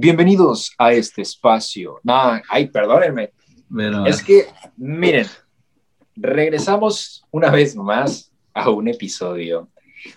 Bienvenidos 0.00 0.72
a 0.78 0.92
este 0.92 1.22
espacio. 1.22 1.98
Nah, 2.04 2.40
ay, 2.48 2.68
perdónenme. 2.68 3.32
Pero, 3.74 4.06
Es 4.06 4.22
que, 4.22 4.44
miren, 4.76 5.26
regresamos 6.14 7.24
una 7.32 7.50
vez 7.50 7.74
más 7.74 8.30
a 8.54 8.70
un 8.70 8.86
episodio 8.86 9.68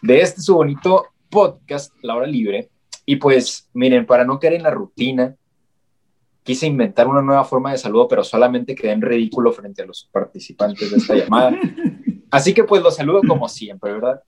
de 0.03 0.21
este 0.21 0.39
su 0.39 0.53
bonito 0.53 1.07
podcast, 1.31 1.91
La 2.03 2.15
Hora 2.15 2.27
Libre. 2.27 2.69
Y 3.07 3.15
pues, 3.15 3.71
miren, 3.73 4.05
para 4.05 4.23
no 4.23 4.39
caer 4.39 4.53
en 4.53 4.61
la 4.61 4.69
rutina, 4.69 5.35
quise 6.43 6.67
inventar 6.67 7.07
una 7.07 7.23
nueva 7.23 7.43
forma 7.43 7.71
de 7.71 7.79
saludo, 7.79 8.07
pero 8.07 8.23
solamente 8.23 8.75
quedé 8.75 8.91
en 8.91 9.01
ridículo 9.01 9.51
frente 9.51 9.81
a 9.81 9.87
los 9.87 10.07
participantes 10.11 10.91
de 10.91 10.97
esta 10.97 11.15
llamada. 11.15 11.57
Así 12.29 12.53
que 12.53 12.65
pues 12.65 12.83
los 12.83 12.97
saludo 12.97 13.21
como 13.27 13.49
siempre, 13.49 13.93
¿verdad? 13.93 14.21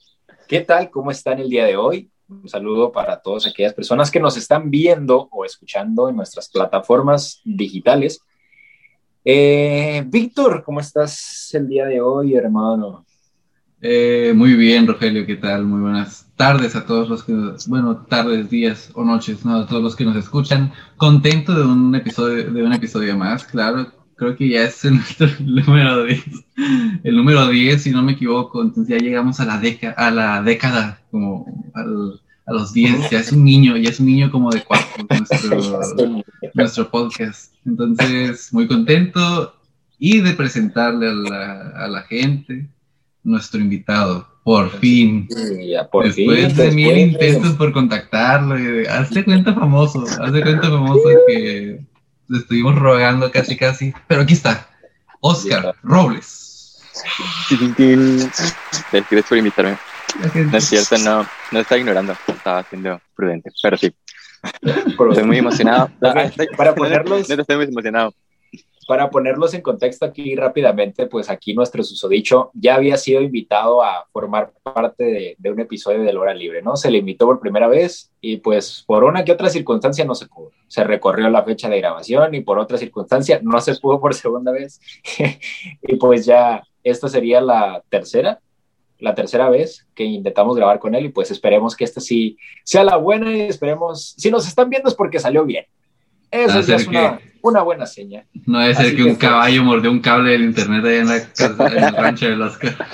¿Qué 0.47 0.61
tal? 0.61 0.89
¿Cómo 0.89 1.11
están 1.11 1.39
el 1.39 1.49
día 1.49 1.66
de 1.66 1.77
hoy? 1.77 2.09
Un 2.42 2.50
saludo 2.50 2.92
para 2.92 3.22
todas 3.22 3.46
aquellas 3.48 3.73
personas 3.73 4.10
que 4.12 4.20
nos 4.20 4.36
están 4.38 4.70
viendo 4.70 5.28
o 5.32 5.46
escuchando 5.46 6.10
en 6.10 6.16
nuestras 6.16 6.50
plataformas 6.50 7.42
digitales. 7.46 8.22
Eh, 9.26 10.04
Víctor, 10.08 10.64
¿cómo 10.66 10.80
estás 10.80 11.50
el 11.54 11.68
día 11.68 11.86
de 11.86 12.02
hoy, 12.02 12.36
hermano? 12.36 13.06
eh, 13.86 14.32
muy 14.34 14.54
bien, 14.54 14.88
Rogelio, 14.88 15.26
¿qué 15.26 15.36
tal? 15.36 15.66
Muy 15.66 15.82
buenas 15.82 16.26
tardes 16.38 16.73
a 16.76 16.86
todos 16.86 17.09
los 17.09 17.23
que, 17.23 17.34
bueno, 17.68 18.06
tardes, 18.06 18.50
días 18.50 18.90
o 18.95 19.03
noches, 19.03 19.44
¿no? 19.45 19.58
A 19.58 19.68
todos 19.68 19.84
los 19.84 19.95
que 19.95 20.06
nos 20.06 20.16
escuchan. 20.16 20.72
Contento 20.97 21.53
de 21.53 21.66
un 21.66 21.94
episodio, 21.94 22.50
de 22.52 22.64
un 22.64 22.72
episodio 22.73 23.18
más, 23.18 23.44
claro. 23.44 23.88
Creo 24.16 24.38
que 24.38 24.47
ya 24.47 24.64
es 24.64 24.86
nuestro 24.92 25.28
número 25.42 26.06
10. 26.06 26.23
El 27.03 27.16
número 27.18 27.47
10, 27.47 27.81
si 27.84 27.92
no 27.92 28.02
me 28.03 28.14
equivoco. 28.14 28.62
Entonces 28.62 28.97
ya 28.97 29.03
llegamos 29.03 29.40
a 29.42 29.45
la, 29.45 29.58
década, 29.59 29.94
a 29.97 30.12
la 30.12 30.42
década, 30.42 31.02
como 31.12 31.45
al- 31.73 32.22
a 32.45 32.53
los 32.53 32.73
10. 32.73 33.09
Ya 33.09 33.19
es 33.19 33.31
un 33.31 33.44
niño, 33.44 33.77
ya 33.77 33.89
es 33.89 33.99
un 33.99 34.05
niño 34.08 34.31
como 34.31 34.52
de 34.52 34.63
cuatro, 34.63 35.05
nuestro, 35.09 36.23
nuestro 36.53 36.89
podcast. 36.91 37.53
Entonces, 37.66 38.52
muy 38.52 38.67
contento 38.67 39.55
y 40.00 40.19
de 40.19 40.33
presentarle 40.33 41.08
a 41.09 41.13
la, 41.13 41.69
a 41.85 41.88
la 41.88 42.02
gente 42.03 42.67
nuestro 43.23 43.61
invitado, 43.61 44.27
por 44.44 44.69
fin. 44.80 45.27
Sí, 45.30 45.69
ya 45.69 45.88
por 45.89 46.05
después 46.05 46.47
fin, 46.47 46.55
de 46.58 46.72
mil 46.72 46.88
después 46.88 47.08
intentos 47.31 47.53
por 47.55 47.72
contactarlo, 47.72 48.59
y 48.59 48.63
de- 48.63 48.89
hazte 48.89 49.23
cuenta 49.23 49.53
famoso, 49.53 50.03
hazte 50.03 50.41
cuenta 50.41 50.69
famoso 50.69 51.09
que 51.28 51.80
le 52.28 52.38
estuvimos 52.38 52.75
rogando 52.75 53.31
casi 53.31 53.55
casi, 53.55 53.94
pero 54.07 54.23
aquí 54.23 54.33
está, 54.33 54.67
Oscar 55.22 55.73
Robles. 55.83 56.81
Gracias 58.91 59.25
por 59.30 59.38
invitarme. 59.38 59.78
No 60.52 60.58
es 60.58 60.66
cierto, 60.66 60.98
no, 61.00 61.26
no 61.52 61.59
estaba 61.59 61.80
ignorando, 61.80 62.14
estaba 62.28 62.64
siendo 62.64 63.00
prudente, 63.16 63.50
pero 63.62 63.78
sí, 63.78 63.92
estoy 64.62 65.23
muy 65.23 65.38
emocionado. 65.38 65.86
Ok, 66.02 66.16
Ah, 66.16 66.32
para 66.58 66.76
ponerlos- 66.76 67.30
neta, 67.30 67.42
estoy 67.42 67.56
muy 67.58 67.66
emocionado. 67.66 68.14
Para 68.86 69.09
ponerlos 69.09 69.54
en 69.54 69.62
contexto 69.62 70.06
aquí 70.06 70.36
rápidamente, 70.36 71.08
pues 71.08 71.30
aquí 71.30 71.54
nuestro 71.54 71.84
susodicho 71.84 72.52
ya 72.54 72.76
había 72.76 72.98
sido 72.98 73.22
invitado 73.22 73.81
a 73.81 74.06
formar 74.12 74.52
parte 74.62 75.06
de, 75.06 75.36
de 75.40 75.52
un 75.52 75.62
episodio 75.62 76.04
de 76.04 76.14
Hora 76.18 76.34
Libre, 76.34 76.62
¿no? 76.62 76.76
Se 76.76 76.92
le 76.92 76.98
invitó 76.98 77.26
por 77.26 77.40
primera 77.40 77.70
vez 77.70 78.12
y 78.20 78.38
pues 78.38 78.84
por 78.86 79.06
una 79.06 79.24
que 79.24 79.31
otra 79.31 79.50
circunstancia 79.50 80.04
no 80.04 80.16
se 80.16 80.26
pudo. 80.28 80.52
Se 80.68 80.84
recorrió 80.84 81.30
la 81.30 81.44
fecha 81.44 81.70
de 81.70 81.80
grabación 81.80 82.36
y 82.36 82.42
por 82.42 82.59
otra 82.59 82.78
circunstancia 82.78 83.40
no 83.42 83.62
se 83.62 83.74
pudo 83.78 84.02
por 84.02 84.13
segunda 84.16 84.52
vez. 84.52 84.81
y 85.81 85.96
pues 85.96 86.25
ya 86.25 86.62
esta 86.84 87.08
sería 87.08 87.40
la 87.40 87.81
tercera, 87.88 88.42
la 89.00 89.16
tercera 89.16 89.50
vez 89.50 89.86
que 89.96 90.04
intentamos 90.04 90.56
grabar 90.56 90.80
con 90.80 90.96
él 90.96 91.06
y 91.06 91.09
pues 91.09 91.30
esperemos 91.31 91.76
que 91.76 91.84
esta 91.84 92.00
sí 92.00 92.38
sea 92.64 92.84
la 92.84 92.96
buena 92.98 93.31
y 93.36 93.42
esperemos, 93.42 94.14
si 94.18 94.31
nos 94.31 94.48
están 94.48 94.70
viendo 94.70 94.90
es 94.90 94.96
porque 94.96 95.20
salió 95.20 95.46
bien. 95.46 95.66
Eso 96.31 96.59
es 96.59 96.88
una, 96.88 97.18
que- 97.20 97.31
una 97.44 97.62
buena 97.62 97.86
seña. 97.86 98.26
No 98.46 98.59
debe 98.59 98.74
ser 98.74 98.92
que 98.92 98.96
que, 98.98 99.02
un 99.04 99.08
pues- 99.09 99.18
caballo 99.20 99.64
mordió 99.64 99.92
un 99.92 100.00
cable 100.00 100.31
del 100.31 100.44
internet 100.46 100.84
allá 100.86 100.98
en, 101.02 101.08
la 101.08 101.28
casa, 101.30 101.78
en 101.78 101.84
el 101.84 101.96
rancho 101.96 102.28
Oscar. 102.44 102.88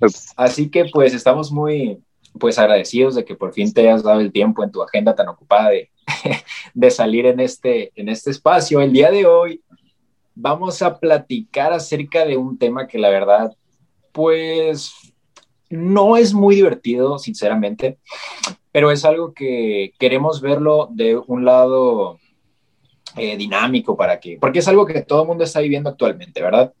Ups. 0.00 0.32
Así 0.36 0.68
que 0.70 0.86
pues 0.86 1.14
estamos 1.14 1.52
muy 1.52 1.98
pues 2.40 2.58
agradecidos 2.58 3.14
de 3.14 3.24
que 3.24 3.36
por 3.36 3.52
fin 3.52 3.72
te 3.72 3.82
hayas 3.82 4.02
dado 4.02 4.18
el 4.20 4.32
tiempo 4.32 4.64
en 4.64 4.72
tu 4.72 4.82
agenda 4.82 5.14
tan 5.14 5.28
ocupada 5.28 5.70
de, 5.70 5.90
de 6.74 6.90
salir 6.90 7.26
en 7.26 7.38
este, 7.38 7.92
en 7.94 8.08
este 8.08 8.30
espacio. 8.32 8.80
El 8.80 8.92
día 8.92 9.10
de 9.12 9.24
hoy 9.26 9.60
vamos 10.34 10.82
a 10.82 10.98
platicar 10.98 11.72
acerca 11.72 12.24
de 12.24 12.36
un 12.36 12.58
tema 12.58 12.88
que 12.88 12.98
la 12.98 13.08
verdad 13.10 13.52
pues 14.10 15.03
no 15.74 16.16
es 16.16 16.32
muy 16.34 16.54
divertido, 16.54 17.18
sinceramente, 17.18 17.98
pero 18.72 18.90
es 18.90 19.04
algo 19.04 19.32
que 19.34 19.92
queremos 19.98 20.40
verlo 20.40 20.88
de 20.92 21.16
un 21.16 21.44
lado 21.44 22.18
eh, 23.16 23.36
dinámico 23.36 23.96
para 23.96 24.18
que, 24.18 24.38
porque 24.40 24.60
es 24.60 24.68
algo 24.68 24.86
que 24.86 25.02
todo 25.02 25.22
el 25.22 25.28
mundo 25.28 25.44
está 25.44 25.60
viviendo 25.60 25.90
actualmente, 25.90 26.42
¿verdad? 26.42 26.72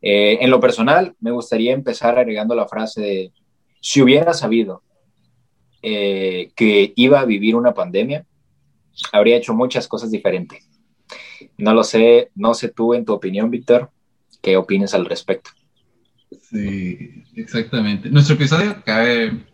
Eh, 0.00 0.38
en 0.40 0.50
lo 0.50 0.60
personal, 0.60 1.14
me 1.20 1.30
gustaría 1.30 1.72
empezar 1.72 2.18
agregando 2.18 2.54
la 2.54 2.68
frase 2.68 3.00
de, 3.00 3.32
si 3.80 4.02
hubiera 4.02 4.32
sabido 4.34 4.82
eh, 5.82 6.50
que 6.54 6.92
iba 6.96 7.20
a 7.20 7.24
vivir 7.24 7.54
una 7.54 7.74
pandemia, 7.74 8.26
habría 9.12 9.36
hecho 9.36 9.54
muchas 9.54 9.86
cosas 9.86 10.10
diferentes. 10.10 10.68
No 11.56 11.74
lo 11.74 11.84
sé, 11.84 12.30
no 12.34 12.54
sé 12.54 12.68
tú 12.68 12.94
en 12.94 13.04
tu 13.04 13.12
opinión, 13.12 13.50
Víctor, 13.50 13.90
qué 14.42 14.56
opinas 14.56 14.94
al 14.94 15.06
respecto. 15.06 15.50
Sí, 16.42 17.24
exactamente. 17.34 18.10
Nuestro 18.10 18.34
episodio, 18.34 18.82
cabe 18.84 19.44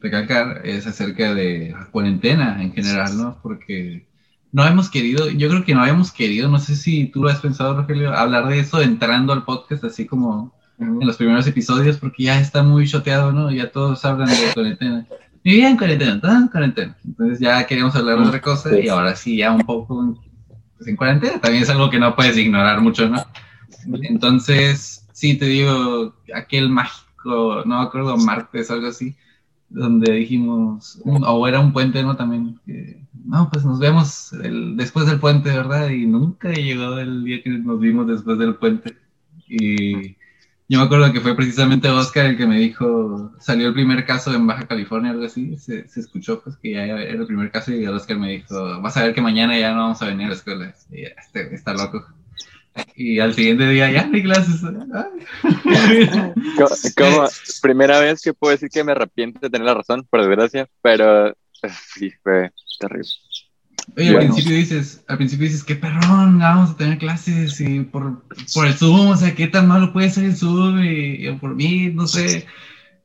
recalcar, 0.00 0.62
es 0.64 0.86
acerca 0.86 1.34
de 1.34 1.70
la 1.72 1.86
cuarentena 1.86 2.62
en 2.62 2.72
general, 2.72 3.16
¿no? 3.16 3.38
Porque 3.42 4.06
no 4.52 4.66
hemos 4.66 4.90
querido, 4.90 5.28
yo 5.30 5.48
creo 5.48 5.64
que 5.64 5.74
no 5.74 5.80
habíamos 5.80 6.12
querido, 6.12 6.48
no 6.48 6.58
sé 6.58 6.76
si 6.76 7.06
tú 7.06 7.22
lo 7.22 7.28
has 7.28 7.40
pensado, 7.40 7.74
Rogelio, 7.76 8.12
hablar 8.12 8.48
de 8.48 8.60
eso 8.60 8.80
entrando 8.80 9.32
al 9.32 9.44
podcast, 9.44 9.82
así 9.84 10.06
como 10.06 10.54
en 10.78 11.06
los 11.06 11.16
primeros 11.16 11.46
episodios, 11.46 11.96
porque 11.98 12.24
ya 12.24 12.40
está 12.40 12.62
muy 12.62 12.86
choteado, 12.86 13.32
¿no? 13.32 13.50
Ya 13.50 13.70
todos 13.70 14.04
hablan 14.04 14.28
de 14.28 14.52
cuarentena. 14.54 15.06
Mi 15.44 15.52
vida 15.52 15.70
en 15.70 15.76
cuarentena, 15.76 16.20
todo 16.20 16.32
en 16.36 16.48
cuarentena. 16.48 16.96
Entonces 17.04 17.38
ya 17.38 17.66
queríamos 17.66 17.94
hablar 17.94 18.18
de 18.18 18.26
otra 18.26 18.40
cosa 18.40 18.70
Sí. 18.70 18.80
y 18.84 18.88
ahora 18.88 19.14
sí, 19.14 19.36
ya 19.36 19.52
un 19.52 19.60
poco 19.62 20.20
pues, 20.76 20.88
en 20.88 20.96
cuarentena. 20.96 21.40
También 21.40 21.62
es 21.62 21.70
algo 21.70 21.90
que 21.90 21.98
no 21.98 22.14
puedes 22.16 22.36
ignorar 22.36 22.80
mucho, 22.80 23.08
¿no? 23.08 23.24
Entonces, 24.02 25.03
sí, 25.24 25.38
te 25.38 25.46
digo, 25.46 26.14
aquel 26.34 26.68
mágico, 26.70 27.62
no 27.64 27.78
me 27.78 27.82
acuerdo, 27.84 28.16
martes, 28.16 28.70
algo 28.70 28.88
así, 28.88 29.16
donde 29.68 30.12
dijimos, 30.12 31.00
o 31.04 31.48
era 31.48 31.60
un 31.60 31.72
puente, 31.72 32.02
¿no? 32.02 32.16
También, 32.16 32.60
que, 32.66 33.06
no, 33.24 33.50
pues 33.50 33.64
nos 33.64 33.78
vemos 33.80 34.32
el- 34.34 34.76
después 34.76 35.06
del 35.06 35.20
puente, 35.20 35.50
¿verdad? 35.50 35.88
Y 35.90 36.06
nunca 36.06 36.52
llegó 36.52 36.98
el 36.98 37.24
día 37.24 37.42
que 37.42 37.50
nos 37.50 37.80
vimos 37.80 38.06
después 38.08 38.38
del 38.38 38.56
puente. 38.56 38.96
Y 39.48 40.12
yo 40.68 40.78
me 40.78 40.84
acuerdo 40.84 41.12
que 41.12 41.20
fue 41.20 41.36
precisamente 41.36 41.88
Oscar 41.90 42.26
el 42.26 42.36
que 42.38 42.46
me 42.46 42.58
dijo, 42.58 43.32
salió 43.40 43.68
el 43.68 43.74
primer 43.74 44.06
caso 44.06 44.34
en 44.34 44.46
Baja 44.46 44.66
California, 44.66 45.10
algo 45.12 45.24
así, 45.26 45.56
se, 45.58 45.88
se 45.88 46.00
escuchó 46.00 46.42
pues 46.42 46.56
que 46.56 46.72
ya 46.72 46.84
era 46.84 47.02
el 47.02 47.26
primer 47.26 47.50
caso 47.50 47.72
y 47.74 47.86
Oscar 47.86 48.18
me 48.18 48.30
dijo, 48.32 48.80
vas 48.82 48.96
a 48.96 49.04
ver 49.04 49.14
que 49.14 49.20
mañana 49.22 49.58
ya 49.58 49.72
no 49.74 49.82
vamos 49.82 50.02
a 50.02 50.06
venir 50.06 50.26
a 50.26 50.28
la 50.30 50.34
escuela. 50.36 50.74
Este, 50.90 51.54
está 51.54 51.74
loco. 51.74 52.06
Y 52.96 53.20
al 53.20 53.34
siguiente 53.34 53.68
día 53.68 53.90
ya 53.90 54.06
no 54.06 54.14
hay 54.16 54.22
clases. 54.22 54.62
Ay. 54.64 56.08
Co- 56.56 56.68
Como 56.96 57.28
primera 57.62 58.00
vez 58.00 58.20
que 58.22 58.34
puedo 58.34 58.52
decir 58.52 58.68
que 58.68 58.84
me 58.84 58.92
arrepiento 58.92 59.40
de 59.40 59.50
tener 59.50 59.66
la 59.66 59.74
razón, 59.74 60.06
por 60.10 60.20
desgracia, 60.20 60.68
pero 60.82 61.28
eh, 61.28 61.34
sí, 61.94 62.10
fue 62.22 62.50
terrible. 62.80 63.08
Oye, 63.96 64.10
al 64.10 64.16
principio 64.18 64.56
dices, 64.56 65.04
al 65.08 65.18
principio 65.18 65.46
dices, 65.46 65.62
qué 65.62 65.76
perrón, 65.76 66.38
vamos 66.38 66.70
a 66.70 66.76
tener 66.76 66.98
clases 66.98 67.60
y 67.60 67.80
por, 67.80 68.22
por 68.54 68.66
el 68.66 68.74
Zoom, 68.74 69.08
o 69.08 69.16
sea, 69.16 69.34
qué 69.34 69.46
tan 69.46 69.68
malo 69.68 69.92
puede 69.92 70.10
ser 70.10 70.24
el 70.24 70.36
Zoom 70.36 70.82
y, 70.82 71.28
y 71.28 71.32
por 71.32 71.54
mí, 71.54 71.90
no 71.92 72.06
sé. 72.06 72.46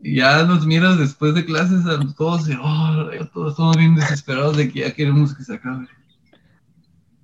Y 0.01 0.15
ya 0.15 0.43
nos 0.43 0.65
miras 0.65 0.97
después 0.97 1.35
de 1.35 1.43
clases 1.45 1.85
a 1.85 1.99
todos 2.17 2.47
y, 2.49 2.53
oh, 2.53 3.09
todos 3.33 3.51
estamos 3.51 3.75
bien 3.75 3.95
desesperados 3.95 4.55
de 4.55 4.71
que 4.71 4.79
ya 4.79 4.93
queremos 4.93 5.35
que 5.35 5.43
se 5.43 5.55
acabe. 5.55 5.87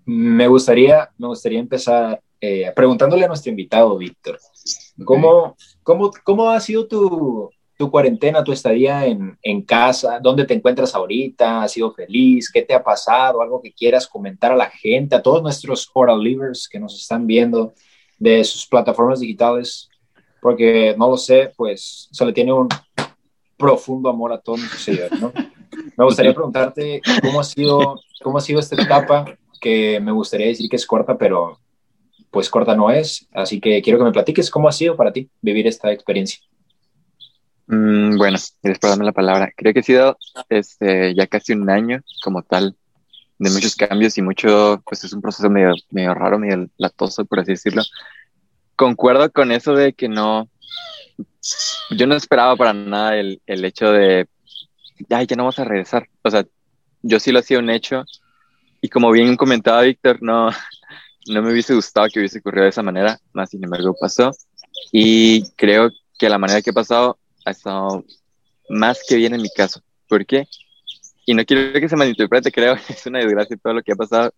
Me 0.06 0.48
gustaría, 0.48 1.10
me 1.18 1.28
gustaría 1.28 1.60
empezar 1.60 2.20
eh, 2.48 2.72
preguntándole 2.76 3.26
a 3.26 3.28
nuestro 3.28 3.50
invitado, 3.50 3.98
Víctor, 3.98 4.38
¿cómo, 5.04 5.56
cómo, 5.82 6.12
cómo 6.24 6.52
ha 6.52 6.60
sido 6.60 6.86
tu, 6.86 7.50
tu 7.76 7.90
cuarentena, 7.90 8.44
tu 8.44 8.52
estadía 8.52 9.08
en, 9.08 9.36
en 9.42 9.64
casa? 9.64 10.20
¿Dónde 10.22 10.46
te 10.46 10.54
encuentras 10.54 10.94
ahorita? 10.94 11.64
¿Has 11.64 11.72
sido 11.72 11.92
feliz? 11.92 12.52
¿Qué 12.52 12.62
te 12.62 12.76
ha 12.76 12.84
pasado? 12.84 13.42
¿Algo 13.42 13.64
que 13.64 13.74
quieras 13.74 14.08
comentar 14.08 14.52
a 14.52 14.56
la 14.56 14.70
gente, 14.70 15.16
a 15.16 15.24
todos 15.24 15.42
nuestros 15.42 15.90
oral 15.94 16.22
livers 16.22 16.70
que 16.70 16.80
nos 16.80 16.96
están 17.00 17.26
viendo 17.26 17.74
de 18.20 18.44
sus 18.44 18.68
plataformas 18.68 19.22
digitales? 19.22 19.90
Porque 20.40 20.94
no 21.00 21.10
lo 21.10 21.18
sé, 21.18 21.52
pues 21.58 22.10
se 22.12 22.26
le 22.28 22.34
tiene 22.34 22.54
un 22.54 22.70
profundo 23.58 24.08
amor 24.08 24.34
a 24.34 24.38
todos 24.40 24.60
nuestros 24.60 24.84
seguidores, 24.84 25.20
¿no? 25.20 25.34
Me 25.98 26.06
gustaría 26.06 26.34
preguntarte 26.34 27.02
cómo 27.24 27.40
ha 27.40 27.44
sido, 27.44 28.00
cómo 28.22 28.38
ha 28.38 28.42
sido 28.42 28.60
esta 28.60 28.80
etapa 28.80 29.26
que 29.60 30.00
me 30.00 30.12
gustaría 30.12 30.46
decir 30.46 30.70
que 30.70 30.76
es 30.76 30.86
corta, 30.86 31.18
pero 31.18 31.58
pues 32.36 32.50
corta 32.50 32.76
no 32.76 32.92
es. 32.92 33.30
Así 33.32 33.62
que 33.62 33.82
quiero 33.82 33.98
que 33.98 34.04
me 34.04 34.12
platiques 34.12 34.52
cómo 34.52 34.68
ha 34.68 34.74
sido 34.74 34.98
para 34.98 35.14
ti 35.14 35.30
vivir 35.42 35.68
esta 35.68 35.90
experiencia. 35.94 36.42
Mm, 37.68 38.18
bueno, 38.18 38.38
y 38.62 38.68
después 38.68 38.92
dame 38.92 39.06
la 39.06 39.14
palabra. 39.14 39.54
Creo 39.56 39.74
que 39.74 39.80
ha 39.80 39.84
sido 39.84 40.18
este, 40.50 41.16
ya 41.16 41.28
casi 41.28 41.54
un 41.54 41.70
año 41.70 42.02
como 42.22 42.44
tal 42.44 42.76
de 43.40 43.50
muchos 43.52 43.78
cambios 43.78 44.18
y 44.18 44.22
mucho, 44.22 44.84
pues 44.86 45.06
es 45.06 45.14
un 45.14 45.22
proceso 45.22 45.50
medio, 45.50 45.76
medio 45.92 46.14
raro, 46.14 46.38
medio 46.38 46.68
latoso, 46.76 47.24
por 47.24 47.40
así 47.40 47.54
decirlo. 47.54 47.84
Concuerdo 48.76 49.32
con 49.32 49.54
eso 49.54 49.74
de 49.74 49.94
que 49.94 50.10
no, 50.10 50.50
yo 51.92 52.06
no 52.06 52.16
esperaba 52.16 52.58
para 52.58 52.74
nada 52.74 53.16
el, 53.16 53.42
el 53.46 53.64
hecho 53.64 53.94
de, 53.94 54.28
ya, 55.08 55.24
ya 55.24 55.38
no 55.38 55.44
vamos 55.44 55.60
a 55.60 55.64
regresar. 55.64 56.10
O 56.22 56.30
sea, 56.30 56.46
yo 57.02 57.18
sí 57.22 57.32
lo 57.32 57.40
hacía 57.40 57.60
un 57.60 57.70
hecho 57.70 58.04
y 58.82 58.90
como 58.90 59.10
bien 59.12 59.38
comentaba 59.38 59.84
Víctor, 59.84 60.22
no, 60.22 60.50
no 61.28 61.42
me 61.42 61.52
hubiese 61.52 61.74
gustado 61.74 62.08
que 62.12 62.20
hubiese 62.20 62.40
ocurrido 62.40 62.64
de 62.64 62.70
esa 62.70 62.84
manera, 62.84 63.20
más 63.34 63.50
sin 63.50 63.64
embargo 63.64 63.96
pasó 64.00 64.32
y 64.92 65.50
creo 65.52 65.92
que 66.18 66.30
la 66.30 66.38
manera 66.38 66.62
que 66.62 66.70
ha 66.70 66.74
pasado 66.74 67.18
ha 67.46 67.52
estado 67.52 68.06
más 68.70 69.02
que 69.08 69.16
bien 69.16 69.34
en 69.34 69.42
mi 69.42 69.50
caso. 69.50 69.82
¿Por 70.08 70.26
qué? 70.26 70.48
Y 71.26 71.34
no 71.34 71.44
quiero 71.46 71.80
que 71.80 71.90
se 71.90 71.96
malinterprete, 71.96 72.52
creo, 72.52 72.76
es 72.90 73.06
una 73.06 73.20
desgracia 73.20 73.58
todo 73.58 73.74
lo 73.74 73.84
que 73.84 73.92
ha 73.92 73.96
pasado. 73.96 74.34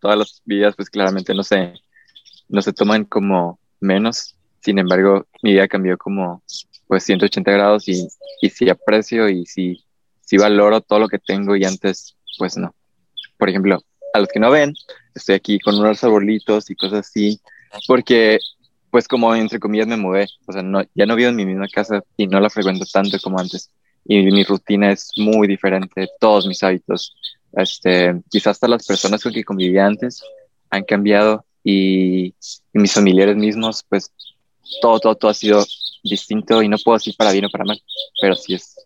Todas 0.00 0.18
las 0.18 0.42
vidas, 0.44 0.74
pues 0.74 0.90
claramente 0.90 1.32
no 1.34 1.44
se, 1.44 1.74
no 2.48 2.60
se 2.62 2.72
toman 2.72 3.04
como 3.04 3.60
menos. 3.80 4.36
Sin 4.60 4.78
embargo, 4.78 5.26
mi 5.42 5.52
vida 5.52 5.68
cambió 5.68 5.96
como 5.96 6.42
pues 6.88 7.04
180 7.04 7.50
grados 7.50 7.88
y, 7.88 8.06
y 8.40 8.50
sí 8.50 8.68
aprecio 8.68 9.28
y 9.28 9.46
sí, 9.46 9.84
sí 10.20 10.36
valoro 10.36 10.80
todo 10.80 10.98
lo 10.98 11.08
que 11.08 11.18
tengo 11.18 11.56
y 11.56 11.64
antes, 11.64 12.16
pues 12.38 12.56
no. 12.56 12.74
Por 13.38 13.48
ejemplo, 13.48 13.80
a 14.12 14.18
los 14.18 14.28
que 14.28 14.40
no 14.40 14.50
ven, 14.50 14.74
estoy 15.14 15.34
aquí 15.34 15.58
con 15.58 15.78
unos 15.78 16.02
arbolitos 16.04 16.70
y 16.70 16.74
cosas 16.74 17.06
así, 17.06 17.40
porque 17.86 18.38
pues 18.90 19.08
como 19.08 19.34
entre 19.34 19.58
comillas 19.58 19.86
me 19.86 19.96
mudé, 19.96 20.28
o 20.46 20.52
sea, 20.52 20.62
no, 20.62 20.82
ya 20.94 21.06
no 21.06 21.16
vivo 21.16 21.30
en 21.30 21.36
mi 21.36 21.46
misma 21.46 21.66
casa 21.66 22.02
y 22.16 22.26
no 22.26 22.40
la 22.40 22.50
frecuento 22.50 22.84
tanto 22.84 23.18
como 23.20 23.38
antes. 23.38 23.70
Y 24.04 24.22
mi 24.24 24.44
rutina 24.44 24.92
es 24.92 25.12
muy 25.16 25.48
diferente, 25.48 26.08
todos 26.20 26.46
mis 26.46 26.62
hábitos, 26.62 27.14
este, 27.54 28.20
quizás 28.30 28.52
hasta 28.52 28.68
las 28.68 28.86
personas 28.86 29.22
con 29.22 29.32
que 29.32 29.44
convivía 29.44 29.86
antes 29.86 30.22
han 30.70 30.84
cambiado 30.84 31.44
y, 31.64 32.26
y, 32.26 32.34
mis 32.72 32.92
familiares 32.92 33.36
mismos, 33.36 33.84
pues 33.88 34.10
todo, 34.80 34.98
todo, 35.00 35.14
todo 35.14 35.30
ha 35.30 35.34
sido 35.34 35.64
distinto 36.02 36.62
y 36.62 36.68
no 36.68 36.76
puedo 36.78 36.98
decir 36.98 37.14
para 37.16 37.32
bien 37.32 37.44
o 37.44 37.50
para 37.50 37.64
mal, 37.64 37.80
pero 38.20 38.34
sí 38.34 38.54
es, 38.54 38.76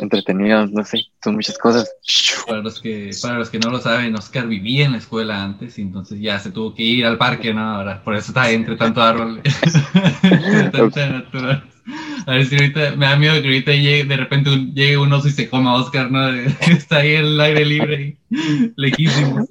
entretenido, 0.00 0.66
no 0.66 0.84
sé, 0.84 1.06
son 1.22 1.34
muchas 1.34 1.58
cosas. 1.58 1.90
Para 2.46 2.60
los 2.60 2.80
que, 2.80 3.10
para 3.22 3.38
los 3.38 3.50
que 3.50 3.58
no 3.58 3.70
lo 3.70 3.80
saben, 3.80 4.14
Oscar 4.14 4.46
vivía 4.46 4.84
en 4.84 4.92
la 4.92 4.98
escuela 4.98 5.42
antes 5.42 5.78
y 5.78 5.82
entonces 5.82 6.20
ya 6.20 6.38
se 6.38 6.50
tuvo 6.50 6.74
que 6.74 6.82
ir 6.82 7.06
al 7.06 7.18
parque, 7.18 7.52
¿no? 7.52 7.62
Ahora, 7.62 8.02
por 8.02 8.14
eso 8.14 8.28
está 8.28 8.50
entre 8.50 8.76
tanto 8.76 9.02
árbol, 9.02 9.40
A 12.26 12.32
ver 12.32 12.46
si 12.46 12.56
ahorita, 12.56 12.96
me 12.96 13.06
da 13.06 13.16
miedo 13.16 13.40
que 13.40 13.46
ahorita 13.46 13.70
llegue, 13.72 14.04
de 14.04 14.16
repente 14.16 14.50
llegue 14.74 14.98
un 14.98 15.12
oso 15.12 15.28
y 15.28 15.30
se 15.30 15.48
coma 15.48 15.70
a 15.70 15.74
Oscar, 15.76 16.10
¿no? 16.10 16.28
Está 16.68 16.96
ahí 16.96 17.14
en 17.14 17.24
el 17.24 17.40
aire 17.40 17.64
libre 17.64 18.18
y 18.28 18.72
lejísimo. 18.76 19.46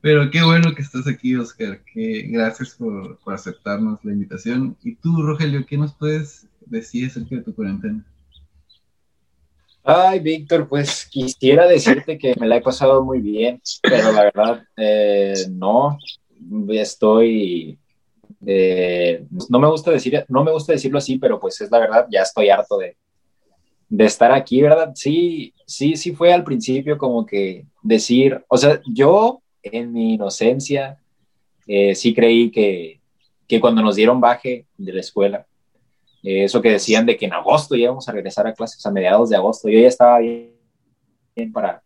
Pero 0.00 0.30
qué 0.30 0.42
bueno 0.42 0.74
que 0.74 0.82
estás 0.82 1.08
aquí, 1.08 1.34
Oscar. 1.34 1.80
Que 1.92 2.28
gracias 2.28 2.74
por, 2.74 3.18
por 3.18 3.34
aceptarnos 3.34 3.98
la 4.04 4.12
invitación. 4.12 4.76
Y 4.84 4.94
tú, 4.94 5.22
Rogelio, 5.22 5.66
¿qué 5.66 5.76
nos 5.76 5.94
puedes 5.94 6.46
decir 6.66 7.08
acerca 7.08 7.36
de 7.36 7.42
tu 7.42 7.54
cuarentena? 7.54 8.04
Ay, 9.86 10.20
Víctor, 10.20 10.66
pues 10.66 11.04
quisiera 11.04 11.66
decirte 11.66 12.16
que 12.16 12.34
me 12.40 12.48
la 12.48 12.56
he 12.56 12.62
pasado 12.62 13.04
muy 13.04 13.20
bien, 13.20 13.60
pero 13.82 14.12
la 14.12 14.22
verdad, 14.22 14.62
eh, 14.78 15.34
no, 15.50 15.98
estoy, 16.70 17.78
eh, 18.46 19.26
no 19.50 19.58
me 19.58 19.68
gusta 19.68 19.90
decir, 19.90 20.24
no 20.28 20.42
me 20.42 20.52
gusta 20.52 20.72
decirlo 20.72 20.96
así, 20.96 21.18
pero 21.18 21.38
pues 21.38 21.60
es 21.60 21.70
la 21.70 21.80
verdad, 21.80 22.06
ya 22.10 22.22
estoy 22.22 22.48
harto 22.48 22.78
de, 22.78 22.96
de 23.90 24.04
estar 24.06 24.32
aquí, 24.32 24.62
¿verdad? 24.62 24.92
Sí, 24.94 25.52
sí, 25.66 25.96
sí 25.96 26.14
fue 26.14 26.32
al 26.32 26.44
principio 26.44 26.96
como 26.96 27.26
que 27.26 27.66
decir, 27.82 28.42
o 28.48 28.56
sea, 28.56 28.80
yo 28.90 29.42
en 29.62 29.92
mi 29.92 30.14
inocencia 30.14 30.98
eh, 31.66 31.94
sí 31.94 32.14
creí 32.14 32.50
que, 32.50 33.00
que 33.46 33.60
cuando 33.60 33.82
nos 33.82 33.96
dieron 33.96 34.18
baje 34.18 34.64
de 34.78 34.92
la 34.94 35.00
escuela, 35.00 35.46
eh, 36.24 36.44
eso 36.44 36.62
que 36.62 36.70
decían 36.70 37.04
de 37.04 37.18
que 37.18 37.26
en 37.26 37.34
agosto 37.34 37.76
íbamos 37.76 38.08
a 38.08 38.12
regresar 38.12 38.46
a 38.46 38.54
clases, 38.54 38.84
a 38.86 38.90
mediados 38.90 39.28
de 39.28 39.36
agosto. 39.36 39.68
Yo 39.68 39.78
ya 39.78 39.88
estaba 39.88 40.18
bien, 40.18 41.52
para, 41.52 41.82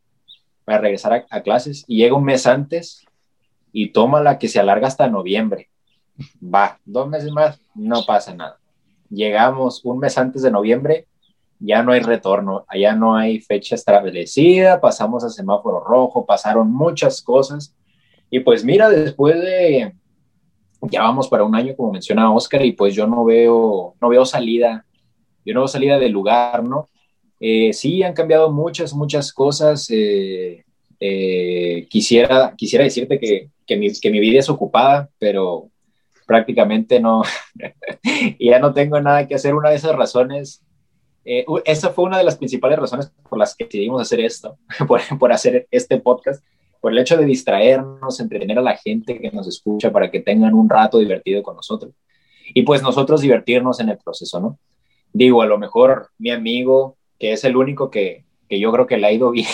para 0.65 0.79
regresar 0.79 1.27
a, 1.29 1.41
clases 1.43 1.85
y 1.89 1.99
llega 1.99 2.15
un 2.15 2.25
mes 2.25 2.47
antes 2.47 3.05
y 3.73 3.91
toma 3.91 4.23
la 4.23 4.39
que 4.39 4.49
se 4.49 4.61
alarga 4.61 4.87
hasta 4.87 5.09
noviembre. 5.09 5.69
Va, 6.43 6.79
dos 6.85 7.09
meses 7.09 7.33
más, 7.33 7.61
no 7.75 8.05
pasa 8.07 8.33
nada. 8.33 8.59
Llegamos 9.11 9.85
un 9.85 9.99
mes 9.99 10.17
antes 10.17 10.43
de 10.43 10.53
noviembre, 10.53 11.07
ya 11.59 11.83
no 11.83 11.91
hay 11.91 12.01
retorno, 12.01 12.65
allá 12.69 12.95
no 12.95 13.17
hay 13.17 13.41
fecha 13.41 13.75
establecida, 13.75 14.81
pasamos 14.81 15.25
a 15.25 15.31
semáforo 15.31 15.81
rojo, 15.81 16.25
pasaron 16.25 16.73
muchas 16.73 17.23
cosas. 17.23 17.75
Y 18.31 18.41
pues 18.41 18.65
mira, 18.65 18.89
después 18.89 19.41
de 19.41 19.95
ya 20.83 21.03
vamos 21.03 21.29
para 21.29 21.45
un 21.45 21.55
año, 21.55 21.75
como 21.77 21.93
menciona 21.93 22.33
Oscar, 22.33 22.65
y 22.65 22.73
pues 22.73 22.95
yo 22.95 23.07
no 23.07 23.25
veo, 23.25 23.95
no 24.01 24.09
veo 24.09 24.25
salida, 24.25 24.85
yo 25.45 25.55
no 25.55 25.61
veo 25.61 25.69
salida 25.69 25.99
del 25.99 26.13
lugar, 26.13 26.63
¿no? 26.65 26.89
Eh, 27.41 27.73
sí, 27.73 28.03
han 28.03 28.15
cambiado 28.15 28.51
muchas, 28.51 28.95
muchas 28.95 29.33
cosas. 29.33 29.89
Eh, 29.91 30.65
eh, 31.01 31.87
quisiera, 31.89 32.55
quisiera 32.57 32.85
decirte 32.85 33.19
que, 33.19 33.51
que, 33.67 33.77
mi, 33.77 33.93
que 33.93 34.11
mi 34.11 34.21
vida 34.21 34.41
es 34.41 34.49
ocupada, 34.49 35.09
pero 35.19 35.69
prácticamente 36.27 37.01
no, 37.01 37.23
ya 38.41 38.59
no 38.59 38.73
tengo 38.73 39.01
nada 39.01 39.27
que 39.27 39.35
hacer. 39.35 39.55
Una 39.55 39.71
de 39.71 39.77
esas 39.77 39.95
razones, 39.95 40.63
esa 41.25 41.91
fue 41.91 42.05
una 42.05 42.19
de 42.19 42.25
las 42.25 42.37
principales 42.37 42.79
razones 42.79 43.13
por 43.29 43.39
las 43.39 43.55
que 43.55 43.65
decidimos 43.65 44.01
hacer 44.01 44.21
esto, 44.21 44.59
por, 44.89 45.01
por 45.19 45.33
hacer 45.33 45.67
este 45.71 45.99
podcast, 45.99 46.43
por 46.81 46.93
el 46.93 46.99
hecho 46.99 47.17
de 47.17 47.25
distraernos, 47.25 48.21
entretener 48.21 48.59
a 48.59 48.63
la 48.63 48.77
gente 48.77 49.19
que 49.19 49.31
nos 49.31 49.49
escucha 49.49 49.91
para 49.91 50.11
que 50.11 50.21
tengan 50.21 50.55
un 50.55 50.69
rato 50.69 50.99
divertido 50.99 51.43
con 51.43 51.57
nosotros. 51.57 51.93
Y 52.55 52.63
pues 52.63 52.83
nosotros 52.83 53.21
divertirnos 53.21 53.81
en 53.81 53.91
el 53.91 53.99
proceso, 53.99 54.41
¿no? 54.41 54.59
Digo, 55.13 55.43
a 55.43 55.47
lo 55.47 55.59
mejor 55.59 56.11
mi 56.19 56.31
amigo, 56.31 56.97
que 57.19 57.33
es 57.33 57.45
el 57.45 57.57
único 57.57 57.91
que, 57.91 58.25
que 58.49 58.59
yo 58.59 58.73
creo 58.73 58.87
que 58.87 58.97
le 58.97 59.07
ha 59.07 59.13
ido 59.13 59.31
bien, 59.31 59.47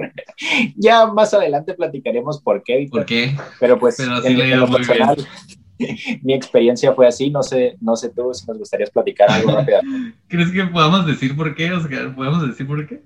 ya 0.76 1.06
más 1.06 1.32
adelante 1.34 1.74
platicaremos 1.74 2.40
por 2.40 2.62
qué. 2.62 2.86
¿Por 2.90 3.06
qué? 3.06 3.34
Pero 3.60 3.78
pues 3.78 3.96
personal, 3.96 5.16
mi 6.22 6.34
experiencia 6.34 6.92
fue 6.92 7.06
así, 7.06 7.30
no 7.30 7.42
sé, 7.42 7.76
no 7.80 7.96
sé 7.96 8.10
tú 8.10 8.32
si 8.32 8.46
nos 8.46 8.58
gustaría 8.58 8.86
platicar 8.86 9.30
algo 9.30 9.50
rápido. 9.56 9.80
¿Crees 10.28 10.50
que 10.50 10.64
podamos 10.64 11.06
decir 11.06 11.36
por 11.36 11.54
qué, 11.54 11.72
Oscar? 11.72 12.14
¿Podemos 12.14 12.46
decir 12.46 12.66
por 12.66 12.86
qué? 12.86 13.02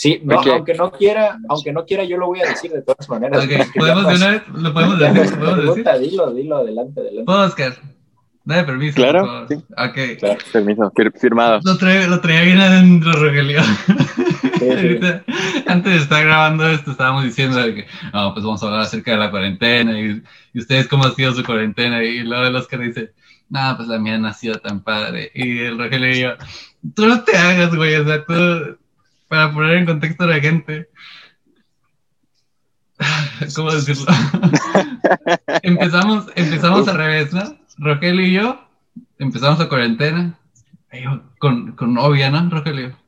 Sí, 0.00 0.18
no, 0.24 0.40
aunque 0.40 0.72
no 0.72 0.90
quiera, 0.92 1.38
aunque 1.46 1.74
no 1.74 1.84
quiera, 1.84 2.04
yo 2.04 2.16
lo 2.16 2.28
voy 2.28 2.40
a 2.40 2.48
decir 2.48 2.70
de 2.70 2.80
todas 2.80 3.06
maneras. 3.10 3.44
Okay. 3.44 3.58
¿Podemos 3.76 4.08
de 4.08 4.14
una 4.14 4.30
vez? 4.30 4.42
¿Lo 4.48 4.72
podemos 4.72 4.98
decir? 4.98 5.38
¿Podemos 5.38 5.76
decir? 5.76 6.00
Dilo, 6.00 6.30
dilo, 6.32 6.56
adelante, 6.56 7.00
adelante. 7.00 7.24
¿Puedo, 7.26 7.40
Oscar? 7.42 7.74
Dame 8.44 8.64
permiso. 8.64 8.94
Claro, 8.96 9.46
sí. 9.46 9.56
Ok. 9.56 10.18
Claro, 10.18 10.38
permiso, 10.54 10.92
firmado. 11.20 11.60
Lo 11.64 11.76
traía, 11.76 12.06
lo 12.06 12.18
traía 12.22 12.40
bien 12.40 12.60
adentro, 12.60 13.12
Rogelio. 13.12 13.62
Sí, 13.62 14.70
sí. 14.80 14.98
antes 15.66 15.92
de 15.92 15.98
estar 15.98 16.24
grabando 16.24 16.66
esto, 16.66 16.92
estábamos 16.92 17.24
diciendo 17.24 17.62
que, 17.62 17.86
no, 18.14 18.32
pues 18.32 18.42
vamos 18.42 18.62
a 18.62 18.66
hablar 18.68 18.80
acerca 18.80 19.10
de 19.10 19.18
la 19.18 19.30
cuarentena 19.30 20.00
y, 20.00 20.22
y 20.54 20.58
ustedes 20.58 20.88
cómo 20.88 21.04
ha 21.04 21.14
sido 21.14 21.34
su 21.34 21.44
cuarentena. 21.44 22.02
Y 22.02 22.20
luego 22.20 22.46
el 22.46 22.56
Oscar 22.56 22.80
dice, 22.80 23.12
no, 23.50 23.74
pues 23.76 23.86
la 23.86 23.98
mía 23.98 24.16
no 24.16 24.28
ha 24.28 24.32
sido 24.32 24.54
tan 24.60 24.82
padre. 24.82 25.30
Y 25.34 25.58
el 25.58 25.76
Rogelio 25.76 26.10
y 26.10 26.20
yo, 26.20 26.30
tú 26.94 27.04
no 27.04 27.22
te 27.22 27.36
hagas, 27.36 27.76
güey, 27.76 27.96
o 27.96 28.04
sea, 28.06 28.24
tú 28.24 28.78
para 29.30 29.52
poner 29.52 29.76
en 29.76 29.86
contexto 29.86 30.24
a 30.24 30.26
la 30.26 30.40
gente. 30.40 30.88
¿Cómo 33.54 33.70
decirlo? 33.70 34.06
empezamos, 35.62 36.26
empezamos 36.34 36.88
al 36.88 36.96
revés, 36.96 37.32
¿no? 37.32 37.56
Rogelio 37.78 38.26
y 38.26 38.32
yo 38.32 38.60
empezamos 39.20 39.60
la 39.60 39.68
cuarentena 39.68 40.36
con, 41.38 41.76
con 41.76 41.94
novia, 41.94 42.28
¿no, 42.28 42.50
Rogelio? 42.50 42.98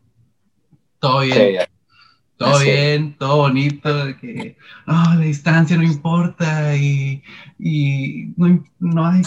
Todo 1.01 1.23
bien. 1.23 1.67
todo 2.37 2.61
bien, 2.61 3.17
todo 3.19 3.37
bonito, 3.39 4.05
de 4.05 4.17
que 4.17 4.57
no, 4.87 5.15
la 5.15 5.21
distancia 5.23 5.77
no 5.77 5.83
importa 5.83 6.77
y, 6.77 7.21
y 7.59 8.33
no, 8.37 8.65
no, 8.79 9.07
hay 9.07 9.23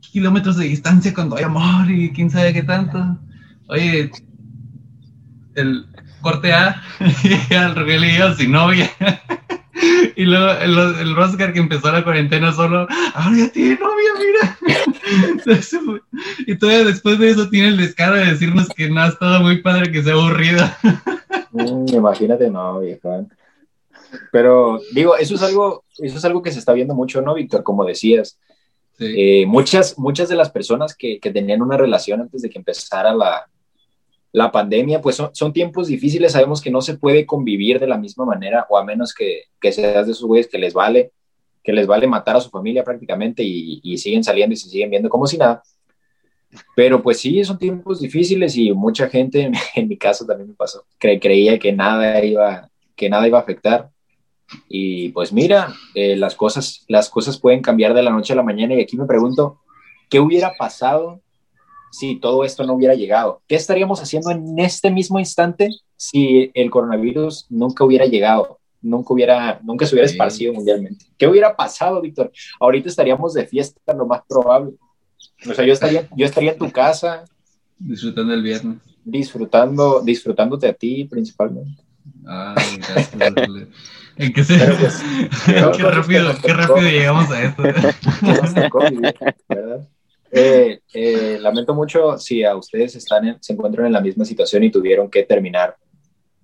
kilómetros 0.00 0.56
de 0.56 0.64
distancia 0.64 1.14
cuando 1.14 1.36
hay 1.36 1.44
amor 1.44 1.88
y 1.88 2.10
quién 2.10 2.30
sabe 2.30 2.52
qué 2.52 2.64
tanto. 2.64 3.16
Oye, 3.68 4.10
el, 5.54 5.86
corte 6.22 6.52
A, 6.52 6.82
y 7.50 7.54
al 7.54 7.74
Rogelio 7.74 8.34
sin 8.34 8.52
novia. 8.52 8.90
y 10.16 10.24
luego 10.24 10.50
el, 10.52 10.78
el 11.00 11.16
Roscar 11.16 11.52
que 11.52 11.58
empezó 11.58 11.90
la 11.90 12.04
cuarentena 12.04 12.52
solo, 12.52 12.86
ahora 13.14 13.36
ya 13.36 13.48
tiene 13.50 13.78
novia, 13.78 14.10
mira. 14.18 14.58
y 16.46 16.56
todavía 16.56 16.84
después 16.84 17.18
de 17.18 17.30
eso 17.30 17.48
tiene 17.48 17.68
el 17.68 17.76
descaro 17.76 18.16
de 18.16 18.26
decirnos 18.26 18.68
que 18.68 18.88
no 18.88 19.02
ha 19.02 19.08
estado 19.08 19.40
muy 19.40 19.60
padre, 19.60 19.90
que 19.90 20.02
se 20.02 20.10
ha 20.10 20.14
aburrido. 20.14 20.64
Mm, 21.52 21.94
imagínate, 21.94 22.50
no, 22.50 22.80
viejo. 22.80 23.26
Pero 24.30 24.80
digo, 24.92 25.16
eso 25.16 25.34
es 25.34 25.42
algo, 25.42 25.84
eso 25.98 26.18
es 26.18 26.24
algo 26.24 26.42
que 26.42 26.52
se 26.52 26.58
está 26.58 26.72
viendo 26.72 26.94
mucho, 26.94 27.22
¿no, 27.22 27.34
Víctor? 27.34 27.62
Como 27.62 27.84
decías. 27.84 28.38
Eh, 28.98 29.46
muchas, 29.46 29.98
muchas 29.98 30.28
de 30.28 30.36
las 30.36 30.50
personas 30.50 30.94
que, 30.94 31.18
que, 31.18 31.32
tenían 31.32 31.60
una 31.60 31.76
relación 31.76 32.20
antes 32.20 32.42
de 32.42 32.50
que 32.50 32.58
empezara 32.58 33.12
la, 33.12 33.48
la 34.32 34.50
pandemia, 34.50 35.00
pues 35.00 35.22
son, 35.32 35.52
tiempos 35.52 35.88
difíciles, 35.88 36.32
sabemos 36.32 36.62
que 36.62 36.70
no 36.70 36.80
se 36.80 36.96
puede 36.96 37.26
convivir 37.26 37.78
de 37.78 37.86
la 37.86 37.98
misma 37.98 38.24
manera, 38.24 38.66
o 38.70 38.78
a 38.78 38.84
menos 38.84 39.14
que, 39.14 39.42
que 39.60 39.72
seas 39.72 40.06
de 40.06 40.12
esos 40.12 40.24
güeyes 40.24 40.48
que 40.48 40.58
les 40.58 40.72
vale, 40.72 41.12
que 41.62 41.72
les 41.72 41.86
vale 41.86 42.06
matar 42.06 42.36
a 42.36 42.40
su 42.40 42.48
familia 42.48 42.82
prácticamente 42.82 43.42
y, 43.42 43.80
y 43.82 43.98
siguen 43.98 44.24
saliendo 44.24 44.54
y 44.54 44.56
se 44.56 44.70
siguen 44.70 44.90
viendo 44.90 45.10
como 45.10 45.26
si 45.26 45.36
nada. 45.36 45.62
Pero 46.74 47.02
pues 47.02 47.20
sí, 47.20 47.44
son 47.44 47.58
tiempos 47.58 48.00
difíciles 48.00 48.56
y 48.56 48.72
mucha 48.72 49.08
gente, 49.08 49.50
en 49.74 49.88
mi 49.88 49.96
caso 49.96 50.24
también 50.24 50.48
me 50.48 50.54
pasó, 50.54 50.84
creía 50.98 51.58
que 51.58 51.72
nada 51.72 52.24
iba, 52.24 52.70
que 52.96 53.10
nada 53.10 53.28
iba 53.28 53.38
a 53.38 53.42
afectar. 53.42 53.90
Y 54.68 55.10
pues 55.10 55.32
mira, 55.32 55.74
eh, 55.94 56.16
las, 56.16 56.34
cosas, 56.34 56.84
las 56.88 57.08
cosas 57.08 57.38
pueden 57.38 57.62
cambiar 57.62 57.94
de 57.94 58.02
la 58.02 58.10
noche 58.10 58.34
a 58.34 58.36
la 58.36 58.42
mañana 58.42 58.74
y 58.74 58.82
aquí 58.82 58.98
me 58.98 59.06
pregunto, 59.06 59.60
¿qué 60.10 60.20
hubiera 60.20 60.52
pasado 60.58 61.21
si 61.92 62.16
todo 62.16 62.44
esto 62.44 62.64
no 62.64 62.72
hubiera 62.72 62.94
llegado? 62.94 63.42
¿Qué 63.46 63.54
estaríamos 63.54 64.00
haciendo 64.00 64.30
en 64.30 64.58
este 64.58 64.90
mismo 64.90 65.20
instante 65.20 65.68
si 65.96 66.50
el 66.54 66.70
coronavirus 66.70 67.46
nunca 67.50 67.84
hubiera 67.84 68.06
llegado? 68.06 68.58
Nunca, 68.80 69.12
hubiera, 69.12 69.60
nunca 69.62 69.86
se 69.86 69.94
hubiera 69.94 70.10
esparcido 70.10 70.52
mundialmente. 70.52 71.04
¿Qué 71.16 71.28
hubiera 71.28 71.54
pasado, 71.54 72.00
Víctor? 72.00 72.32
Ahorita 72.58 72.88
estaríamos 72.88 73.34
de 73.34 73.46
fiesta, 73.46 73.94
lo 73.94 74.06
más 74.06 74.22
probable. 74.28 74.72
O 75.48 75.54
sea, 75.54 75.64
yo 75.64 75.72
estaría, 75.72 76.08
yo 76.16 76.26
estaría 76.26 76.52
en 76.52 76.58
tu 76.58 76.70
casa. 76.72 77.24
Disfrutando 77.78 78.34
el 78.34 78.42
viernes. 78.42 78.78
Disfrutando, 79.04 80.00
disfrutándote 80.00 80.66
a 80.66 80.72
ti 80.72 81.04
principalmente. 81.04 81.80
Gracias. 82.22 83.12
¿En 84.16 84.32
qué 84.32 84.44
se... 84.44 84.56
Pues, 84.80 85.02
qué, 85.76 85.84
rápido, 85.84 86.32
qué 86.42 86.52
rápido 86.52 86.88
llegamos 86.88 87.30
a 87.30 87.44
esto. 87.44 87.62
Eh, 90.34 90.80
eh, 90.94 91.38
lamento 91.40 91.74
mucho 91.74 92.16
si 92.18 92.42
a 92.42 92.56
ustedes 92.56 92.96
están 92.96 93.36
se 93.40 93.52
encuentran 93.52 93.86
en 93.86 93.92
la 93.92 94.00
misma 94.00 94.24
situación 94.24 94.64
y 94.64 94.70
tuvieron 94.70 95.10
que 95.10 95.24
terminar 95.24 95.76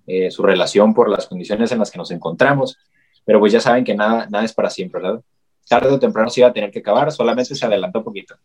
eh, 0.07 0.31
su 0.31 0.43
relación 0.43 0.93
por 0.93 1.09
las 1.09 1.27
condiciones 1.27 1.73
en 1.73 1.79
las 1.79 1.91
que 1.91 1.97
nos 1.99 2.11
encontramos, 2.11 2.77
pero 3.25 3.41
pues 3.41 3.53
ya 3.53 3.61
saben 3.61 3.85
que 3.85 3.95
nada, 3.95 4.27
nada 4.31 4.45
es 4.45 4.53
para 4.53 4.69
siempre, 4.69 5.01
¿verdad? 5.01 5.23
tarde 5.69 5.91
o 5.91 5.99
temprano 5.99 6.31
se 6.31 6.41
iba 6.41 6.49
a 6.49 6.53
tener 6.53 6.71
que 6.71 6.79
acabar, 6.81 7.13
solamente 7.13 7.55
se 7.55 7.67
adelantó 7.67 7.99
un 7.99 8.05
poquito. 8.07 8.37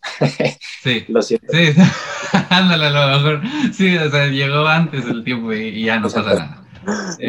Sí. 0.84 1.06
Lo 1.08 1.22
siento. 1.22 1.48
Sí, 1.52 1.74
ándale, 2.50 2.88
a 2.88 2.90
lo 2.90 3.20
mejor. 3.20 3.42
Sí, 3.74 3.96
o 3.98 4.12
sea, 4.12 4.28
llegó 4.28 4.68
antes 4.68 5.06
el 5.06 5.24
tiempo 5.24 5.54
y, 5.54 5.86
ya 5.86 6.00
no 6.00 6.10
pasa 6.10 6.22
nada. 6.22 6.60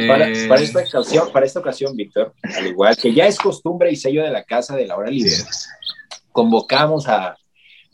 Para, 0.09 0.29
eh, 0.31 0.49
para, 0.49 0.61
esta 0.61 0.81
ocasión, 0.81 1.29
para 1.33 1.47
esta 1.47 1.61
ocasión, 1.61 1.95
Víctor, 1.95 2.35
al 2.43 2.67
igual 2.67 2.97
que 2.97 3.15
ya 3.15 3.29
es 3.29 3.39
costumbre 3.39 3.93
y 3.93 3.97
sello 3.97 4.25
de 4.25 4.31
la 4.31 4.43
casa 4.43 4.75
de 4.75 4.85
la 4.85 4.97
hora 4.97 5.11
libre, 5.11 5.31
convocamos 6.33 7.07
a 7.07 7.37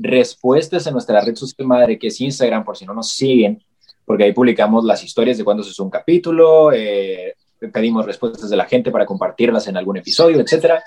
respuestas 0.00 0.86
en 0.86 0.94
nuestra 0.94 1.20
red 1.20 1.36
social 1.36 1.66
madre, 1.66 1.98
que 1.98 2.08
es 2.08 2.20
Instagram, 2.20 2.64
por 2.64 2.76
si 2.76 2.86
no 2.86 2.94
nos 2.94 3.10
siguen, 3.10 3.62
porque 4.04 4.24
ahí 4.24 4.32
publicamos 4.32 4.84
las 4.84 5.04
historias 5.04 5.38
de 5.38 5.44
cuando 5.44 5.62
se 5.62 5.70
hizo 5.70 5.84
un 5.84 5.90
capítulo, 5.90 6.72
eh, 6.72 7.34
pedimos 7.72 8.06
respuestas 8.06 8.48
de 8.50 8.56
la 8.56 8.64
gente 8.64 8.90
para 8.90 9.06
compartirlas 9.06 9.68
en 9.68 9.76
algún 9.76 9.98
episodio, 9.98 10.40
etcétera. 10.40 10.82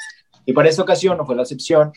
Y 0.45 0.53
para 0.53 0.69
esta 0.69 0.81
ocasión, 0.81 1.17
no 1.17 1.25
fue 1.25 1.35
la 1.35 1.43
excepción, 1.43 1.91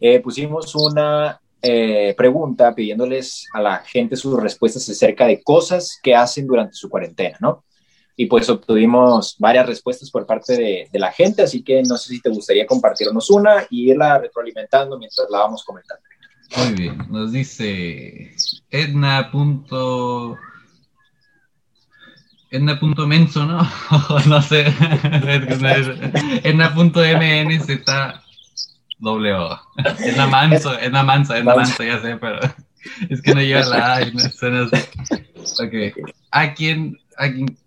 eh, 0.00 0.20
pusimos 0.20 0.74
una 0.74 1.40
eh, 1.62 2.14
pregunta 2.16 2.74
pidiéndoles 2.74 3.46
a 3.54 3.62
la 3.62 3.78
gente 3.78 4.16
sus 4.16 4.40
respuestas 4.40 4.88
acerca 4.88 5.26
de 5.26 5.42
cosas 5.42 5.98
que 6.02 6.14
hacen 6.14 6.46
durante 6.46 6.74
su 6.74 6.90
cuarentena, 6.90 7.38
¿no? 7.40 7.64
Y 8.18 8.26
pues 8.26 8.48
obtuvimos 8.48 9.36
varias 9.38 9.66
respuestas 9.66 10.10
por 10.10 10.26
parte 10.26 10.56
de, 10.56 10.88
de 10.90 10.98
la 10.98 11.12
gente, 11.12 11.42
así 11.42 11.62
que 11.62 11.82
no 11.82 11.96
sé 11.98 12.14
si 12.14 12.20
te 12.20 12.30
gustaría 12.30 12.66
compartirnos 12.66 13.30
una 13.30 13.66
y 13.68 13.90
irla 13.90 14.18
retroalimentando 14.18 14.98
mientras 14.98 15.28
la 15.30 15.38
vamos 15.38 15.64
comentando. 15.64 16.02
Muy 16.56 16.74
bien, 16.74 16.98
nos 17.10 17.32
dice 17.32 18.34
Edna. 18.70 19.30
Edna.menso, 22.50 23.44
¿no? 23.46 23.68
no 24.26 24.42
sé. 24.42 24.66
Edna.mnz. 26.44 27.66
Doble 28.98 29.34
O. 29.34 29.60
Edna 29.98 30.26
Manso, 30.26 30.78
Edna 30.78 31.02
Manso, 31.02 31.34
Edna 31.34 31.54
Manso, 31.54 31.82
ya 31.82 32.00
sé, 32.00 32.16
pero 32.16 32.40
es 33.10 33.20
que 33.20 33.34
no 33.34 33.40
lleva 33.40 33.66
la 33.66 33.96
A 33.96 34.04
no 34.04 34.18
así. 34.20 34.76
Ok. 35.62 36.08
¿A 36.30 36.54
quién, 36.54 36.98
a 37.18 37.30
quién? 37.30 37.58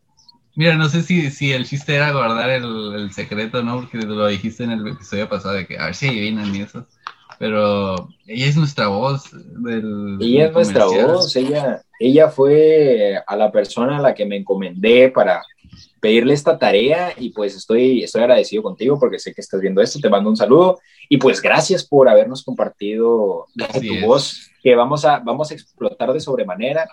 Mira, 0.55 0.75
no 0.75 0.89
sé 0.89 1.03
si, 1.03 1.29
si 1.29 1.51
el 1.51 1.65
chiste 1.65 1.95
era 1.95 2.11
guardar 2.11 2.49
el, 2.49 2.93
el 2.95 3.13
secreto, 3.13 3.63
¿no? 3.63 3.81
Porque 3.81 3.99
lo 3.99 4.27
dijiste 4.27 4.63
en 4.63 4.71
el 4.71 4.87
episodio 4.87 5.29
pasado 5.29 5.53
de 5.55 5.67
que 5.67 5.77
a 5.77 5.85
ver 5.85 5.95
si 5.95 6.07
adivinan 6.09 6.53
y 6.55 6.61
eso. 6.61 6.87
Pero 7.39 8.09
ella 8.27 8.45
es 8.45 8.57
nuestra 8.57 8.87
voz 8.87 9.31
del. 9.31 10.17
Ella 10.19 10.47
es 10.47 10.53
nuestra 10.53 10.85
voz, 10.85 11.35
ella, 11.37 11.81
ella 11.99 12.29
fue 12.29 13.15
a 13.25 13.35
la 13.37 13.49
persona 13.51 13.97
a 13.97 14.01
la 14.01 14.13
que 14.13 14.25
me 14.25 14.35
encomendé 14.35 15.09
para 15.09 15.41
pedirle 16.01 16.33
esta 16.33 16.57
tarea 16.57 17.13
y 17.17 17.29
pues 17.29 17.55
estoy, 17.55 18.03
estoy 18.03 18.21
agradecido 18.21 18.63
contigo 18.63 18.99
porque 18.99 19.19
sé 19.19 19.33
que 19.33 19.41
estás 19.41 19.61
viendo 19.61 19.81
esto, 19.81 19.99
te 19.99 20.09
mando 20.09 20.29
un 20.29 20.37
saludo 20.37 20.79
y 21.07 21.17
pues 21.17 21.41
gracias 21.41 21.85
por 21.85 22.07
habernos 22.09 22.43
compartido 22.43 23.47
tu 23.55 24.05
voz 24.05 24.49
que 24.61 24.75
vamos 24.75 25.05
a, 25.05 25.19
vamos 25.19 25.51
a 25.51 25.53
explotar 25.53 26.13
de 26.13 26.19
sobremanera 26.19 26.89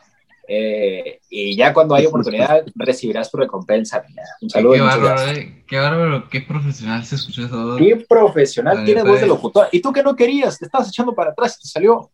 eh, 0.49 1.21
y 1.29 1.57
ya 1.57 1.73
cuando 1.73 1.95
hay 1.95 2.07
oportunidad 2.07 2.63
recibirás 2.75 3.31
tu 3.31 3.37
recompensa. 3.37 4.05
Un 4.41 4.51
saludo. 4.51 4.75
Qué 4.75 4.81
bárbaro, 4.81 5.31
eh, 5.33 5.65
qué 5.67 5.79
bárbaro, 5.79 6.29
qué 6.29 6.41
profesional 6.41 7.05
se 7.05 7.17
escuchó 7.17 7.47
eso. 7.47 7.77
Qué 7.77 7.97
profesional, 8.09 8.85
tiene 8.85 9.03
voz 9.03 9.21
de 9.21 9.27
locutor. 9.27 9.69
Y 9.73 9.81
tú 9.81 9.93
que 9.93 10.03
no 10.03 10.15
querías, 10.15 10.59
te 10.59 10.67
estabas 10.67 10.89
echando 10.89 11.15
para 11.15 11.31
atrás 11.31 11.57
y 11.59 11.63
te 11.63 11.69
salió. 11.69 12.11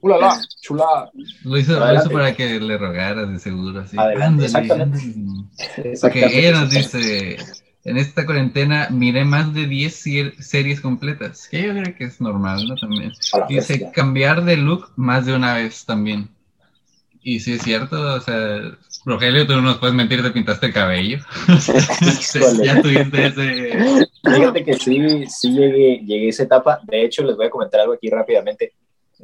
Ulala, 0.00 0.40
chulada. 0.60 1.10
Lo 1.44 1.56
hizo, 1.56 1.78
para 2.12 2.34
que 2.34 2.58
le 2.58 2.76
rogaras, 2.76 3.30
de 3.30 3.38
seguro. 3.38 3.80
Así. 3.80 3.96
Adelante, 3.98 4.44
exactamente. 4.44 4.98
Porque 6.00 6.26
ella 6.32 6.60
nos 6.60 6.70
dice, 6.70 7.36
en 7.84 7.96
esta 7.96 8.26
cuarentena 8.26 8.88
miré 8.90 9.24
más 9.24 9.54
de 9.54 9.66
10 9.66 10.04
series 10.40 10.80
completas, 10.80 11.48
que 11.48 11.62
yo 11.62 11.72
creo 11.72 11.94
que 11.96 12.04
es 12.04 12.20
normal, 12.20 12.66
¿no? 12.66 12.74
También. 12.74 13.12
Dice, 13.48 13.90
cambiar 13.92 14.44
de 14.44 14.56
look 14.56 14.90
más 14.96 15.26
de 15.26 15.34
una 15.34 15.54
vez 15.54 15.84
también. 15.84 16.33
Y 17.26 17.40
sí 17.40 17.54
es 17.54 17.62
cierto, 17.62 18.16
o 18.16 18.20
sea, 18.20 18.76
Rogelio, 19.06 19.46
tú 19.46 19.54
no 19.54 19.62
nos 19.62 19.78
puedes 19.78 19.94
mentir, 19.94 20.22
te 20.22 20.30
pintaste 20.30 20.66
el 20.66 20.74
cabello. 20.74 21.18
ya 22.62 22.82
tuviste 22.82 23.26
ese... 23.26 24.08
Fíjate 24.22 24.62
que 24.62 24.74
sí, 24.74 25.26
sí 25.26 25.52
llegué, 25.52 26.02
llegué 26.04 26.26
a 26.26 26.28
esa 26.28 26.42
etapa. 26.42 26.80
De 26.84 27.02
hecho, 27.02 27.24
les 27.24 27.34
voy 27.34 27.46
a 27.46 27.50
comentar 27.50 27.80
algo 27.80 27.94
aquí 27.94 28.10
rápidamente. 28.10 28.74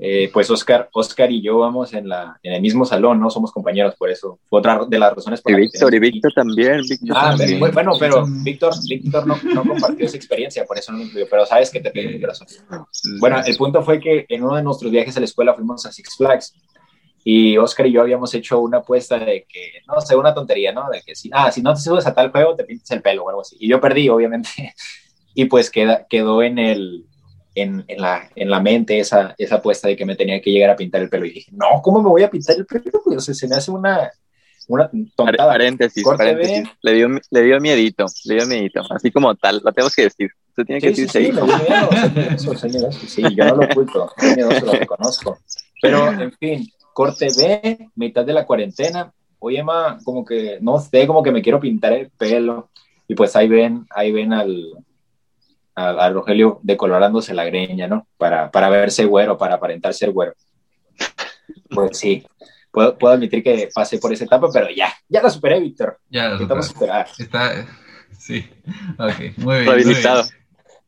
Eh, 0.03 0.31
pues 0.33 0.49
Oscar, 0.51 0.89
Oscar 0.93 1.31
y 1.31 1.43
yo 1.43 1.59
vamos 1.59 1.93
en, 1.93 2.09
la, 2.09 2.39
en 2.43 2.55
el 2.55 2.63
mismo 2.63 2.87
salón, 2.87 3.21
¿no? 3.21 3.29
Somos 3.29 3.53
compañeros, 3.53 3.95
por 3.97 4.09
eso. 4.09 4.39
Fue 4.49 4.61
otra 4.61 4.87
de 4.89 4.99
las 4.99 5.15
razones 5.15 5.43
por 5.43 5.53
y 5.53 5.57
Víctor, 5.57 5.95
y 5.95 5.99
Víctor 5.99 6.33
también. 6.35 6.81
Víctor 6.89 7.17
ah, 7.19 7.35
también. 7.37 7.61
bueno, 7.61 7.93
pero 7.99 8.25
Víctor, 8.27 8.73
Víctor 8.89 9.27
no, 9.27 9.39
no, 9.43 9.63
compartió 9.63 10.07
esa 10.07 10.17
experiencia, 10.17 10.65
por 10.65 10.79
eso 10.79 10.93
no 10.93 10.99
me 10.99 11.05
incluyó, 11.05 11.27
pero 11.29 11.45
sabes 11.45 11.71
que 11.71 11.81
te 11.81 11.91
pido 11.91 12.11
mi 12.11 12.19
corazón. 12.19 12.47
Bueno, 13.19 13.43
el 13.45 13.57
punto 13.59 13.83
fue 13.83 14.01
que 14.01 14.25
en 14.27 14.43
uno 14.43 14.57
de 14.57 14.63
nuestros 14.63 14.91
viajes 14.91 15.15
a 15.19 15.21
la 15.21 15.27
escuela 15.27 15.53
fuimos 15.53 15.85
a 15.85 15.93
Six 15.93 16.17
Flags 16.17 16.55
y 17.23 17.59
Oscar 17.59 17.87
y 17.87 17.93
yo 17.93 18.01
habíamos 18.01 18.33
hecho 18.35 18.61
una 18.61 18.79
apuesta 18.79 19.19
de 19.19 19.47
que, 19.49 19.83
no 19.87 20.01
sé, 20.01 20.17
una 20.17 20.33
tontería, 20.33 20.73
¿no? 20.73 20.89
De 20.91 21.03
que 21.03 21.15
si, 21.15 21.31
ah, 21.33 21.53
si 21.53 21.63
no 21.63 21.75
te 21.75 21.81
subes 21.81 22.07
a 22.07 22.15
tal 22.15 22.31
juego, 22.31 22.57
te 22.57 22.65
pintas 22.65 22.91
el 22.93 23.03
pelo 23.03 23.25
o 23.25 23.29
algo 23.29 23.43
así. 23.43 23.57
Y 23.61 23.69
yo 23.69 23.81
perdí, 23.81 24.09
obviamente. 24.09 24.49
Y 25.33 25.45
pues 25.45 25.71
queda, 25.71 26.09
quedó 26.11 26.43
en, 26.43 26.59
el, 26.59 27.07
en, 27.55 27.85
en, 27.87 28.01
la, 28.01 28.29
en 28.35 28.51
la 28.51 28.59
mente 28.59 28.99
esa, 28.99 29.33
esa 29.39 29.57
apuesta 29.57 29.87
de 29.87 29.97
que 29.97 30.05
me 30.05 30.17
tenía 30.17 30.41
que 30.43 30.51
llegar 30.51 30.71
a 30.71 30.77
pintar 30.77 31.01
el 31.01 31.09
pelo. 31.09 31.25
Y 31.25 31.31
dije, 31.31 31.53
no, 31.53 31.81
¿cómo 31.83 32.03
me 32.03 32.09
voy 32.09 32.25
a 32.25 32.31
pintar 32.31 32.57
el 32.57 32.67
pelo? 32.67 32.91
O 33.07 33.21
sea, 33.21 33.33
se 33.33 33.47
me 33.47 33.55
hace 33.55 33.71
una, 33.71 34.11
una 34.67 34.91
tontada. 35.15 35.53
Paréntesis, 35.53 36.05
paréntesis. 36.05 36.69
Le 36.83 36.95
dio, 36.95 37.09
le 37.31 37.43
dio 37.43 37.61
miedito, 37.61 38.07
le 38.25 38.35
dio 38.35 38.47
miedito. 38.47 38.83
Así 38.91 39.13
como 39.13 39.35
tal, 39.37 39.61
lo 39.65 39.73
tenemos 39.73 39.95
que 39.95 40.03
decir. 40.03 40.31
Se 40.57 40.65
tiene 40.65 40.81
que 40.81 40.95
sí, 40.95 41.03
decir 41.03 41.27
sí, 41.27 41.27
sí, 41.27 41.33
me 41.33 41.43
dio 41.43 42.71
miedo, 42.71 42.93
sí, 42.93 43.23
yo 43.37 43.45
no 43.45 43.55
lo 43.55 43.65
oculto, 43.67 44.13
miedoso 44.35 44.67
lo 44.67 44.73
reconozco. 44.73 45.39
Pero, 45.81 46.11
en 46.11 46.33
fin, 46.33 46.69
corte 47.01 47.29
B, 47.35 47.89
mitad 47.95 48.27
de 48.27 48.35
la 48.35 48.45
cuarentena. 48.45 49.11
Oye, 49.39 49.61
Emma, 49.61 49.99
como 50.05 50.23
que, 50.23 50.59
no 50.61 50.79
sé, 50.79 51.07
como 51.07 51.23
que 51.23 51.33
me 51.33 51.41
quiero 51.41 51.59
pintar 51.59 51.95
el 51.95 52.11
pelo. 52.11 52.69
Y 53.09 53.15
pues 53.15 53.35
ahí 53.37 53.49
ven, 53.49 53.87
ahí 53.89 54.13
ven 54.13 54.35
al, 54.35 54.75
al, 55.75 56.13
Rogelio 56.13 56.61
decolorándose 56.63 57.33
la 57.33 57.47
greña, 57.47 57.89
¿no? 57.89 58.07
Para, 58.19 58.51
para 58.51 58.69
verse 58.69 59.07
güero, 59.07 59.39
para 59.39 59.55
aparentar 59.55 59.95
ser 59.95 60.13
güero. 60.13 60.35
Pues 61.71 61.97
sí, 61.97 62.23
puedo, 62.71 62.99
puedo 62.99 63.15
admitir 63.15 63.43
que 63.43 63.71
pasé 63.75 63.97
por 63.97 64.13
esa 64.13 64.25
etapa, 64.25 64.49
pero 64.53 64.69
ya, 64.69 64.93
ya 65.09 65.23
la 65.23 65.31
superé, 65.31 65.59
Víctor. 65.59 65.99
Ya 66.11 66.29
la 66.29 66.63
superé. 66.63 66.93
Está, 67.19 67.67
sí, 68.19 68.47
ok, 68.99 69.39
muy 69.39 69.61
bien. 69.61 69.67
Rehabilitado. 69.67 70.25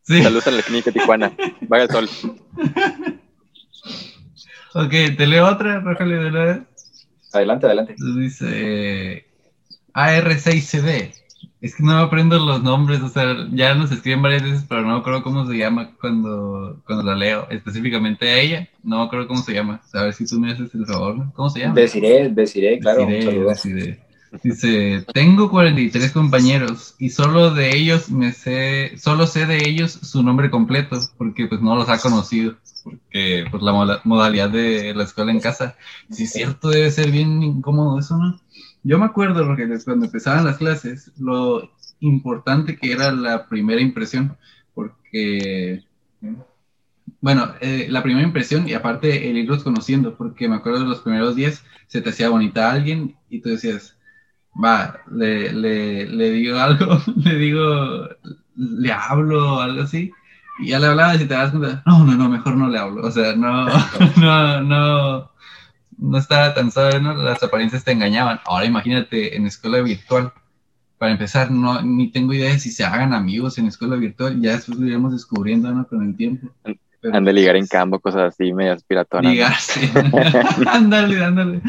Sí. 0.02 0.22
Saludos 0.22 0.46
en 0.48 0.56
la 0.58 0.62
clínica 0.62 0.92
Tijuana. 0.92 1.32
Vaya 1.62 1.84
el 1.84 1.90
sol. 1.90 2.10
Ok, 4.74 4.90
te 5.16 5.26
leo 5.26 5.46
otra, 5.46 5.80
Rogelio, 5.80 6.22
de 6.22 6.30
la 6.30 6.66
Adelante, 7.32 7.66
adelante. 7.66 7.94
Dice 8.16 9.26
AR6CD. 9.94 11.12
Es 11.60 11.76
que 11.76 11.82
no 11.84 11.94
me 11.94 12.02
aprendo 12.02 12.38
los 12.38 12.62
nombres, 12.62 13.00
o 13.02 13.08
sea, 13.08 13.36
ya 13.52 13.74
nos 13.74 13.92
escriben 13.92 14.20
varias 14.20 14.42
veces, 14.42 14.64
pero 14.68 14.82
no 14.82 14.94
me 14.94 14.98
acuerdo 14.98 15.22
cómo 15.22 15.46
se 15.46 15.56
llama 15.56 15.92
cuando, 16.00 16.82
cuando 16.84 17.04
la 17.04 17.14
leo. 17.14 17.46
Específicamente 17.50 18.28
a 18.28 18.40
ella, 18.40 18.68
no 18.82 18.98
me 18.98 19.04
acuerdo 19.04 19.28
cómo 19.28 19.42
se 19.42 19.52
llama. 19.52 19.80
A 19.94 20.02
ver 20.02 20.12
si 20.12 20.26
tú 20.26 20.40
me 20.40 20.52
haces 20.52 20.74
el 20.74 20.86
favor. 20.86 21.32
¿Cómo 21.34 21.50
se 21.50 21.60
llama? 21.60 21.74
Deciré, 21.74 22.28
deciré, 22.30 22.78
claro. 22.80 23.06
Deciré, 23.06 24.00
Dice, 24.42 25.04
tengo 25.12 25.50
43 25.50 26.10
compañeros 26.10 26.94
y 26.98 27.10
solo 27.10 27.50
de 27.50 27.76
ellos 27.76 28.10
me 28.10 28.32
sé, 28.32 28.96
solo 28.96 29.26
sé 29.26 29.44
de 29.44 29.68
ellos 29.68 29.92
su 29.92 30.22
nombre 30.22 30.50
completo, 30.50 30.98
porque 31.18 31.46
pues 31.46 31.60
no 31.60 31.76
los 31.76 31.90
ha 31.90 31.98
conocido, 31.98 32.54
porque 32.82 33.44
pues 33.50 33.62
la 33.62 34.00
modalidad 34.04 34.50
de 34.50 34.94
la 34.94 35.04
escuela 35.04 35.32
en 35.32 35.40
casa. 35.40 35.76
Si 36.10 36.24
es 36.24 36.32
cierto, 36.32 36.70
debe 36.70 36.90
ser 36.90 37.10
bien 37.10 37.42
incómodo 37.42 37.98
eso, 37.98 38.16
¿no? 38.16 38.40
Yo 38.82 38.98
me 38.98 39.04
acuerdo, 39.04 39.44
Rogelio, 39.44 39.78
cuando 39.84 40.06
empezaban 40.06 40.44
las 40.44 40.56
clases, 40.58 41.12
lo 41.18 41.70
importante 42.00 42.76
que 42.76 42.92
era 42.92 43.12
la 43.12 43.48
primera 43.48 43.80
impresión, 43.80 44.36
porque, 44.74 45.84
bueno, 47.20 47.52
eh, 47.60 47.86
la 47.88 48.02
primera 48.02 48.26
impresión 48.26 48.68
y 48.68 48.74
aparte 48.74 49.30
el 49.30 49.38
irlos 49.38 49.62
conociendo, 49.62 50.16
porque 50.16 50.48
me 50.48 50.56
acuerdo 50.56 50.80
de 50.80 50.86
los 50.86 51.00
primeros 51.00 51.36
días, 51.36 51.64
se 51.86 52.00
te 52.00 52.10
hacía 52.10 52.28
bonita 52.28 52.68
a 52.68 52.72
alguien 52.72 53.16
y 53.30 53.40
tú 53.40 53.50
decías, 53.50 53.96
va, 54.52 55.00
le, 55.10 55.52
le, 55.52 56.06
le 56.06 56.30
digo 56.30 56.58
algo, 56.58 56.98
le 57.16 57.36
digo, 57.36 58.08
le 58.56 58.92
hablo, 58.92 59.60
algo 59.60 59.82
así, 59.82 60.12
y 60.60 60.68
ya 60.68 60.78
le 60.78 60.86
hablaba 60.86 61.14
y 61.14 61.18
te 61.18 61.26
das 61.26 61.50
cuenta, 61.50 61.82
no, 61.86 62.04
no, 62.04 62.12
no, 62.14 62.28
mejor 62.28 62.56
no 62.56 62.68
le 62.68 62.78
hablo, 62.78 63.06
o 63.06 63.10
sea, 63.10 63.34
no, 63.34 63.66
no, 64.16 64.60
no 64.62 65.32
no 66.02 66.18
estaba 66.18 66.52
tan 66.52 66.70
suave, 66.70 67.00
¿no? 67.00 67.14
Las 67.14 67.42
apariencias 67.42 67.84
te 67.84 67.92
engañaban. 67.92 68.40
Ahora 68.44 68.66
imagínate 68.66 69.36
en 69.36 69.46
escuela 69.46 69.80
virtual. 69.80 70.32
Para 70.98 71.12
empezar, 71.12 71.50
no, 71.50 71.80
ni 71.82 72.10
tengo 72.10 72.32
idea 72.32 72.52
de 72.52 72.58
si 72.58 72.70
se 72.70 72.84
hagan 72.84 73.12
amigos 73.12 73.58
en 73.58 73.66
escuela 73.66 73.96
virtual. 73.96 74.40
Ya 74.40 74.52
después 74.52 74.78
lo 74.78 74.86
iremos 74.86 75.12
descubriendo, 75.12 75.72
¿no? 75.72 75.86
Con 75.86 76.02
el 76.04 76.16
tiempo. 76.16 76.48
Han 77.12 77.24
de 77.24 77.32
ligar 77.32 77.56
en 77.56 77.66
campo, 77.66 77.98
cosas 77.98 78.34
así, 78.34 78.52
medias 78.52 78.82
piratonas. 78.84 79.32
Ligarse. 79.32 79.90
ándale, 80.66 81.24
ándale. 81.24 81.62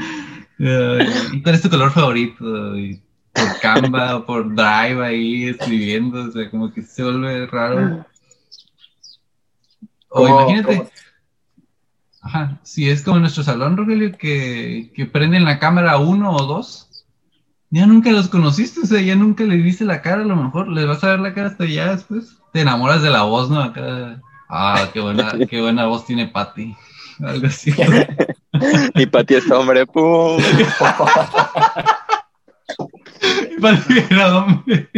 ¿Y 1.31 1.41
cuál 1.41 1.55
es 1.55 1.61
tu 1.61 1.69
color 1.69 1.91
favorito? 1.91 2.45
por 3.33 3.59
Canva 3.61 4.17
o 4.17 4.25
por 4.25 4.53
Drive 4.53 5.03
ahí 5.03 5.45
escribiendo, 5.45 6.25
o 6.25 6.31
sea, 6.31 6.49
como 6.51 6.71
que 6.71 6.83
se 6.83 7.03
vuelve 7.03 7.47
raro. 7.47 8.05
O 10.15 10.27
imagínate, 10.27 10.91
Ajá, 12.23 12.57
si 12.63 12.89
es 12.89 13.01
como 13.01 13.17
en 13.17 13.23
nuestro 13.23 13.43
salón, 13.43 13.75
Rogelio, 13.75 14.17
que, 14.17 14.91
que 14.95 15.05
prenden 15.05 15.43
la 15.43 15.59
cámara 15.59 15.97
uno 15.97 16.31
o 16.31 16.45
dos, 16.45 17.05
ya 17.69 17.85
nunca 17.85 18.11
los 18.11 18.29
conociste, 18.29 18.79
o 18.81 18.85
sea, 18.85 19.01
ya 19.01 19.15
nunca 19.15 19.43
le 19.43 19.57
viste 19.57 19.83
la 19.83 20.01
cara, 20.01 20.21
a 20.21 20.25
lo 20.25 20.37
mejor 20.37 20.69
les 20.69 20.87
vas 20.87 21.03
a 21.03 21.09
ver 21.09 21.19
la 21.19 21.33
cara 21.33 21.49
hasta 21.49 21.65
ya 21.65 21.93
después. 21.93 22.37
Te 22.53 22.61
enamoras 22.61 23.01
de 23.01 23.09
la 23.09 23.23
voz, 23.23 23.49
¿no? 23.49 23.59
Acá, 23.59 24.21
ah, 24.47 24.87
qué 24.93 25.01
buena, 25.01 25.33
qué 25.49 25.59
buena 25.59 25.87
voz 25.87 26.05
tiene 26.05 26.27
Patty. 26.27 26.73
Algo 27.19 27.47
así. 27.47 27.73
y 28.95 29.05
Patty 29.05 29.35
es 29.35 29.51
hombre, 29.51 29.85
pum. 29.85 30.37
y 33.51 33.61
Patty 33.61 33.95
era 34.09 34.37
hombre. 34.37 34.89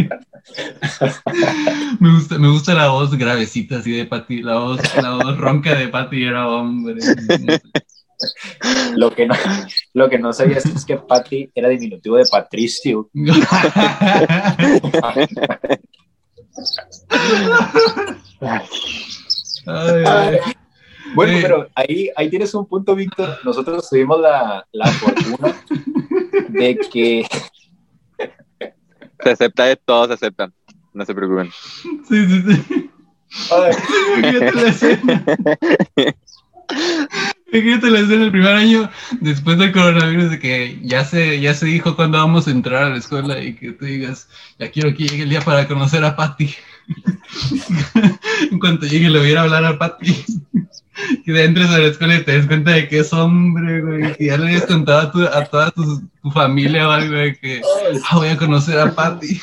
Me, 1.99 2.13
gusta, 2.13 2.37
me 2.37 2.49
gusta 2.49 2.73
la 2.73 2.89
voz 2.89 3.17
gravecita 3.17 3.77
así 3.77 3.91
de 3.91 4.05
Patty, 4.05 4.41
la 4.41 4.59
voz, 4.59 4.79
la 5.01 5.15
voz 5.15 5.37
ronca 5.37 5.75
de 5.75 5.87
Patty 5.87 6.23
era 6.23 6.47
hombre. 6.47 6.99
Lo 8.95 9.11
que 9.11 9.25
no, 9.25 9.35
lo 9.93 10.09
que 10.09 10.17
no 10.17 10.31
sabías 10.31 10.65
es 10.65 10.85
que 10.85 10.97
Patty 10.97 11.51
era 11.53 11.69
diminutivo 11.69 12.15
de 12.17 12.25
Patricio. 12.25 13.09
Bueno, 21.13 21.39
pero 21.41 21.67
ahí, 21.75 22.09
ahí 22.15 22.29
tienes 22.29 22.53
un 22.53 22.65
punto, 22.67 22.95
Víctor. 22.95 23.39
Nosotros 23.43 23.89
tuvimos 23.89 24.19
la, 24.19 24.65
la 24.71 24.87
fortuna 24.87 25.55
de 26.49 26.77
que 26.91 27.25
se 29.25 29.31
acepta 29.31 29.65
de 29.65 29.75
todos, 29.75 30.07
se 30.07 30.13
aceptan. 30.13 30.53
No 30.93 31.03
se 31.03 31.15
preocupen. 31.15 31.51
Sí, 32.07 32.27
sí, 32.27 32.43
sí. 32.47 32.89
Fíjate 34.21 34.51
la 34.53 34.67
escena. 34.67 35.23
Fíjate 37.51 37.89
la 37.89 37.99
escena 37.99 38.25
el 38.25 38.31
primer 38.31 38.55
año 38.55 38.89
después 39.21 39.57
del 39.57 39.71
coronavirus 39.71 40.29
de 40.31 40.39
que 40.39 40.79
ya 40.83 41.03
se, 41.05 41.39
ya 41.39 41.53
se 41.53 41.65
dijo 41.65 41.95
cuándo 41.95 42.17
vamos 42.17 42.47
a 42.47 42.51
entrar 42.51 42.83
a 42.83 42.89
la 42.89 42.97
escuela 42.97 43.41
y 43.41 43.55
que 43.55 43.71
tú 43.71 43.85
digas, 43.85 44.29
ya 44.59 44.69
quiero 44.69 44.93
que 44.95 45.07
llegue 45.07 45.23
el 45.23 45.29
día 45.29 45.41
para 45.41 45.67
conocer 45.67 46.03
a 46.05 46.15
Patty. 46.15 46.53
en 48.51 48.59
cuanto 48.59 48.85
llegue 48.85 49.09
le 49.09 49.19
voy 49.19 49.29
a 49.29 49.31
ir 49.31 49.37
a 49.37 49.41
hablar 49.41 49.65
a 49.65 49.77
Patty. 49.77 50.23
Que 51.25 51.43
entres 51.43 51.69
a 51.69 51.77
la 51.77 51.87
escuela 51.87 52.15
y 52.15 52.23
te 52.23 52.31
des 52.33 52.47
cuenta 52.47 52.71
de 52.71 52.87
que 52.87 52.99
es 52.99 53.13
hombre, 53.13 53.81
güey, 53.81 54.13
que 54.13 54.25
ya 54.25 54.37
le 54.37 54.49
hayas 54.49 54.65
contado 54.65 54.99
a, 54.99 55.11
tu, 55.11 55.23
a 55.23 55.45
toda 55.45 55.71
tu, 55.71 56.01
familia 56.31 56.87
o 56.87 56.91
algo 56.91 57.15
de 57.15 57.35
que 57.37 57.61
ah, 58.09 58.17
voy 58.17 58.29
a 58.29 58.37
conocer 58.37 58.79
a 58.79 58.93
Patty. 58.93 59.39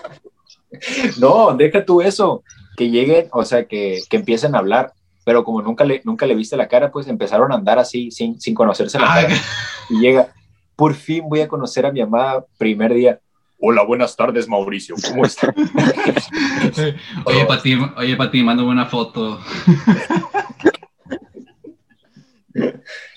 no, 1.20 1.54
deja 1.54 1.84
tú 1.84 2.00
eso, 2.00 2.42
que 2.76 2.90
lleguen, 2.90 3.28
o 3.32 3.44
sea, 3.44 3.66
que, 3.66 4.00
que, 4.08 4.16
empiecen 4.16 4.54
a 4.54 4.58
hablar, 4.58 4.92
pero 5.24 5.44
como 5.44 5.62
nunca 5.62 5.84
le, 5.84 6.00
nunca 6.04 6.26
le 6.26 6.34
viste 6.34 6.56
la 6.56 6.68
cara, 6.68 6.90
pues 6.90 7.06
empezaron 7.06 7.52
a 7.52 7.56
andar 7.56 7.78
así, 7.78 8.10
sin, 8.10 8.40
sin 8.40 8.54
conocerse 8.54 8.98
la 8.98 9.06
cara. 9.06 9.34
Y 9.90 10.00
llega, 10.00 10.32
por 10.76 10.94
fin 10.94 11.24
voy 11.28 11.40
a 11.42 11.48
conocer 11.48 11.86
a 11.86 11.92
mi 11.92 12.00
amada 12.00 12.44
primer 12.58 12.94
día. 12.94 13.20
Hola, 13.62 13.84
buenas 13.84 14.16
tardes, 14.16 14.48
Mauricio. 14.48 14.94
¿Cómo 15.06 15.26
estás? 15.26 15.54
oye, 17.26 17.44
Pati, 17.46 17.76
oye, 17.98 18.16
Pati, 18.16 18.42
mando 18.42 18.66
una 18.66 18.86
foto. 18.86 19.38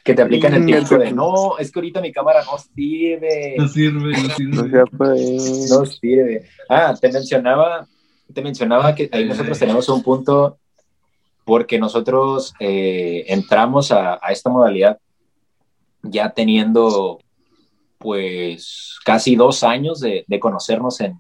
que 0.04 0.14
te 0.14 0.22
aplican 0.22 0.54
el 0.54 0.66
tiempo 0.66 0.98
de 0.98 1.14
no, 1.14 1.58
es 1.58 1.72
que 1.72 1.80
ahorita 1.80 2.02
mi 2.02 2.12
cámara 2.12 2.44
no 2.44 2.58
sirve. 2.58 3.56
No 3.58 3.70
sirve, 3.70 4.12
no 4.12 4.30
sirve. 4.36 4.84
No 5.70 5.86
sirve. 5.86 6.50
Ah, 6.68 6.94
te 7.00 7.10
mencionaba, 7.10 7.88
te 8.34 8.42
mencionaba 8.42 8.94
que 8.96 9.10
ahí 9.14 9.24
nosotros 9.24 9.58
tenemos 9.58 9.88
un 9.88 10.04
punto 10.04 10.58
porque 11.46 11.80
nosotros 11.80 12.54
eh, 12.60 13.24
entramos 13.28 13.94
a, 13.94 14.20
a, 14.22 14.32
esta 14.34 14.50
modalidad 14.50 14.98
ya 16.02 16.32
teniendo 16.32 17.20
pues 18.04 19.00
casi 19.06 19.36
dos 19.36 19.64
años 19.64 20.02
de, 20.02 20.26
conocernos 20.40 21.00
en, 21.00 21.18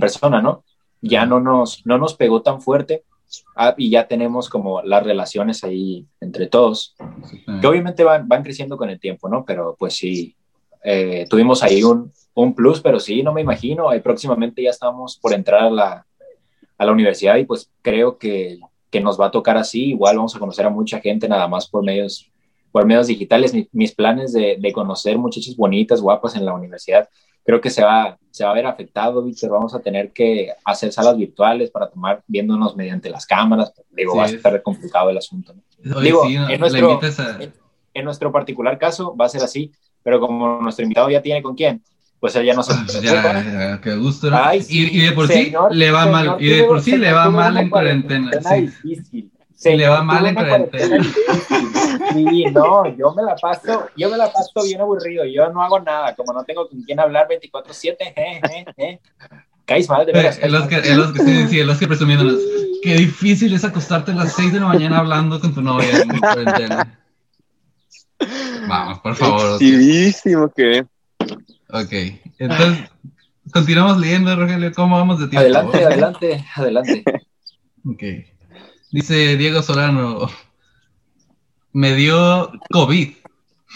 persona, 0.00 0.40
¿no? 0.40 0.64
Ya 1.02 1.26
no 1.26 1.40
nos, 1.40 1.84
no 1.84 1.98
nos 1.98 2.14
pegó 2.14 2.40
tan 2.40 2.62
fuerte. 2.62 3.04
Ah, 3.56 3.74
y 3.76 3.90
ya 3.90 4.06
tenemos 4.06 4.48
como 4.48 4.82
las 4.82 5.02
relaciones 5.04 5.64
ahí 5.64 6.06
entre 6.20 6.46
todos, 6.48 6.94
que 7.60 7.66
obviamente 7.66 8.04
van, 8.04 8.28
van 8.28 8.42
creciendo 8.42 8.76
con 8.76 8.90
el 8.90 9.00
tiempo, 9.00 9.28
¿no? 9.28 9.44
Pero 9.46 9.74
pues 9.78 9.94
sí, 9.94 10.36
eh, 10.84 11.26
tuvimos 11.30 11.62
ahí 11.62 11.82
un, 11.82 12.12
un, 12.34 12.54
plus, 12.54 12.80
pero 12.80 13.00
sí, 13.00 13.22
no 13.22 13.32
me 13.32 13.40
imagino, 13.40 13.88
ahí 13.88 14.00
próximamente 14.00 14.62
ya 14.62 14.68
estamos 14.70 15.16
por 15.16 15.32
entrar 15.32 15.62
a 15.64 15.70
la, 15.70 16.06
a 16.76 16.84
la 16.84 16.92
universidad 16.92 17.36
y 17.36 17.44
pues 17.44 17.70
creo 17.80 18.18
que, 18.18 18.58
que, 18.90 19.00
nos 19.00 19.18
va 19.18 19.26
a 19.26 19.30
tocar 19.30 19.56
así, 19.56 19.90
igual 19.90 20.16
vamos 20.16 20.36
a 20.36 20.38
conocer 20.38 20.66
a 20.66 20.70
mucha 20.70 21.00
gente 21.00 21.26
nada 21.26 21.48
más 21.48 21.66
por 21.68 21.82
medios 21.82 22.30
por 22.72 22.86
medios 22.86 23.06
digitales, 23.06 23.54
mis 23.72 23.94
planes 23.94 24.32
de, 24.32 24.56
de, 24.58 24.72
conocer 24.72 25.18
muchachas 25.18 25.54
bonitas, 25.54 26.00
guapas 26.00 26.34
en 26.34 26.44
la 26.44 26.54
universidad, 26.54 27.08
creo 27.44 27.60
que 27.60 27.70
se 27.70 27.82
va, 27.82 28.18
se 28.30 28.44
va 28.44 28.50
a 28.50 28.54
ver 28.54 28.66
afectado, 28.66 29.22
Víctor. 29.22 29.50
Vamos 29.50 29.74
a 29.74 29.80
tener 29.80 30.12
que 30.12 30.50
hacer 30.64 30.92
salas 30.92 31.16
virtuales 31.16 31.70
para 31.70 31.88
tomar 31.88 32.22
viéndonos 32.26 32.76
mediante 32.76 33.10
las 33.10 33.26
cámaras. 33.26 33.72
Digo, 33.90 34.16
va 34.16 34.24
a 34.24 34.28
estar 34.28 34.62
complicado 34.62 35.10
el 35.10 35.18
asunto. 35.18 35.54
Digo, 35.78 36.24
en, 36.26 36.60
nuestro, 36.60 37.00
en, 37.94 38.04
nuestro 38.04 38.32
particular 38.32 38.78
caso 38.78 39.16
va 39.16 39.26
a 39.26 39.28
ser 39.28 39.42
así, 39.42 39.72
pero 40.02 40.20
como 40.20 40.60
nuestro 40.60 40.84
invitado 40.84 41.10
ya 41.10 41.22
tiene 41.22 41.42
con 41.42 41.56
quién, 41.56 41.82
pues 42.20 42.36
ella 42.36 42.54
no 42.54 42.62
se 42.62 42.72
ah, 42.74 42.86
ya, 43.02 43.80
qué 43.82 43.96
gusto. 43.96 44.28
y, 44.68 45.00
de 45.00 45.12
por 45.12 45.26
sí 45.26 45.52
le 45.72 45.90
va 45.90 46.06
mal, 46.06 46.36
y 46.38 46.48
de 46.48 46.64
por 46.64 46.80
sí 46.80 46.96
le 46.96 47.12
va 47.12 47.28
mal 47.28 47.56
en 47.56 47.68
cuarentena. 47.68 48.30
Sí. 48.40 49.30
Se 49.62 49.76
le 49.76 49.86
va 49.86 50.02
mal 50.02 50.26
en 50.26 50.34
cuarentena. 50.34 51.04
Sí, 52.12 52.44
no, 52.52 52.84
yo 52.96 53.14
me 53.14 53.22
la 53.22 53.36
paso, 53.36 53.88
yo 53.96 54.10
me 54.10 54.16
la 54.16 54.32
paso 54.32 54.64
bien 54.64 54.80
aburrido, 54.80 55.24
yo 55.24 55.48
no 55.52 55.62
hago 55.62 55.78
nada, 55.78 56.16
como 56.16 56.32
no 56.32 56.42
tengo 56.42 56.68
con 56.68 56.82
quién 56.82 56.98
hablar 56.98 57.28
24/7, 57.28 57.96
eh, 58.00 58.40
eh, 58.42 58.64
eh. 58.76 59.00
Caís 59.64 59.88
mal, 59.88 60.04
de 60.04 60.12
veras. 60.12 60.40
los 60.42 60.66
que, 60.66 60.94
los 60.94 61.12
que, 61.12 61.22
sí, 61.22 61.48
sí, 61.48 61.62
los 61.62 61.78
que 61.78 61.86
presumiéndonos. 61.86 62.40
Qué 62.82 62.96
difícil 62.96 63.54
es 63.54 63.64
acostarte 63.64 64.10
a 64.10 64.14
las 64.14 64.32
6 64.32 64.52
de 64.52 64.58
la 64.58 64.66
mañana 64.66 64.98
hablando 64.98 65.38
con 65.38 65.54
tu 65.54 65.62
novia 65.62 65.88
en 65.96 66.18
cuarentena. 66.18 66.98
Vamos, 68.66 68.98
por 68.98 69.14
favor. 69.14 69.52
Exhibísimo 69.52 70.50
que. 70.50 70.84
Ok, 71.70 71.92
entonces, 72.38 72.90
continuamos 73.52 73.98
leyendo, 73.98 74.34
Rogelio, 74.34 74.72
¿cómo 74.74 74.96
vamos 74.96 75.20
de 75.20 75.28
tiempo? 75.28 75.38
Adelante, 75.38 75.84
adelante, 75.84 76.44
adelante. 76.56 77.04
Ok. 77.86 78.02
Dice 78.92 79.38
Diego 79.38 79.62
Solano, 79.62 80.28
me 81.72 81.94
dio 81.94 82.52
COVID. 82.70 83.14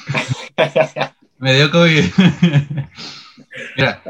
me 1.39 1.55
dio 1.55 1.71
COVID. 1.71 2.05
Mira, 3.79 4.03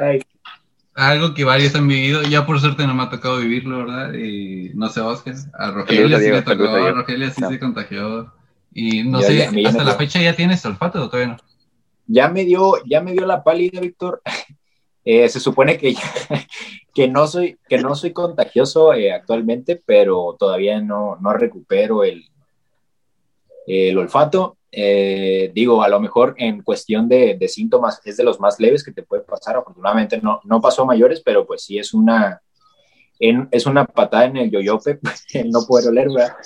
algo 0.96 1.32
que 1.32 1.44
varios 1.44 1.76
han 1.76 1.86
vivido. 1.86 2.22
Ya 2.22 2.44
por 2.44 2.60
suerte 2.60 2.88
no 2.88 2.94
me 2.94 3.04
ha 3.04 3.10
tocado 3.10 3.38
vivirlo, 3.38 3.86
¿verdad? 3.86 4.14
Y 4.14 4.72
no 4.74 4.88
sé, 4.88 5.00
Oscar. 5.00 5.34
A 5.56 5.70
Rogelio 5.70 6.18
sí 6.18 6.28
le 6.28 6.42
tocó, 6.42 6.64
a 6.64 6.90
Rogelio 6.90 7.30
sí 7.30 7.40
se 7.48 7.60
contagió. 7.60 8.32
Y 8.74 9.04
no 9.04 9.22
sé, 9.22 9.48
hasta 9.64 9.84
la 9.84 9.94
fecha 9.94 10.20
ya 10.20 10.34
tienes 10.34 10.66
olfato 10.66 11.04
o 11.04 11.08
todavía 11.08 11.34
no. 11.34 11.38
Ya 12.08 12.28
me 12.28 12.44
dio, 12.44 12.84
ya 12.84 13.00
me 13.00 13.12
dio 13.12 13.26
la 13.26 13.44
pálida, 13.44 13.80
Víctor. 13.80 14.22
Eh, 15.08 15.28
se 15.28 15.38
supone 15.38 15.78
que, 15.78 15.94
que, 16.94 17.06
no 17.06 17.28
soy, 17.28 17.56
que 17.68 17.78
no 17.78 17.94
soy 17.94 18.12
contagioso 18.12 18.92
eh, 18.92 19.12
actualmente, 19.12 19.80
pero 19.86 20.34
todavía 20.36 20.80
no, 20.80 21.16
no 21.20 21.32
recupero 21.32 22.02
el, 22.02 22.24
el 23.68 23.96
olfato. 23.96 24.58
Eh, 24.72 25.52
digo, 25.54 25.84
a 25.84 25.88
lo 25.88 26.00
mejor 26.00 26.34
en 26.38 26.60
cuestión 26.60 27.08
de, 27.08 27.36
de, 27.38 27.48
síntomas 27.48 28.00
es 28.04 28.16
de 28.16 28.24
los 28.24 28.40
más 28.40 28.58
leves 28.58 28.82
que 28.82 28.90
te 28.90 29.04
puede 29.04 29.22
pasar. 29.22 29.56
Afortunadamente 29.56 30.20
no, 30.20 30.40
no 30.42 30.60
pasó 30.60 30.84
mayores, 30.84 31.22
pero 31.24 31.46
pues 31.46 31.62
sí 31.62 31.78
es 31.78 31.94
una, 31.94 32.42
es 33.20 33.64
una 33.64 33.86
patada 33.86 34.24
en 34.24 34.38
el 34.38 34.50
yoyope, 34.50 34.98
el 35.34 35.50
no 35.50 35.60
poder 35.68 35.90
oler, 35.90 36.08
¿verdad? 36.08 36.36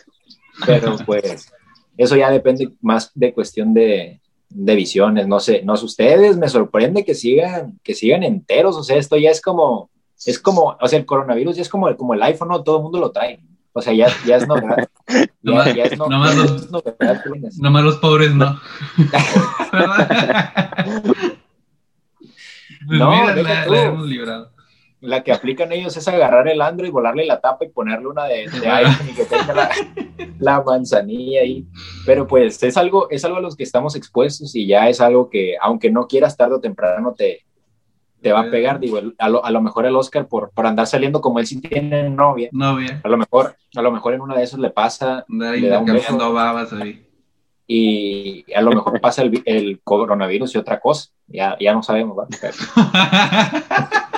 Pero 0.67 0.99
pues 1.07 1.51
eso 1.97 2.15
ya 2.15 2.31
depende 2.31 2.69
más 2.83 3.11
de 3.15 3.33
cuestión 3.33 3.73
de, 3.73 4.20
de 4.51 4.75
visiones, 4.75 5.27
no 5.27 5.41
sé, 5.41 5.63
no 5.65 5.77
sé 5.77 5.85
ustedes, 5.85 6.37
me 6.37 6.49
sorprende 6.49 7.05
que 7.05 7.15
sigan, 7.15 7.79
que 7.83 7.95
sigan 7.95 8.23
enteros, 8.23 8.77
o 8.77 8.83
sea, 8.83 8.97
esto 8.97 9.17
ya 9.17 9.31
es 9.31 9.41
como, 9.41 9.91
es 10.27 10.39
como, 10.39 10.77
o 10.81 10.89
sea, 10.89 10.99
el 10.99 11.07
coronavirus 11.07 11.57
ya 11.57 11.63
es 11.63 11.69
como, 11.69 11.97
como 11.97 12.15
el 12.15 12.23
iPhone, 12.23 12.49
¿no? 12.49 12.63
todo 12.63 12.79
el 12.79 12.83
mundo 12.83 12.99
lo 12.99 13.13
trae, 13.13 13.41
o 13.73 13.81
sea, 13.81 13.93
ya, 13.93 14.09
ya 14.27 14.37
es 14.37 14.47
novedad. 14.49 14.89
no, 15.43 15.65
ya, 15.73 15.85
es 15.85 15.97
no, 15.97 16.09
nomás, 16.09 16.37
los, 16.37 16.71
nomás 17.59 17.85
los 17.85 17.97
pobres 17.99 18.35
no. 18.35 18.61
pues 22.87 22.99
no, 22.99 23.11
mira, 23.11 23.37
la, 23.37 23.67
la, 23.67 23.83
hemos 23.85 24.07
librado 24.07 24.51
la 25.01 25.23
que 25.23 25.33
aplican 25.33 25.73
ellos 25.73 25.97
es 25.97 26.07
agarrar 26.09 26.47
el 26.49 26.61
Android, 26.61 26.91
volarle 26.91 27.25
la 27.25 27.41
tapa 27.41 27.65
y 27.65 27.69
ponerle 27.71 28.09
una 28.09 28.25
de, 28.25 28.49
de 28.49 28.69
iPhone 28.71 29.09
y 29.11 29.15
que 29.15 29.25
tenga 29.25 29.55
la, 29.55 29.71
la, 30.39 30.63
manzanilla 30.63 31.41
ahí. 31.41 31.67
Pero 32.05 32.27
pues 32.27 32.63
es 32.63 32.77
algo, 32.77 33.09
es 33.11 33.25
algo 33.25 33.39
a 33.39 33.41
los 33.41 33.57
que 33.57 33.63
estamos 33.63 33.97
expuestos 33.97 34.55
y 34.55 34.67
ya 34.67 34.89
es 34.89 35.01
algo 35.01 35.31
que, 35.31 35.57
aunque 35.61 35.91
no 35.91 36.07
quieras 36.07 36.37
tarde 36.37 36.57
o 36.57 36.61
temprano, 36.61 37.15
te, 37.17 37.45
te 38.21 38.33
va 38.33 38.41
a 38.41 38.51
pegar. 38.51 38.79
Digo, 38.79 39.01
a 39.19 39.29
lo, 39.29 39.45
a 39.45 39.51
lo 39.51 39.63
mejor 39.63 39.87
el 39.87 39.97
Oscar 39.97 40.29
por, 40.29 40.51
por 40.51 40.67
andar 40.67 40.87
saliendo 40.87 41.21
como 41.21 41.39
él 41.39 41.47
sí 41.47 41.61
tiene 41.61 42.11
novia. 42.11 42.51
Novia. 42.53 43.01
A 43.03 43.09
lo 43.09 43.17
mejor, 43.17 43.57
a 43.75 43.83
lo 43.83 43.91
mejor 43.91 44.15
en 44.15 44.21
una 44.21 44.37
de 44.37 44.45
esas 44.45 44.61
le 44.61 44.71
pasa. 44.71 45.25
le 45.29 45.69
da 45.69 45.79
un 45.79 45.87
beso, 45.87 46.33
babas 46.33 46.73
ahí. 46.73 47.07
Y 47.67 48.53
a 48.53 48.61
lo 48.63 48.73
mejor 48.73 49.01
pasa 49.01 49.23
el, 49.23 49.43
el 49.47 49.81
coronavirus 49.85 50.55
y 50.55 50.59
otra 50.59 50.81
cosa. 50.81 51.11
Ya, 51.29 51.57
ya 51.61 51.73
no 51.73 51.83
sabemos. 51.85 52.17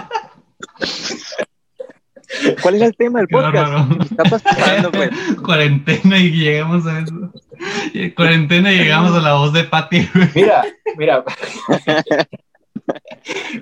¿Cuál 2.60 2.74
es 2.76 2.82
el 2.82 2.96
tema 2.96 3.20
del 3.20 3.28
podcast? 3.28 4.02
está 4.02 4.24
pasando, 4.24 4.90
pues? 4.90 5.10
Cuarentena 5.44 6.18
y 6.18 6.30
llegamos 6.30 6.86
a 6.86 7.00
eso. 7.00 7.32
Cuarentena 8.16 8.72
y 8.72 8.78
llegamos 8.78 9.12
a 9.12 9.20
la 9.20 9.34
voz 9.34 9.52
de 9.52 9.64
Patty. 9.64 10.08
Mira, 10.34 10.64
mira. 10.96 11.24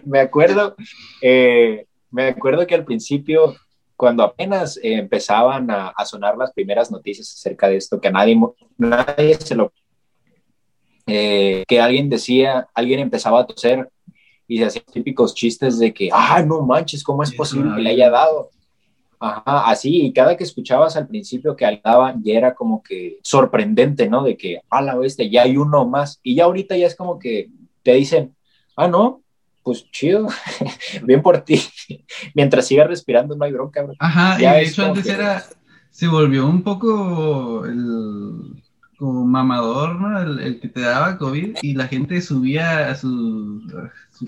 me 0.05 0.21
acuerdo, 0.21 0.75
eh, 1.21 1.87
me 2.11 2.29
acuerdo 2.29 2.67
que 2.67 2.75
al 2.75 2.85
principio, 2.85 3.57
cuando 3.97 4.23
apenas 4.23 4.79
eh, 4.79 4.95
empezaban 4.95 5.71
a, 5.71 5.89
a, 5.89 6.05
sonar 6.05 6.37
las 6.37 6.53
primeras 6.53 6.91
noticias 6.91 7.33
acerca 7.33 7.69
de 7.69 7.77
esto, 7.77 8.01
que 8.01 8.11
nadie, 8.11 8.39
nadie 8.79 9.35
se 9.37 9.55
lo... 9.55 9.73
Eh, 11.07 11.65
que 11.67 11.81
alguien 11.81 12.09
decía, 12.09 12.69
alguien 12.73 13.01
empezaba 13.01 13.41
a 13.41 13.47
toser 13.47 13.89
y 14.47 14.59
se 14.59 14.65
hacían 14.65 14.85
típicos 14.93 15.35
chistes 15.35 15.79
de 15.79 15.93
que, 15.93 16.09
ah, 16.13 16.43
no 16.43 16.63
manches, 16.63 17.03
¿cómo 17.03 17.23
es 17.23 17.35
posible 17.35 17.75
que 17.75 17.83
le 17.83 17.91
haya 17.91 18.11
dado? 18.11 18.51
Ajá, 19.23 19.69
así, 19.69 20.07
y 20.07 20.13
cada 20.15 20.35
que 20.35 20.45
escuchabas 20.45 20.97
al 20.97 21.07
principio 21.07 21.55
que 21.55 21.81
daban, 21.85 22.23
ya 22.23 22.39
era 22.39 22.55
como 22.55 22.83
que 22.83 23.19
sorprendente, 23.23 24.09
¿no? 24.09 24.25
De 24.25 24.35
que, 24.35 24.63
a 24.71 24.81
la 24.81 24.97
bestia, 24.97 25.29
ya 25.31 25.43
hay 25.43 25.59
uno 25.59 25.87
más. 25.87 26.19
Y 26.23 26.37
ya 26.37 26.45
ahorita 26.45 26.75
ya 26.75 26.87
es 26.87 26.97
como 26.97 27.19
que 27.19 27.51
te 27.83 27.93
dicen, 27.93 28.35
ah, 28.77 28.89
no, 28.89 29.23
pues 29.63 29.91
chido, 29.91 30.27
bien 31.05 31.21
por 31.21 31.43
ti. 31.43 31.61
Mientras 32.35 32.67
sigas 32.67 32.89
respirando, 32.89 33.37
no 33.37 33.45
hay 33.45 33.53
bronca, 33.53 33.83
bro. 33.83 33.95
Ajá, 33.99 34.41
y 34.41 34.47
de 34.47 34.63
hecho 34.63 34.87
antes 34.87 35.07
era, 35.07 35.45
se 35.91 36.09
volvió 36.09 36.47
un 36.47 36.63
poco 36.63 37.67
el 37.67 38.63
como 38.97 39.27
mamador, 39.27 39.99
¿no? 39.99 40.41
El, 40.41 40.61
que 40.61 40.69
te 40.69 40.81
daba 40.81 41.17
COVID 41.19 41.59
y 41.63 41.75
la 41.75 41.89
gente 41.89 42.21
subía 42.21 42.91
a, 42.91 42.95
sus 42.95 43.63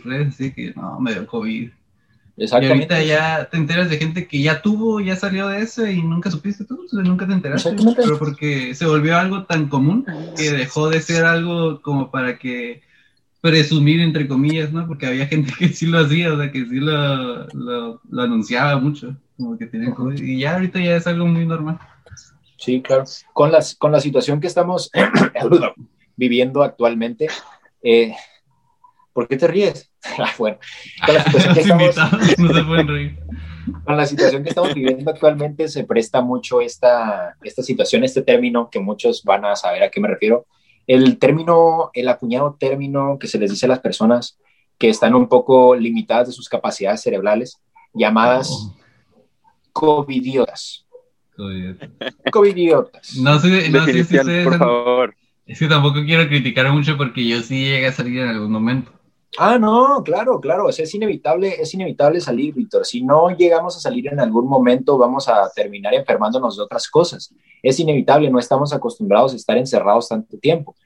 redes 0.05 0.29
así 0.29 0.53
que, 0.53 0.73
no, 0.75 0.99
me 1.01 1.13
dio 1.13 1.27
COVID 1.27 1.71
Exactamente. 2.43 2.95
Y 2.95 2.97
ahorita 2.97 3.03
ya 3.05 3.49
te 3.49 3.57
enteras 3.57 3.89
de 3.89 3.99
gente 3.99 4.27
que 4.27 4.43
ya 4.43 4.63
tuvo, 4.63 5.01
ya 5.01 5.15
salió 5.15 5.47
de 5.47 5.61
eso 5.61 5.87
y 5.87 6.03
nunca 6.03 6.29
supiste 6.29 6.65
tú, 6.65 6.87
nunca 6.91 7.25
te 7.27 7.35
enteraste. 7.35 7.77
Pero 7.97 8.19
porque 8.19 8.75
se 8.75 8.85
volvió 8.85 9.17
algo 9.17 9.45
tan 9.45 9.69
común 9.69 10.05
que 10.37 10.51
dejó 10.51 10.91
de 10.91 11.01
ser 11.01 11.25
algo 11.25 11.81
como 11.83 12.11
para 12.11 12.39
que 12.39 12.83
presumir, 13.41 14.01
entre 14.01 14.27
comillas, 14.27 14.73
¿no? 14.73 14.89
Porque 14.89 15.07
había 15.07 15.27
gente 15.27 15.53
que 15.59 15.69
sí 15.69 15.87
lo 15.87 16.01
hacía, 16.01 16.33
o 16.33 16.37
sea, 16.37 16.51
que 16.51 16.67
sí 16.67 16.81
lo, 16.81 17.47
lo, 17.49 18.01
anunciaba 18.19 18.77
mucho, 18.77 19.17
como 19.37 19.57
que 19.57 19.67
tenía 19.67 19.95
COVID. 19.95 20.21
Y 20.21 20.41
ya 20.41 20.55
ahorita 20.55 20.81
ya 20.81 20.97
es 20.97 21.07
algo 21.07 21.27
muy 21.27 21.47
normal. 21.47 21.79
Sí, 22.57 22.83
claro. 22.83 23.05
Con, 23.33 23.53
las, 23.53 23.77
con 23.77 23.93
la 23.93 24.01
situación 24.01 24.41
que 24.41 24.49
estamos 24.49 24.91
viviendo 26.17 26.65
actualmente, 26.65 27.29
eh, 27.85 28.15
¿por 29.13 29.29
qué 29.29 29.37
te 29.37 29.47
ríes? 29.47 29.92
Ah, 30.19 30.33
bueno, 30.39 30.59
con 31.05 31.15
la 31.15 31.25
situación 31.31 31.79
que 31.79 31.87
estamos, 31.87 32.35
con 33.85 33.97
la 33.97 34.07
situación 34.07 34.43
que 34.43 34.49
estamos 34.49 34.75
viviendo 34.75 35.11
actualmente 35.11 35.69
se 35.69 35.85
presta 35.85 36.21
mucho 36.21 36.61
esta, 36.61 37.37
esta 37.43 37.63
situación, 37.63 38.05
este 38.05 38.23
término 38.23 38.69
que 38.71 38.81
muchos 38.81 39.23
van 39.23 39.45
a 39.45 39.57
saber 39.57 39.83
a 39.83 39.91
qué 39.91 40.01
me 40.01 40.09
refiero. 40.09 40.47
El 40.87 41.19
término, 41.19 41.91
el 41.95 42.09
acuñado 42.09 42.57
término 42.59 43.19
que 43.19 43.29
se 43.29 43.39
les 43.39 43.51
dice 43.51 43.67
a 43.67 43.69
las 43.69 43.79
personas 43.79 44.39
que 44.79 44.89
están 44.89 45.15
un 45.15 45.29
poco 45.29 45.77
limitadas 45.77 46.29
de 46.29 46.33
sus 46.33 46.49
capacidades 46.49 47.01
cerebrales, 47.03 47.61
llamadas 47.95 48.51
oh. 48.51 48.77
covidiotas. 49.73 50.87
Covidiotas. 52.31 53.17
No 53.17 53.39
sé, 53.39 53.71
no 53.71 53.85
sé 53.85 53.93
si 53.93 54.01
ustedes, 54.01 54.45
por 54.45 54.59
favor. 54.59 55.15
Es 55.47 55.59
que 55.59 55.69
tampoco 55.69 56.05
quiero 56.05 56.27
criticar 56.29 56.71
mucho 56.73 56.97
porque 56.97 57.27
yo 57.27 57.41
sí 57.43 57.65
llegué 57.65 57.87
a 57.87 57.93
salir 57.93 58.21
en 58.21 58.29
algún 58.29 58.51
momento. 58.53 58.93
Ah, 59.39 59.59
no, 59.59 60.03
claro, 60.05 60.41
claro, 60.41 60.69
es 60.69 60.95
inevitable, 60.95 61.61
es 61.61 61.73
inevitable 61.73 62.21
salir, 62.21 62.55
Víctor. 62.55 62.85
Si 62.85 63.03
no 63.03 63.31
llegamos 63.31 63.77
a 63.77 63.81
salir 63.81 64.09
en 64.09 64.21
algún 64.21 64.47
momento, 64.47 64.99
vamos 64.99 65.27
a 65.27 65.51
terminar 65.55 65.95
enfermándonos 65.95 66.57
de 66.57 66.65
otras 66.65 66.89
cosas. 66.89 67.35
Es 67.63 67.81
inevitable, 67.81 68.31
no 68.31 68.39
estamos 68.39 68.75
acostumbrados 68.75 69.33
a 69.33 69.37
estar 69.37 69.57
encerrados 69.57 70.09
tanto 70.09 70.37
tiempo. 70.39 70.77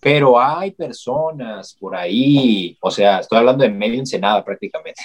Pero 0.00 0.38
hay 0.38 0.70
personas 0.70 1.74
por 1.74 1.96
ahí, 1.96 2.76
o 2.80 2.92
sea, 2.92 3.18
estoy 3.18 3.38
hablando 3.38 3.64
de 3.64 3.70
medio 3.70 3.98
Ensenada 3.98 4.44
prácticamente, 4.44 5.02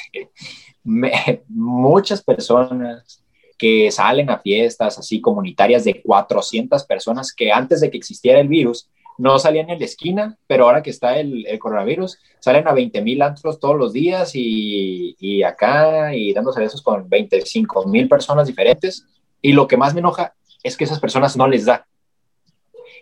muchas 1.48 2.22
personas 2.24 3.24
que 3.58 3.90
salen 3.90 4.30
a 4.30 4.40
fiestas 4.40 5.00
así 5.00 5.22
comunitarias 5.22 5.86
de 5.86 6.02
400 6.02 6.84
personas 6.84 7.34
que 7.34 7.52
antes 7.52 7.82
de 7.82 7.90
que 7.90 7.98
existiera 7.98 8.40
el 8.40 8.48
virus 8.48 8.90
no 9.22 9.38
salían 9.38 9.70
en 9.70 9.78
la 9.78 9.86
esquina, 9.86 10.36
pero 10.48 10.66
ahora 10.66 10.82
que 10.82 10.90
está 10.90 11.20
el, 11.20 11.46
coronavirus, 11.60 12.18
salen 12.40 12.68
a 12.68 12.74
20 12.74 13.04
mil 13.04 13.22
antros 13.22 13.60
todos 13.60 13.78
los 13.78 13.94
días 13.94 14.32
y, 14.34 15.16
y 15.20 15.44
acá 15.44 16.16
y 16.16 16.34
dándose 16.34 16.60
besos 16.60 16.82
con 16.82 17.08
25 17.08 17.88
mil 17.88 18.10
personas 18.10 18.48
diferentes. 18.48 19.06
Y 19.40 19.52
lo 19.52 19.68
que 19.68 19.78
más 19.78 19.94
me 19.94 20.00
enoja 20.00 20.34
es 20.64 20.76
que 20.76 20.86
esas 20.86 21.00
personas 21.00 21.38
no 21.38 21.48
les 21.48 21.66
da 21.66 21.86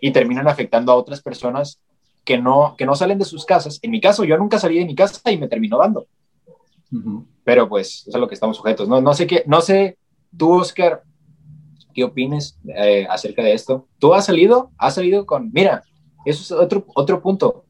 y 0.02 0.10
terminan 0.10 0.46
afectando 0.46 0.92
a 0.92 0.96
otras 0.96 1.22
personas 1.22 1.80
que 2.22 2.36
no, 2.36 2.74
que 2.76 2.84
no 2.84 2.94
salen 2.94 3.18
de 3.18 3.24
sus 3.24 3.46
casas. 3.46 3.78
En 3.80 3.90
mi 3.90 3.98
caso, 3.98 4.22
yo 4.24 4.36
nunca 4.36 4.58
salí 4.58 4.78
de 4.78 4.84
mi 4.84 4.94
casa 4.94 5.30
y 5.30 5.38
me 5.38 5.48
terminó 5.48 5.78
dando. 5.78 6.06
Pero 7.44 7.66
pues, 7.66 8.04
eso 8.06 8.18
es 8.18 8.20
lo 8.20 8.28
que 8.28 8.34
estamos 8.34 8.58
sujetos. 8.58 8.90
No, 8.90 9.00
no 9.00 9.14
sé 9.14 9.26
qué, 9.26 9.42
no 9.46 9.62
sé, 9.62 9.96
tú, 10.36 10.52
Oscar, 10.60 11.02
¿qué 11.94 12.04
opines 12.04 12.58
eh, 12.68 13.06
acerca 13.08 13.42
de 13.42 13.54
esto? 13.54 13.88
¿Tú 13.98 14.12
has 14.12 14.26
salido? 14.26 14.70
¿Has 14.76 14.96
salido 14.96 15.24
con, 15.24 15.50
mira, 15.50 15.82
eso 16.24 16.42
es 16.42 16.52
otro, 16.52 16.84
otro 16.94 17.22
punto. 17.22 17.64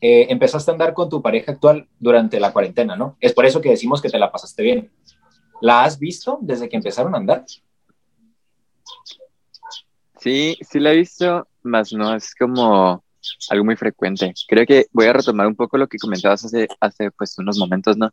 Eh, 0.00 0.26
empezaste 0.28 0.70
a 0.70 0.74
andar 0.74 0.92
con 0.92 1.08
tu 1.08 1.22
pareja 1.22 1.52
actual 1.52 1.88
durante 1.98 2.38
la 2.38 2.52
cuarentena, 2.52 2.96
¿no? 2.96 3.16
Es 3.20 3.32
por 3.32 3.46
eso 3.46 3.60
que 3.60 3.70
decimos 3.70 4.02
que 4.02 4.10
te 4.10 4.18
la 4.18 4.30
pasaste 4.30 4.62
bien. 4.62 4.90
¿La 5.60 5.84
has 5.84 5.98
visto 5.98 6.38
desde 6.42 6.68
que 6.68 6.76
empezaron 6.76 7.14
a 7.14 7.18
andar? 7.18 7.44
Sí, 10.20 10.58
sí 10.60 10.80
la 10.80 10.92
he 10.92 10.96
visto, 10.96 11.46
más 11.62 11.92
no 11.92 12.14
es 12.14 12.34
como 12.34 13.04
algo 13.50 13.64
muy 13.64 13.76
frecuente. 13.76 14.32
Creo 14.46 14.66
que 14.66 14.86
voy 14.92 15.06
a 15.06 15.12
retomar 15.12 15.46
un 15.46 15.56
poco 15.56 15.78
lo 15.78 15.88
que 15.88 15.98
comentabas 15.98 16.44
hace, 16.44 16.68
hace 16.80 17.10
pues 17.10 17.38
unos 17.38 17.58
momentos, 17.58 17.96
¿no? 17.96 18.10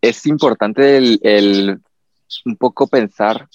Es 0.00 0.26
importante 0.26 0.96
el, 0.96 1.80
un 2.44 2.56
poco 2.56 2.86
pensar 2.86 3.48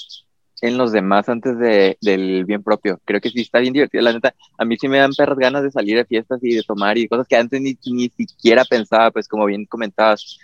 en 0.62 0.78
los 0.78 0.92
demás 0.92 1.28
antes 1.30 1.58
de, 1.58 1.98
del 2.02 2.46
bien 2.46 2.64
propio. 2.64 3.00
Creo 3.06 3.20
que 3.22 3.30
sí 3.30 3.42
está 3.42 3.60
bien 3.60 3.74
divertido, 3.74 4.04
la 4.04 4.14
neta. 4.14 4.36
A 4.58 4.66
mí 4.66 4.78
sí 4.80 4.88
me 4.88 5.00
dan 5.00 5.14
perras 5.16 5.38
ganas 5.40 5.64
de 5.64 5.72
salir 5.72 5.98
de 5.98 6.06
fiestas 6.06 6.40
y 6.44 6.56
de 6.56 6.64
tomar 6.64 6.98
y 6.98 7.08
cosas 7.08 7.28
que 7.28 7.36
antes 7.36 7.62
ni, 7.62 7.78
ni 7.86 8.10
siquiera 8.10 8.66
pensaba, 8.66 9.12
pues 9.12 9.28
como 9.28 9.46
bien 9.46 9.66
comentabas. 9.66 10.38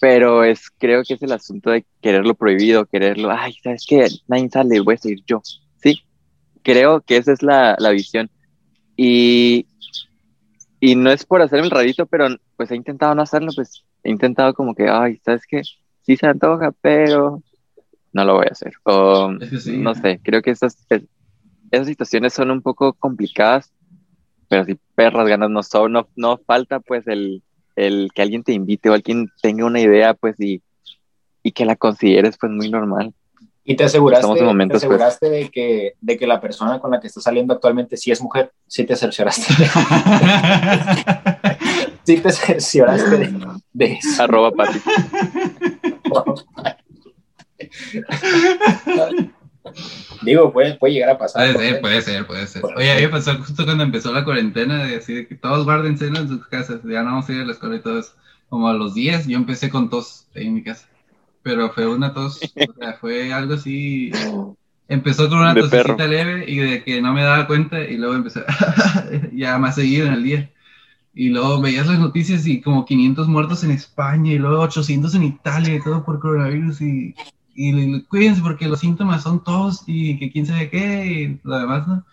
pero 0.00 0.44
es, 0.44 0.70
creo 0.78 1.02
que 1.06 1.14
es 1.14 1.22
el 1.22 1.32
asunto 1.32 1.70
de 1.70 1.86
quererlo 2.00 2.34
prohibido, 2.34 2.86
quererlo, 2.86 3.30
ay, 3.30 3.54
¿sabes 3.62 3.84
qué? 3.86 4.08
Nadie 4.26 4.48
sale, 4.50 4.80
voy 4.80 4.94
a 4.94 4.98
seguir 4.98 5.22
yo, 5.26 5.40
¿sí? 5.82 6.00
Creo 6.62 7.02
que 7.02 7.16
esa 7.18 7.32
es 7.32 7.42
la, 7.42 7.76
la 7.78 7.90
visión. 7.90 8.30
Y, 8.96 9.68
y 10.80 10.96
no 10.96 11.10
es 11.10 11.24
por 11.24 11.42
hacer 11.42 11.60
el 11.60 11.70
rarito, 11.70 12.06
pero 12.06 12.28
pues 12.56 12.70
he 12.70 12.76
intentado 12.76 13.14
no 13.14 13.22
hacerlo, 13.22 13.50
pues 13.54 13.84
he 14.02 14.10
intentado 14.10 14.54
como 14.54 14.74
que, 14.74 14.88
ay, 14.88 15.18
¿sabes 15.24 15.42
qué? 15.48 15.62
Sí 16.02 16.16
se 16.16 16.26
antoja, 16.26 16.72
pero 16.80 17.42
no 18.14 18.24
lo 18.24 18.36
voy 18.36 18.46
a 18.48 18.52
hacer. 18.52 18.72
O, 18.84 19.30
no 19.30 19.94
sé, 19.94 20.20
creo 20.22 20.40
que 20.40 20.52
esas, 20.52 20.78
esas 21.70 21.86
situaciones 21.86 22.32
son 22.32 22.50
un 22.50 22.62
poco 22.62 22.94
complicadas, 22.94 23.70
pero 24.48 24.64
si 24.64 24.78
perras 24.94 25.28
ganas 25.28 25.50
no 25.50 25.62
son, 25.62 25.92
no, 25.92 26.08
no 26.16 26.38
falta 26.38 26.80
pues 26.80 27.06
el, 27.08 27.42
el 27.76 28.08
que 28.14 28.22
alguien 28.22 28.42
te 28.42 28.52
invite 28.52 28.88
o 28.88 28.94
alguien 28.94 29.28
tenga 29.42 29.66
una 29.66 29.80
idea, 29.80 30.14
pues, 30.14 30.40
y, 30.40 30.62
y 31.42 31.52
que 31.52 31.66
la 31.66 31.76
consideres, 31.76 32.38
pues, 32.38 32.50
muy 32.52 32.70
normal. 32.70 33.12
¿Y 33.64 33.76
te 33.76 33.84
aseguraste, 33.84 34.42
momentos, 34.42 34.80
te 34.82 34.86
pues. 34.86 35.00
aseguraste 35.00 35.30
de, 35.30 35.50
que, 35.50 35.94
de 36.00 36.18
que 36.18 36.26
la 36.26 36.40
persona 36.40 36.80
con 36.80 36.90
la 36.90 37.00
que 37.00 37.08
estás 37.08 37.24
saliendo 37.24 37.54
actualmente 37.54 37.96
sí 37.96 38.12
es 38.12 38.20
mujer? 38.20 38.52
Sí 38.66 38.84
te 38.84 38.94
cercioraste. 38.94 39.54
sí 42.04 42.18
te 42.18 42.30
cercioraste 42.30 43.16
de, 43.16 43.34
de 43.72 43.92
eso. 43.94 44.22
Arroba 44.22 44.52
Pati. 44.52 44.78
Digo, 50.22 50.52
puede, 50.52 50.74
puede 50.74 50.94
llegar 50.94 51.10
a 51.10 51.18
pasar. 51.18 51.52
Puede 51.52 51.70
ser, 51.70 51.80
puede 51.80 52.02
ser, 52.02 52.26
puede 52.26 52.46
ser. 52.46 52.64
Oye, 52.64 52.92
a 52.92 52.96
mí 52.96 53.02
me 53.02 53.08
pasó 53.08 53.34
justo 53.38 53.64
cuando 53.64 53.84
empezó 53.84 54.12
la 54.12 54.24
cuarentena, 54.24 54.84
de 54.84 54.96
así 54.96 55.14
de 55.14 55.26
que 55.26 55.34
todos 55.34 55.64
guarden 55.64 55.98
cena 55.98 56.20
en 56.20 56.28
sus 56.28 56.46
casas, 56.46 56.80
ya 56.84 57.02
no 57.02 57.10
vamos 57.10 57.28
a 57.28 57.32
ir 57.32 57.40
a 57.40 57.44
la 57.44 57.52
escuela 57.52 57.76
y 57.76 57.80
todo 57.80 57.98
eso. 57.98 58.12
Como 58.48 58.68
a 58.68 58.74
los 58.74 58.94
10, 58.94 59.26
yo 59.26 59.36
empecé 59.36 59.70
con 59.70 59.90
tos 59.90 60.26
ahí 60.34 60.46
en 60.46 60.54
mi 60.54 60.62
casa. 60.62 60.86
Pero 61.42 61.70
fue 61.70 61.86
una 61.86 62.14
tos, 62.14 62.40
o 62.42 62.72
sea, 62.78 62.94
fue 62.94 63.32
algo 63.32 63.54
así. 63.54 64.12
Empezó 64.86 65.28
con 65.28 65.38
una 65.38 65.54
tosecita 65.54 66.06
leve 66.06 66.44
y 66.46 66.58
de 66.58 66.84
que 66.84 67.00
no 67.00 67.12
me 67.12 67.22
daba 67.22 67.46
cuenta, 67.46 67.80
y 67.80 67.96
luego 67.96 68.14
empecé 68.14 68.44
ya 69.32 69.58
más 69.58 69.74
seguido 69.74 70.06
en 70.06 70.12
el 70.12 70.24
día. 70.24 70.50
Y 71.14 71.28
luego 71.28 71.60
veías 71.60 71.86
las 71.86 71.98
noticias 71.98 72.46
y 72.46 72.60
como 72.60 72.84
500 72.84 73.28
muertos 73.28 73.64
en 73.64 73.70
España, 73.70 74.32
y 74.32 74.38
luego 74.38 74.62
800 74.62 75.14
en 75.14 75.22
Italia 75.22 75.74
y 75.74 75.82
todo 75.82 76.04
por 76.04 76.18
coronavirus. 76.20 76.80
Y 76.82 77.14
y 77.54 78.02
cuídense 78.02 78.42
porque 78.42 78.68
los 78.68 78.80
síntomas 78.80 79.22
son 79.22 79.42
tos 79.42 79.84
y 79.86 80.18
que 80.18 80.30
quién 80.30 80.46
sabe 80.46 80.70
qué 80.70 81.06
y 81.06 81.40
lo 81.42 81.58
demás, 81.58 81.86
¿no? 81.86 82.04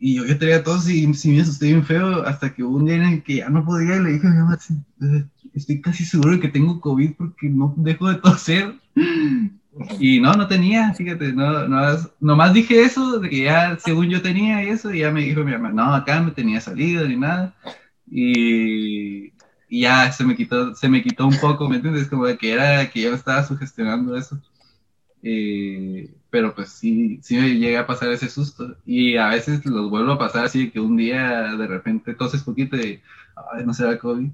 Y 0.00 0.14
yo, 0.14 0.26
yo 0.26 0.38
tenía 0.38 0.62
tos 0.62 0.88
y 0.88 1.12
sí 1.14 1.30
me 1.30 1.40
asusté 1.40 1.66
bien 1.66 1.84
feo 1.84 2.22
hasta 2.24 2.54
que 2.54 2.62
hubo 2.62 2.76
un 2.76 2.86
día 2.86 2.96
en 2.96 3.02
el 3.02 3.22
que 3.22 3.36
ya 3.36 3.48
no 3.48 3.64
podía 3.64 3.96
y 3.96 4.02
le 4.02 4.12
dije 4.12 4.28
a 4.28 4.30
mi 4.30 4.36
mamá, 4.36 4.58
estoy 5.54 5.80
casi 5.80 6.04
seguro 6.04 6.32
de 6.32 6.40
que 6.40 6.48
tengo 6.48 6.80
COVID 6.80 7.12
porque 7.18 7.48
no 7.48 7.74
dejo 7.76 8.08
de 8.08 8.16
toser. 8.16 8.74
Y 10.00 10.20
no, 10.20 10.32
no 10.32 10.48
tenía, 10.48 10.92
fíjate, 10.94 11.32
no, 11.32 11.68
no, 11.68 11.78
nomás 12.20 12.52
dije 12.52 12.82
eso, 12.82 13.20
de 13.20 13.28
que 13.28 13.42
ya 13.44 13.78
según 13.78 14.08
yo 14.08 14.22
tenía 14.22 14.62
eso, 14.62 14.92
y 14.92 15.00
ya 15.00 15.10
me 15.10 15.22
dijo 15.22 15.44
mi 15.44 15.52
mamá, 15.52 15.70
no, 15.70 15.94
acá 15.94 16.20
no 16.20 16.32
tenía 16.32 16.60
salido 16.60 17.06
ni 17.06 17.16
nada. 17.16 17.54
Y, 18.10 19.32
y 19.68 19.82
ya 19.82 20.10
se 20.12 20.24
me 20.24 20.34
quitó, 20.34 20.74
se 20.74 20.88
me 20.88 21.02
quitó 21.02 21.26
un 21.26 21.38
poco, 21.38 21.68
¿me 21.68 21.76
entiendes? 21.76 22.08
Como 22.08 22.26
de 22.26 22.36
que 22.36 22.52
era 22.52 22.90
que 22.90 23.02
yo 23.02 23.14
estaba 23.14 23.44
sugestionando 23.44 24.16
eso. 24.16 24.40
Eh, 25.22 26.14
pero 26.30 26.54
pues 26.54 26.70
sí, 26.70 27.18
sí 27.22 27.36
me 27.36 27.54
llega 27.54 27.80
a 27.80 27.86
pasar 27.86 28.10
ese 28.10 28.28
susto. 28.28 28.76
Y 28.84 29.16
a 29.16 29.28
veces 29.28 29.64
los 29.64 29.90
vuelvo 29.90 30.12
a 30.12 30.18
pasar 30.18 30.44
así 30.44 30.70
que 30.70 30.80
un 30.80 30.96
día 30.96 31.54
de 31.56 31.66
repente 31.66 32.14
toses 32.14 32.42
poquito 32.42 32.76
y 32.76 33.00
ay, 33.52 33.64
no 33.64 33.72
será 33.72 33.98
COVID. 33.98 34.30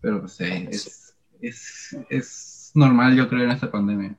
Pero 0.00 0.20
pues 0.20 0.40
es, 0.40 1.14
es, 1.40 1.96
es, 2.08 2.70
normal, 2.74 3.16
yo 3.16 3.28
creo, 3.28 3.44
en 3.44 3.50
esta 3.50 3.70
pandemia. 3.70 4.16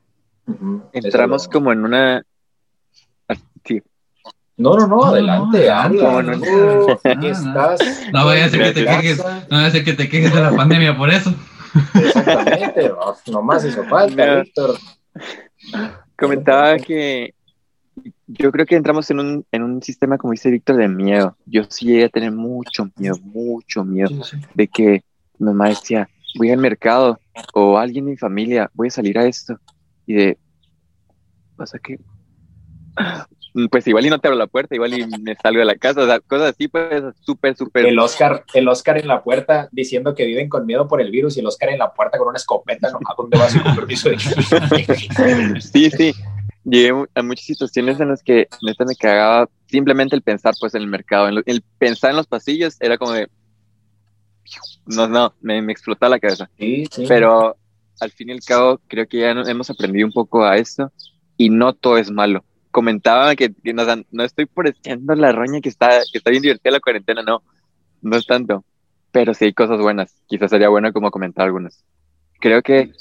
Entramos 0.92 1.48
como 1.48 1.72
en 1.72 1.86
una. 1.86 2.24
Ah, 3.28 3.36
sí. 3.64 3.82
No, 4.58 4.76
no, 4.76 4.88
no, 4.88 5.04
adelante, 5.06 5.70
no, 5.70 6.22
no, 6.22 6.34
no, 6.34 8.24
voy 8.26 8.40
a 8.40 8.46
hacer 8.46 8.62
que 8.62 8.72
te 8.74 8.86
quejes, 8.86 9.18
no 9.20 9.56
voy 9.56 9.64
a 9.64 9.68
hacer 9.68 9.86
que 9.86 9.94
te 9.94 10.10
quejes 10.10 10.34
de 10.34 10.42
la 10.42 10.52
pandemia 10.52 10.98
por 10.98 11.10
eso. 11.10 11.34
Exactamente, 11.96 12.92
nomás 13.28 13.64
eso 13.64 13.86
falta, 13.86 14.42
Víctor. 14.42 14.76
Comentaba 16.18 16.78
que 16.78 17.34
yo 18.28 18.52
creo 18.52 18.66
que 18.66 18.76
entramos 18.76 19.10
en 19.12 19.20
un, 19.20 19.46
en 19.52 19.64
un 19.64 19.82
sistema, 19.82 20.18
como 20.18 20.32
dice 20.32 20.50
Víctor, 20.50 20.78
de 20.78 20.88
miedo. 20.88 21.36
Yo 21.46 21.64
sí 21.70 21.88
llegué 21.88 22.06
a 22.06 22.10
tener 22.10 22.32
mucho 22.32 22.90
miedo, 22.96 23.18
mucho 23.22 23.84
miedo 23.84 24.10
de 24.54 24.68
que 24.68 25.04
mi 25.38 25.48
mamá 25.48 25.70
decía, 25.70 26.10
voy 26.38 26.52
al 26.52 26.60
mercado 26.60 27.20
o 27.54 27.78
alguien 27.78 28.06
de 28.06 28.12
mi 28.12 28.18
familia, 28.18 28.70
voy 28.74 28.88
a 28.88 28.92
salir 28.92 29.18
a 29.18 29.26
esto. 29.26 29.60
Y 30.06 30.14
de, 30.14 30.38
¿pasa 31.56 31.80
qué? 31.80 32.00
Pues 33.72 33.88
igual 33.88 34.06
y 34.06 34.10
no 34.10 34.20
te 34.20 34.28
abro 34.28 34.38
la 34.38 34.48
puerta, 34.48 34.76
igual 34.76 34.94
y 34.94 35.06
me 35.06 35.36
salgo 35.36 35.60
de 35.60 35.66
la 35.66 35.76
casa, 35.76 36.04
o 36.04 36.06
sea, 36.06 36.20
cosas 36.20 36.54
así, 36.54 36.68
pues 36.68 37.04
súper, 37.22 37.56
súper. 37.56 37.86
El 37.86 37.98
Oscar, 37.98 38.44
el 38.54 38.68
Oscar 38.68 38.98
en 38.98 39.08
la 39.08 39.24
puerta 39.24 39.70
diciendo 39.72 40.14
que 40.14 40.26
viven 40.26 40.50
con 40.50 40.66
miedo 40.66 40.88
por 40.88 41.02
el 41.02 41.10
virus 41.10 41.36
y 41.36 41.40
el 41.40 41.48
Oscar 41.48 41.70
en 41.70 41.80
la 41.80 41.92
puerta 41.94 42.18
con 42.18 42.28
una 42.28 42.38
escopeta, 42.38 42.92
¿no? 42.92 43.00
¿A 43.06 43.16
dónde 43.18 43.38
vas 43.38 43.56
con 43.56 43.76
permiso? 43.76 44.10
sí, 45.60 45.90
sí. 45.90 46.14
Llegué 46.64 47.06
a 47.16 47.24
muchas 47.24 47.46
situaciones 47.46 48.00
en 48.00 48.10
las 48.10 48.22
que 48.22 48.48
neta 48.62 48.86
me 48.86 48.96
cagaba 48.96 49.50
simplemente 49.66 50.16
el 50.16 50.22
pensar 50.22 50.54
pues 50.60 50.76
en 50.76 50.84
el 50.84 50.88
mercado, 50.88 51.28
el, 51.28 51.64
pensar 51.80 52.12
en 52.12 52.18
los 52.18 52.28
pasillos 52.28 52.78
era 52.80 52.98
como 52.98 53.14
de 53.14 53.28
no, 54.86 55.08
no, 55.08 55.34
me, 55.42 55.62
me 55.62 55.72
explotaba 55.72 56.10
la 56.12 56.20
cabeza. 56.20 56.50
Sí, 56.58 56.86
sí. 56.92 57.06
Pero 57.08 57.56
al 58.00 58.12
fin 58.12 58.30
y 58.30 58.34
al 58.34 58.42
cabo 58.42 58.80
creo 58.88 59.08
que 59.08 59.20
ya 59.20 59.32
hemos 59.32 59.70
aprendido 59.70 60.06
un 60.06 60.14
poco 60.14 60.44
a 60.44 60.58
esto 60.58 60.92
y 61.38 61.50
no 61.50 61.74
todo 61.74 61.98
es 61.98 62.12
malo 62.12 62.44
comentaba 62.72 63.36
que, 63.36 63.54
no, 64.12 64.24
estoy 64.24 64.46
por 64.46 64.74
la 65.18 65.32
roña 65.32 65.62
que 65.62 65.70
está, 65.70 65.90
que 66.12 66.18
está 66.18 66.32
bien 66.32 66.44
divertida 66.44 66.72
la 66.72 66.80
cuarentena, 66.80 67.22
no, 67.24 67.42
no 68.02 68.18
es 68.18 68.26
tanto, 68.26 68.64
pero 69.12 69.34
sí 69.34 69.46
hay 69.46 69.54
cosas 69.54 69.80
buenas, 69.80 70.16
quizás 70.28 70.52
sería 70.52 70.70
bueno 70.70 70.94
como 70.94 71.12
comentar 71.12 71.46
algunas. 71.46 71.84
Creo 72.40 72.62
que 72.62 72.92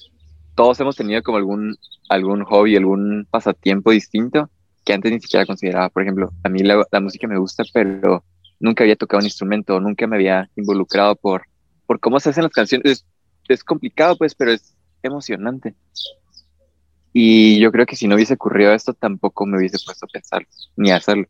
todos 0.54 0.80
hemos 0.80 0.96
tenido 0.96 1.22
como 1.22 1.38
algún, 1.38 1.76
algún 2.08 2.44
hobby, 2.44 2.76
algún 2.76 3.26
pasatiempo 3.30 3.92
distinto 3.92 4.50
que 4.84 4.94
antes 4.94 5.12
ni 5.12 5.20
siquiera 5.20 5.46
consideraba. 5.46 5.90
Por 5.90 6.02
ejemplo, 6.02 6.32
a 6.42 6.48
mí 6.48 6.62
la, 6.62 6.82
música 7.00 7.28
me 7.28 7.38
gusta, 7.38 7.62
pero 7.72 8.24
nunca 8.58 8.84
había 8.84 8.96
tocado 8.96 9.20
un 9.20 9.26
instrumento, 9.26 9.78
nunca 9.80 10.06
me 10.06 10.16
había 10.16 10.50
involucrado 10.56 11.14
por, 11.14 11.42
por 11.86 12.00
cómo 12.00 12.18
se 12.18 12.30
hacen 12.30 12.44
las 12.44 12.52
canciones. 12.52 12.90
Es, 12.90 13.06
es 13.48 13.62
complicado, 13.62 14.16
pues, 14.16 14.34
pero 14.34 14.50
es 14.50 14.74
emocionante. 15.02 15.74
Y 17.12 17.58
yo 17.58 17.72
creo 17.72 17.86
que 17.86 17.96
si 17.96 18.06
no 18.06 18.14
hubiese 18.14 18.34
ocurrido 18.34 18.72
esto, 18.72 18.94
tampoco 18.94 19.46
me 19.46 19.58
hubiese 19.58 19.78
puesto 19.84 20.06
a 20.06 20.08
pensar 20.08 20.46
ni 20.76 20.90
a 20.90 20.96
hacerlo. 20.96 21.26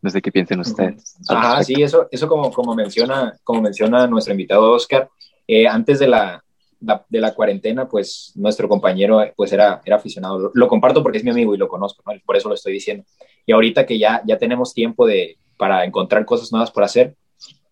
No 0.00 0.10
sé 0.10 0.22
qué 0.22 0.30
piensen 0.30 0.60
ustedes. 0.60 1.16
Ajá, 1.28 1.62
sí, 1.64 1.74
eso, 1.82 2.06
eso 2.10 2.28
como, 2.28 2.52
como, 2.52 2.74
menciona, 2.74 3.36
como 3.42 3.60
menciona 3.62 4.06
nuestro 4.06 4.32
invitado 4.32 4.70
Oscar, 4.72 5.10
eh, 5.46 5.66
antes 5.66 5.98
de 5.98 6.06
la, 6.06 6.44
de 6.80 7.20
la 7.20 7.34
cuarentena, 7.34 7.88
pues 7.88 8.32
nuestro 8.36 8.68
compañero 8.68 9.20
pues 9.36 9.52
era, 9.52 9.82
era 9.84 9.96
aficionado. 9.96 10.52
Lo, 10.54 10.68
comparto 10.68 11.02
porque 11.02 11.18
es 11.18 11.24
mi 11.24 11.30
amigo 11.30 11.54
y 11.54 11.58
lo 11.58 11.68
conozco, 11.68 12.04
por 12.24 12.36
eso 12.36 12.48
lo 12.48 12.54
estoy 12.54 12.74
diciendo. 12.74 13.04
Y 13.44 13.52
ahorita 13.52 13.86
que 13.86 13.98
ya, 13.98 14.22
ya 14.24 14.38
tenemos 14.38 14.72
tiempo 14.72 15.06
de, 15.06 15.36
para 15.56 15.84
encontrar 15.84 16.24
cosas 16.24 16.52
nuevas 16.52 16.70
por 16.70 16.84
hacer, 16.84 17.16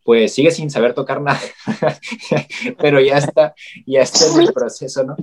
pues 0.05 0.35
sigue 0.35 0.51
sin 0.51 0.71
saber 0.71 0.95
tocar 0.95 1.21
nada, 1.21 1.41
pero 2.79 3.01
ya 3.01 3.19
está, 3.19 3.55
ya 3.87 4.03
está 4.03 4.25
en 4.35 4.47
el 4.47 4.53
proceso, 4.53 5.03
¿no? 5.05 5.17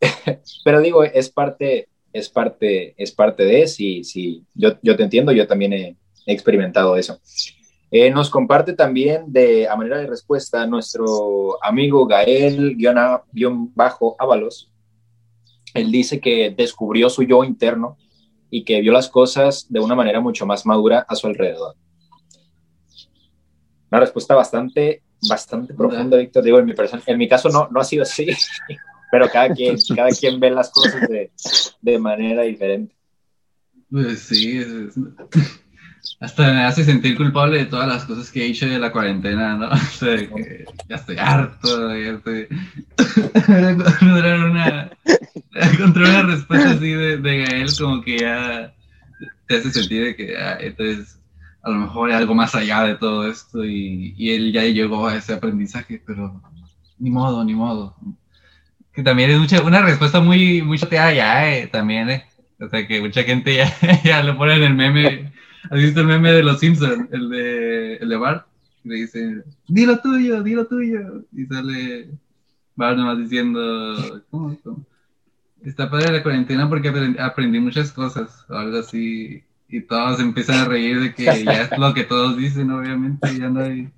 Pero 0.64 0.80
digo, 0.80 1.04
es 1.04 1.30
parte, 1.30 1.88
es 2.12 2.28
parte, 2.28 2.94
es 2.96 3.12
parte 3.12 3.44
de, 3.44 3.66
sí, 3.66 4.04
sí, 4.04 4.44
yo, 4.54 4.78
yo 4.82 4.96
te 4.96 5.02
entiendo, 5.02 5.32
yo 5.32 5.46
también 5.46 5.72
he, 5.72 5.96
experimentado 6.28 6.96
eso. 6.96 7.20
Eh, 7.88 8.10
nos 8.10 8.30
comparte 8.30 8.72
también 8.72 9.32
de, 9.32 9.68
a 9.68 9.76
manera 9.76 9.98
de 9.98 10.08
respuesta, 10.08 10.66
nuestro 10.66 11.62
amigo 11.62 12.04
Gael-Ábalos. 12.04 14.72
Él 15.72 15.92
dice 15.92 16.18
que 16.18 16.50
descubrió 16.50 17.08
su 17.10 17.22
yo 17.22 17.44
interno 17.44 17.96
y 18.50 18.64
que 18.64 18.80
vio 18.80 18.92
las 18.92 19.08
cosas 19.08 19.66
de 19.68 19.78
una 19.78 19.94
manera 19.94 20.20
mucho 20.20 20.46
más 20.46 20.66
madura 20.66 21.06
a 21.08 21.14
su 21.14 21.28
alrededor. 21.28 21.76
Una 23.88 24.00
respuesta 24.00 24.34
bastante, 24.34 25.04
bastante 25.28 25.74
profunda, 25.74 26.16
Víctor. 26.16 26.42
Digo, 26.42 26.58
en 26.58 26.66
mi, 26.66 26.74
en 27.06 27.18
mi 27.18 27.28
caso 27.28 27.50
no, 27.50 27.68
no 27.70 27.78
ha 27.78 27.84
sido 27.84 28.02
así, 28.02 28.26
pero 29.10 29.28
cada 29.30 29.48
quien, 29.54 29.76
cada 29.94 30.10
quien 30.10 30.40
ve 30.40 30.50
las 30.50 30.70
cosas 30.70 31.08
de, 31.08 31.30
de 31.80 31.98
manera 31.98 32.42
diferente. 32.42 32.94
Pues 33.90 34.20
sí, 34.20 34.60
hasta 36.20 36.52
me 36.52 36.64
hace 36.64 36.84
sentir 36.84 37.16
culpable 37.16 37.58
de 37.58 37.66
todas 37.66 37.86
las 37.86 38.04
cosas 38.04 38.30
que 38.30 38.42
he 38.42 38.48
hecho 38.48 38.66
de 38.66 38.78
la 38.78 38.92
cuarentena, 38.92 39.56
¿no? 39.56 39.68
O 39.72 39.76
sea, 39.76 40.16
que 40.16 40.64
ya 40.88 40.96
estoy 40.96 41.16
harto, 41.18 41.96
ya 41.96 42.10
estoy... 42.12 42.48
encontrar, 43.48 44.40
una, 44.40 44.90
encontrar 45.54 46.08
una 46.08 46.22
respuesta 46.22 46.70
así 46.70 46.90
de, 46.90 47.18
de 47.18 47.44
Gael 47.44 47.70
como 47.78 48.02
que 48.02 48.18
ya 48.18 48.74
te 49.46 49.56
hace 49.56 49.70
sentir 49.70 50.04
de 50.04 50.16
que 50.16 50.36
ah, 50.36 50.58
entonces 50.60 51.20
a 51.62 51.70
lo 51.70 51.76
mejor 51.76 52.10
hay 52.10 52.16
algo 52.16 52.34
más 52.34 52.54
allá 52.54 52.82
de 52.84 52.96
todo 52.96 53.28
esto 53.28 53.64
y, 53.64 54.14
y 54.16 54.30
él 54.30 54.52
ya 54.52 54.62
llegó 54.64 55.06
a 55.06 55.16
ese 55.16 55.34
aprendizaje, 55.34 56.02
pero 56.04 56.40
ni 56.98 57.10
modo, 57.10 57.44
ni 57.44 57.54
modo. 57.54 57.94
Que 58.96 59.02
también 59.02 59.28
es 59.28 59.38
mucha, 59.38 59.62
una 59.62 59.82
respuesta 59.82 60.20
muy, 60.20 60.62
muy 60.62 60.78
chateada 60.78 61.12
ya, 61.12 61.54
eh, 61.54 61.66
también, 61.66 62.08
eh. 62.08 62.24
O 62.58 62.66
sea, 62.66 62.86
que 62.88 63.02
mucha 63.02 63.22
gente 63.24 63.54
ya, 63.54 63.70
ya 64.04 64.22
lo 64.22 64.38
pone 64.38 64.56
en 64.56 64.62
el 64.62 64.74
meme. 64.74 65.32
¿Has 65.70 65.78
visto 65.78 66.00
el 66.00 66.06
meme 66.06 66.32
de 66.32 66.42
los 66.42 66.60
Simpsons? 66.60 67.06
El 67.12 67.28
de, 67.28 67.96
el 67.96 68.08
de 68.08 68.16
Bart. 68.16 68.46
Le 68.84 68.94
dice, 68.94 69.44
dilo 69.68 69.98
tuyo, 69.98 70.42
dilo 70.42 70.66
tuyo. 70.66 71.24
Y 71.30 71.44
sale 71.44 72.08
Bart 72.74 72.96
nomás 72.96 73.18
diciendo, 73.18 74.22
cómo? 74.30 74.56
Está 75.62 75.90
padre 75.90 76.12
la 76.12 76.22
cuarentena 76.22 76.66
porque 76.66 76.88
aprendí 77.18 77.60
muchas 77.60 77.92
cosas, 77.92 78.46
o 78.48 78.54
algo 78.54 78.78
así. 78.78 79.44
Y 79.68 79.82
todos 79.82 80.20
empiezan 80.20 80.60
a 80.60 80.64
reír 80.64 81.00
de 81.00 81.14
que 81.14 81.24
ya 81.44 81.62
es 81.62 81.78
lo 81.78 81.92
que 81.92 82.04
todos 82.04 82.38
dicen, 82.38 82.70
obviamente. 82.70 83.38
Ya 83.38 83.50
no 83.50 83.60
hay. 83.60 83.90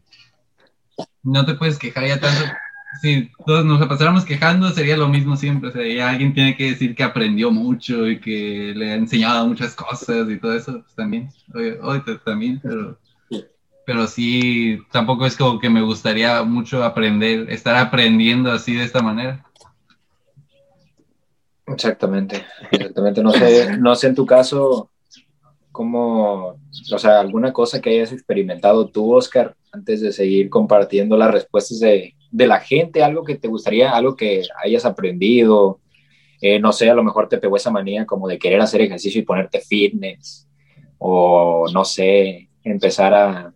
No 1.22 1.46
te 1.46 1.54
puedes 1.54 1.78
quejar 1.78 2.08
ya 2.08 2.18
tanto 2.18 2.42
si 3.01 3.31
todos 3.46 3.64
nos 3.64 3.87
pasáramos 3.87 4.24
quejando, 4.24 4.70
sería 4.70 4.96
lo 4.96 5.09
mismo 5.09 5.37
siempre. 5.37 5.68
O 5.68 5.72
sea, 5.72 6.09
alguien 6.09 6.33
tiene 6.35 6.57
que 6.57 6.70
decir 6.70 6.94
que 6.94 7.03
aprendió 7.03 7.51
mucho 7.51 8.09
y 8.09 8.20
que 8.20 8.72
le 8.74 8.90
ha 8.90 8.94
enseñado 8.94 9.46
muchas 9.46 9.74
cosas 9.74 10.29
y 10.29 10.38
todo 10.38 10.55
eso, 10.55 10.81
pues 10.81 10.94
también. 10.94 11.29
Hoy, 11.83 12.03
también, 12.24 12.61
pero, 12.62 12.98
pero 13.85 14.07
sí, 14.07 14.79
tampoco 14.90 15.27
es 15.27 15.37
como 15.37 15.59
que 15.61 15.70
me 15.70 15.83
gustaría 15.83 16.42
mucho 16.42 16.83
aprender, 16.83 17.51
estar 17.51 17.77
aprendiendo 17.77 18.51
así 18.51 18.74
de 18.74 18.85
esta 18.85 19.03
manera. 19.03 19.44
Exactamente, 21.66 22.44
exactamente. 22.70 23.22
No 23.22 23.33
sé, 23.33 23.77
no 23.79 23.94
sé 23.94 24.09
en 24.09 24.14
tu 24.14 24.24
caso 24.24 24.90
cómo, 25.70 26.59
o 26.92 26.98
sea, 26.98 27.20
alguna 27.20 27.53
cosa 27.53 27.81
que 27.81 27.90
hayas 27.90 28.12
experimentado 28.12 28.88
tú, 28.88 29.14
Oscar, 29.14 29.55
antes 29.70 30.01
de 30.01 30.11
seguir 30.11 30.48
compartiendo 30.48 31.16
las 31.16 31.31
respuestas 31.31 31.79
de, 31.81 32.14
de 32.30 32.46
la 32.46 32.60
gente, 32.60 33.02
algo 33.02 33.24
que 33.24 33.36
te 33.36 33.48
gustaría, 33.48 33.90
algo 33.90 34.16
que 34.16 34.42
hayas 34.62 34.84
aprendido, 34.84 35.80
eh, 36.40 36.60
no 36.60 36.72
sé, 36.72 36.88
a 36.88 36.94
lo 36.94 37.02
mejor 37.02 37.28
te 37.28 37.38
pegó 37.38 37.56
esa 37.56 37.70
manía 37.70 38.06
como 38.06 38.28
de 38.28 38.38
querer 38.38 38.60
hacer 38.60 38.82
ejercicio 38.82 39.20
y 39.20 39.24
ponerte 39.24 39.60
fitness, 39.60 40.48
o 40.98 41.66
no 41.72 41.84
sé, 41.84 42.48
empezar 42.62 43.14
a, 43.14 43.52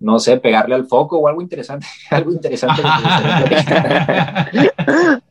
no 0.00 0.18
sé, 0.18 0.38
pegarle 0.38 0.74
al 0.74 0.86
foco 0.86 1.18
o 1.18 1.28
algo 1.28 1.40
interesante, 1.40 1.86
algo 2.10 2.32
interesante. 2.32 2.82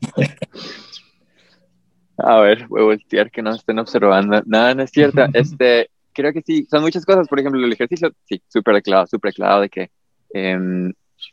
a 2.17 2.39
ver, 2.39 2.67
voy 2.67 2.81
a 2.81 2.85
voltear 2.85 3.29
que 3.29 3.41
no 3.41 3.51
estén 3.51 3.79
observando. 3.79 4.41
Nada, 4.45 4.75
no 4.75 4.83
es 4.83 4.91
cierto. 4.91 5.25
Este, 5.33 5.89
creo 6.13 6.33
que 6.33 6.41
sí, 6.41 6.65
son 6.69 6.81
muchas 6.81 7.05
cosas. 7.05 7.27
Por 7.27 7.39
ejemplo, 7.39 7.63
el 7.63 7.73
ejercicio, 7.73 8.11
sí, 8.23 8.41
súper 8.47 8.81
claro, 8.81 9.05
súper 9.07 9.33
claro 9.33 9.61
de 9.61 9.69
que 9.69 9.91
eh, 10.33 10.57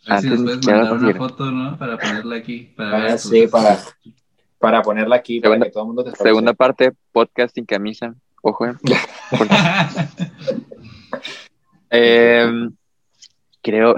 Así 0.07 0.29
nos 0.29 0.43
puedes 0.43 0.67
mandar 0.67 0.93
una 0.93 1.15
foto, 1.15 1.51
¿no? 1.51 1.79
Para 1.79 1.99
ponerla 1.99 2.37
aquí. 2.37 2.73
Para 2.77 3.15
ah, 3.15 3.19
sí, 3.19 3.47
para, 3.47 3.79
para 4.59 4.83
ponerla 4.83 5.17
aquí, 5.17 5.41
segunda, 5.41 5.59
para 5.59 5.71
que 5.71 5.73
todo 5.73 5.83
el 5.83 5.87
mundo 5.87 6.05
te 6.05 6.17
Segunda 6.17 6.55
parte, 6.55 6.93
podcast 7.13 7.55
sin 7.55 7.65
camisa. 7.65 8.15
Ojo, 8.43 8.67
eh. 8.67 8.75
eh 11.91 12.51
creo... 13.63 13.95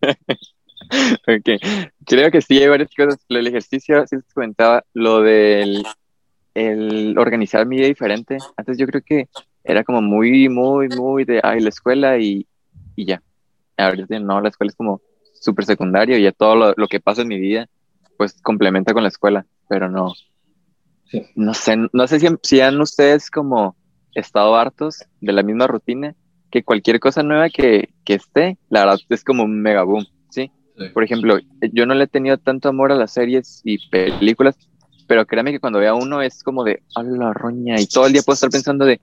okay. 1.22 1.58
Creo 2.06 2.30
que 2.30 2.40
sí 2.40 2.58
hay 2.58 2.68
varias 2.68 2.90
cosas. 2.94 3.18
El 3.28 3.46
ejercicio, 3.46 4.06
sí 4.06 4.16
les 4.16 4.32
comentaba, 4.32 4.84
lo 4.94 5.20
del 5.20 5.84
el 6.54 7.16
organizar 7.18 7.66
mi 7.66 7.76
día 7.76 7.86
diferente. 7.86 8.38
Antes 8.56 8.78
yo 8.78 8.86
creo 8.86 9.02
que 9.02 9.28
era 9.64 9.84
como 9.84 10.02
muy, 10.02 10.48
muy, 10.48 10.88
muy 10.88 11.24
de, 11.24 11.40
ay, 11.42 11.60
la 11.60 11.68
escuela 11.68 12.18
y, 12.18 12.46
y 12.96 13.04
ya. 13.04 13.22
Ahorita 13.76 14.18
no, 14.18 14.40
la 14.40 14.48
escuela 14.48 14.70
es 14.70 14.76
como 14.76 15.00
súper 15.40 15.64
secundario 15.64 16.16
y 16.16 16.22
ya 16.22 16.32
todo 16.32 16.74
lo, 16.76 16.86
que 16.86 17.00
pasa 17.00 17.22
en 17.22 17.28
mi 17.28 17.40
vida, 17.40 17.66
pues 18.16 18.40
complementa 18.42 18.92
con 18.92 19.02
la 19.02 19.08
escuela, 19.08 19.46
pero 19.68 19.88
no. 19.88 20.14
No 21.34 21.54
sé, 21.54 21.76
no 21.92 22.06
sé 22.06 22.20
si, 22.42 22.60
han 22.60 22.80
ustedes 22.80 23.30
como 23.30 23.74
estado 24.14 24.54
hartos 24.54 25.04
de 25.20 25.32
la 25.32 25.42
misma 25.42 25.66
rutina, 25.66 26.14
que 26.50 26.62
cualquier 26.62 27.00
cosa 27.00 27.24
nueva 27.24 27.48
que, 27.48 27.88
que 28.04 28.14
esté, 28.14 28.58
la 28.68 28.80
verdad 28.80 29.00
es 29.08 29.24
como 29.24 29.42
un 29.42 29.60
mega 29.60 29.82
boom, 29.82 30.06
¿sí? 30.30 30.52
Por 30.94 31.02
ejemplo, 31.02 31.38
yo 31.72 31.84
no 31.84 31.94
le 31.94 32.04
he 32.04 32.08
tenido 32.08 32.38
tanto 32.38 32.68
amor 32.68 32.92
a 32.92 32.96
las 32.96 33.12
series 33.12 33.60
y 33.64 33.88
películas, 33.88 34.56
pero 35.08 35.26
créame 35.26 35.50
que 35.50 35.60
cuando 35.60 35.80
vea 35.80 35.94
uno 35.94 36.22
es 36.22 36.44
como 36.44 36.62
de, 36.62 36.82
a 36.94 37.02
la 37.02 37.32
roña, 37.32 37.80
y 37.80 37.86
todo 37.86 38.06
el 38.06 38.12
día 38.12 38.22
puedo 38.22 38.34
estar 38.34 38.50
pensando 38.50 38.84
de, 38.84 39.00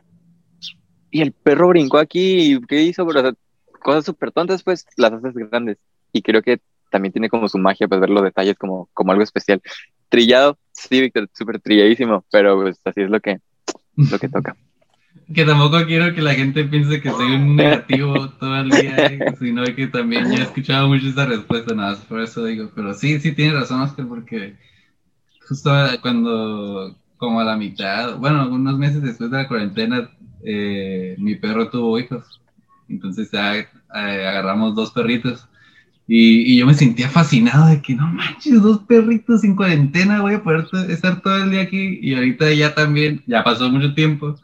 y 1.12 1.22
el 1.22 1.34
perro 1.34 1.70
brincó 1.70 1.98
aquí, 1.98 2.60
¿qué 2.68 2.84
hizo? 2.84 3.06
Pero, 3.06 3.34
cosas 3.82 4.06
súper 4.06 4.32
tontas, 4.32 4.64
pues 4.64 4.86
las 4.98 5.14
haces 5.14 5.34
grandes 5.34 5.78
y 6.12 6.22
creo 6.22 6.42
que 6.42 6.60
también 6.90 7.12
tiene 7.12 7.30
como 7.30 7.48
su 7.48 7.58
magia, 7.58 7.88
pues 7.88 8.00
ver 8.00 8.10
los 8.10 8.24
detalles 8.24 8.58
como, 8.58 8.90
como 8.94 9.12
algo 9.12 9.24
especial. 9.24 9.62
Trillado, 10.10 10.58
sí, 10.72 11.02
Víctor, 11.02 11.30
súper 11.34 11.60
trilladísimo, 11.60 12.26
pero 12.32 12.62
pues 12.62 12.80
así 12.86 13.02
es 13.02 13.10
lo 13.10 13.20
que, 13.20 13.40
lo 13.96 14.20
que 14.20 14.30
toca. 14.30 14.56
Que 15.34 15.44
tampoco 15.44 15.86
quiero 15.86 16.16
que 16.16 16.22
la 16.22 16.36
gente 16.36 16.64
piense 16.64 17.02
que 17.02 17.10
soy 17.10 17.34
un 17.34 17.58
negativo 17.58 18.30
todo 18.40 18.56
el 18.62 18.70
día, 18.70 19.08
eh, 19.08 19.36
sino 19.38 19.66
que 19.66 19.88
también 19.88 20.32
he 20.32 20.42
escuchado 20.42 20.88
mucho 20.88 21.08
esa 21.08 21.26
respuesta, 21.26 21.76
nada 21.76 21.92
más 21.92 22.00
por 22.06 22.22
eso 22.22 22.46
digo, 22.46 22.72
pero 22.74 22.94
sí, 22.94 23.20
sí 23.20 23.34
tiene 23.34 23.60
razón, 23.60 23.82
Oscar, 23.82 24.08
porque 24.08 24.56
justo 25.46 25.70
cuando, 26.02 26.96
como 27.18 27.42
a 27.42 27.44
la 27.44 27.58
mitad, 27.58 28.16
bueno, 28.18 28.48
unos 28.50 28.78
meses 28.78 29.02
después 29.02 29.30
de 29.30 29.38
la 29.38 29.48
cuarentena, 29.50 30.10
eh, 30.46 31.16
mi 31.18 31.36
perro 31.36 31.70
tuvo 31.70 32.00
hijos, 32.00 32.40
entonces 32.88 33.30
ya 33.30 33.58
eh, 33.58 33.68
agarramos 33.94 34.76
dos 34.76 34.92
perritos 34.92 35.50
y, 36.08 36.54
y, 36.54 36.58
yo 36.58 36.66
me 36.66 36.74
sentía 36.74 37.10
fascinado 37.10 37.68
de 37.68 37.82
que 37.82 37.94
no 37.94 38.08
manches, 38.08 38.62
dos 38.62 38.80
perritos 38.88 39.42
sin 39.42 39.58
cuarentena, 39.58 40.22
voy 40.22 40.36
a 40.36 40.44
poder 40.44 40.66
estar 40.90 41.22
todo 41.22 41.44
el 41.44 41.52
día 41.52 41.64
aquí. 41.64 42.00
Y 42.02 42.16
ahorita 42.16 42.52
ya 42.54 42.74
también, 42.74 43.22
ya 43.28 43.44
pasó 43.44 43.70
mucho 43.70 43.94
tiempo, 43.94 44.36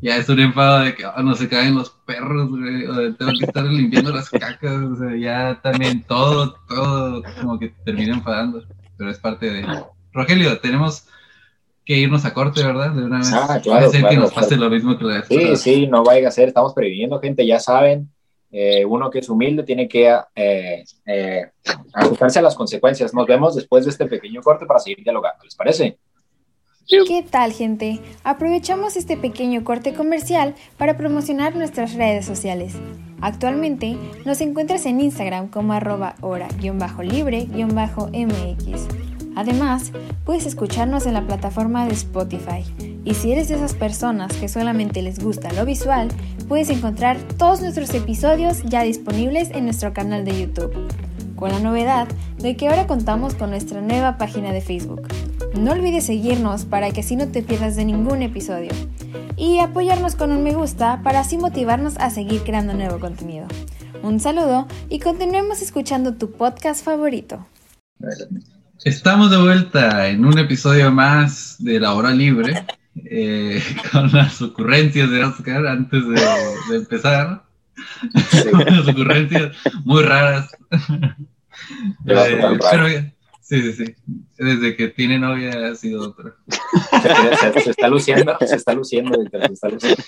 ya 0.00 0.16
es 0.16 0.28
un 0.30 0.40
enfado 0.40 0.80
de 0.80 0.94
que 0.94 1.04
oh, 1.04 1.22
no 1.22 1.34
se 1.34 1.46
caen 1.48 1.74
los 1.74 1.90
perros, 1.90 2.48
güey, 2.48 2.86
o 2.86 3.14
tengo 3.14 3.32
que 3.38 3.44
estar 3.44 3.64
limpiando 3.64 4.12
las 4.12 4.30
cacas, 4.30 4.82
o 4.82 4.96
sea, 4.96 5.14
ya 5.14 5.60
también 5.62 6.04
todo, 6.04 6.54
todo 6.66 7.22
como 7.38 7.58
que 7.58 7.68
termina 7.84 8.14
enfadando, 8.14 8.64
pero 8.96 9.10
es 9.10 9.18
parte 9.18 9.50
de... 9.50 9.66
Rogelio, 10.12 10.58
tenemos 10.58 11.06
que 11.84 11.98
irnos 11.98 12.24
a 12.24 12.32
corte, 12.32 12.64
¿verdad? 12.64 12.92
De 12.92 13.04
una 13.04 13.18
vez. 13.18 13.32
Ah, 13.32 13.60
claro, 13.62 13.90
que 13.90 14.16
nos 14.16 14.32
pase 14.32 14.56
lo 14.56 14.70
mismo 14.70 14.96
que 14.96 15.04
la 15.04 15.22
Sí, 15.22 15.56
sí, 15.56 15.86
no 15.86 16.02
vaya 16.02 16.28
a 16.28 16.30
ser, 16.30 16.48
estamos 16.48 16.72
previniendo 16.72 17.20
gente, 17.20 17.46
ya 17.46 17.60
saben 17.60 18.10
eh, 18.50 18.84
uno 18.84 19.10
que 19.10 19.20
es 19.20 19.28
humilde 19.28 19.62
tiene 19.62 19.88
que 19.88 20.12
eh, 20.34 20.84
eh, 21.06 21.50
ajustarse 21.92 22.40
a 22.40 22.42
las 22.42 22.56
consecuencias. 22.56 23.14
Nos 23.14 23.26
vemos 23.26 23.54
después 23.54 23.84
de 23.84 23.90
este 23.90 24.06
pequeño 24.06 24.42
corte 24.42 24.66
para 24.66 24.80
seguir 24.80 25.04
dialogando, 25.04 25.44
¿les 25.44 25.54
parece? 25.54 25.98
¿Qué 26.88 27.24
tal, 27.28 27.52
gente? 27.52 28.00
Aprovechamos 28.24 28.96
este 28.96 29.16
pequeño 29.16 29.62
corte 29.62 29.94
comercial 29.94 30.56
para 30.76 30.96
promocionar 30.96 31.54
nuestras 31.54 31.94
redes 31.94 32.26
sociales. 32.26 32.74
Actualmente 33.20 33.96
nos 34.24 34.40
encuentras 34.40 34.86
en 34.86 35.00
Instagram 35.00 35.48
como 35.48 35.72
arroba 35.72 36.16
hora-libre-mx. 36.20 39.09
Además, 39.36 39.92
puedes 40.24 40.46
escucharnos 40.46 41.06
en 41.06 41.14
la 41.14 41.26
plataforma 41.26 41.86
de 41.86 41.92
Spotify. 41.92 42.64
Y 43.04 43.14
si 43.14 43.32
eres 43.32 43.48
de 43.48 43.54
esas 43.54 43.74
personas 43.74 44.32
que 44.34 44.48
solamente 44.48 45.02
les 45.02 45.22
gusta 45.22 45.52
lo 45.52 45.64
visual, 45.64 46.08
puedes 46.48 46.70
encontrar 46.70 47.18
todos 47.38 47.60
nuestros 47.60 47.92
episodios 47.94 48.62
ya 48.64 48.82
disponibles 48.82 49.50
en 49.50 49.64
nuestro 49.64 49.92
canal 49.92 50.24
de 50.24 50.40
YouTube. 50.40 50.72
Con 51.36 51.50
la 51.50 51.60
novedad 51.60 52.06
de 52.38 52.56
que 52.56 52.68
ahora 52.68 52.86
contamos 52.86 53.34
con 53.34 53.50
nuestra 53.50 53.80
nueva 53.80 54.18
página 54.18 54.52
de 54.52 54.60
Facebook. 54.60 55.08
No 55.58 55.72
olvides 55.72 56.04
seguirnos 56.04 56.64
para 56.64 56.90
que 56.90 57.00
así 57.00 57.16
no 57.16 57.28
te 57.28 57.42
pierdas 57.42 57.76
de 57.76 57.84
ningún 57.84 58.22
episodio. 58.22 58.72
Y 59.36 59.58
apoyarnos 59.58 60.16
con 60.16 60.32
un 60.32 60.42
me 60.42 60.54
gusta 60.54 61.00
para 61.02 61.20
así 61.20 61.38
motivarnos 61.38 61.96
a 61.98 62.10
seguir 62.10 62.42
creando 62.42 62.74
nuevo 62.74 63.00
contenido. 63.00 63.46
Un 64.02 64.20
saludo 64.20 64.66
y 64.88 64.98
continuemos 64.98 65.62
escuchando 65.62 66.14
tu 66.14 66.30
podcast 66.30 66.84
favorito. 66.84 67.46
Estamos 68.84 69.30
de 69.30 69.36
vuelta 69.36 70.08
en 70.08 70.24
un 70.24 70.38
episodio 70.38 70.90
más 70.90 71.56
de 71.58 71.78
La 71.78 71.92
Hora 71.92 72.12
Libre. 72.12 72.64
Eh, 73.04 73.62
con 73.92 74.10
las 74.10 74.40
ocurrencias 74.40 75.10
de 75.10 75.22
Oscar 75.22 75.66
antes 75.66 76.02
de, 76.08 76.76
empezar. 76.76 77.44
las 78.70 78.88
ocurrencias 78.88 79.54
muy 79.84 80.02
raras. 80.02 80.56
Eh, 82.06 82.40
pero, 82.70 82.88
sí, 83.42 83.62
sí, 83.62 83.72
sí. 83.72 83.94
Desde 84.38 84.74
que 84.74 84.88
tiene 84.88 85.18
novia 85.18 85.68
ha 85.68 85.74
sido 85.74 86.08
otra. 86.08 86.34
Se, 87.62 87.70
está 87.70 87.88
luciendo, 87.88 88.36
se 88.40 88.56
está 88.56 88.72
luciendo, 88.72 89.18
se 89.30 89.52
está 89.52 89.68
luciendo. 89.68 90.02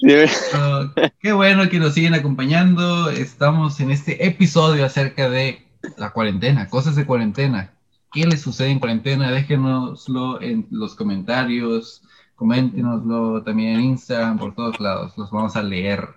Pero... 0.00 0.94
qué 1.20 1.32
bueno 1.32 1.68
que 1.68 1.78
nos 1.78 1.92
siguen 1.92 2.14
acompañando. 2.14 3.10
Estamos 3.10 3.80
en 3.80 3.90
este 3.90 4.26
episodio 4.26 4.86
acerca 4.86 5.28
de 5.28 5.63
la 5.96 6.10
cuarentena, 6.10 6.68
cosas 6.68 6.96
de 6.96 7.06
cuarentena. 7.06 7.72
¿Qué 8.12 8.26
les 8.26 8.40
sucede 8.40 8.70
en 8.70 8.78
cuarentena? 8.78 9.30
Déjenoslo 9.30 10.40
en 10.40 10.66
los 10.70 10.94
comentarios, 10.94 12.02
coméntenoslo 12.36 13.42
también 13.42 13.76
en 13.76 13.80
Instagram, 13.82 14.38
por 14.38 14.54
todos 14.54 14.80
lados, 14.80 15.16
los 15.16 15.30
vamos 15.30 15.56
a 15.56 15.62
leer. 15.62 16.08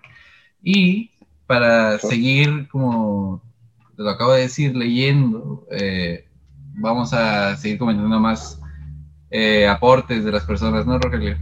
Y 0.62 1.12
para 1.48 1.98
seguir 1.98 2.68
como 2.70 3.42
te 3.98 4.04
lo 4.04 4.12
acabo 4.12 4.34
de 4.34 4.42
decir, 4.42 4.76
leyendo, 4.76 5.66
eh, 5.72 6.28
vamos 6.76 7.14
a 7.14 7.56
seguir 7.58 7.80
comentando 7.80 8.20
más 8.20 8.62
eh, 9.32 9.68
aportes 9.68 10.24
de 10.24 10.32
las 10.32 10.46
personas, 10.46 10.86
¿no, 10.86 11.00
Rogelio? 11.00 11.36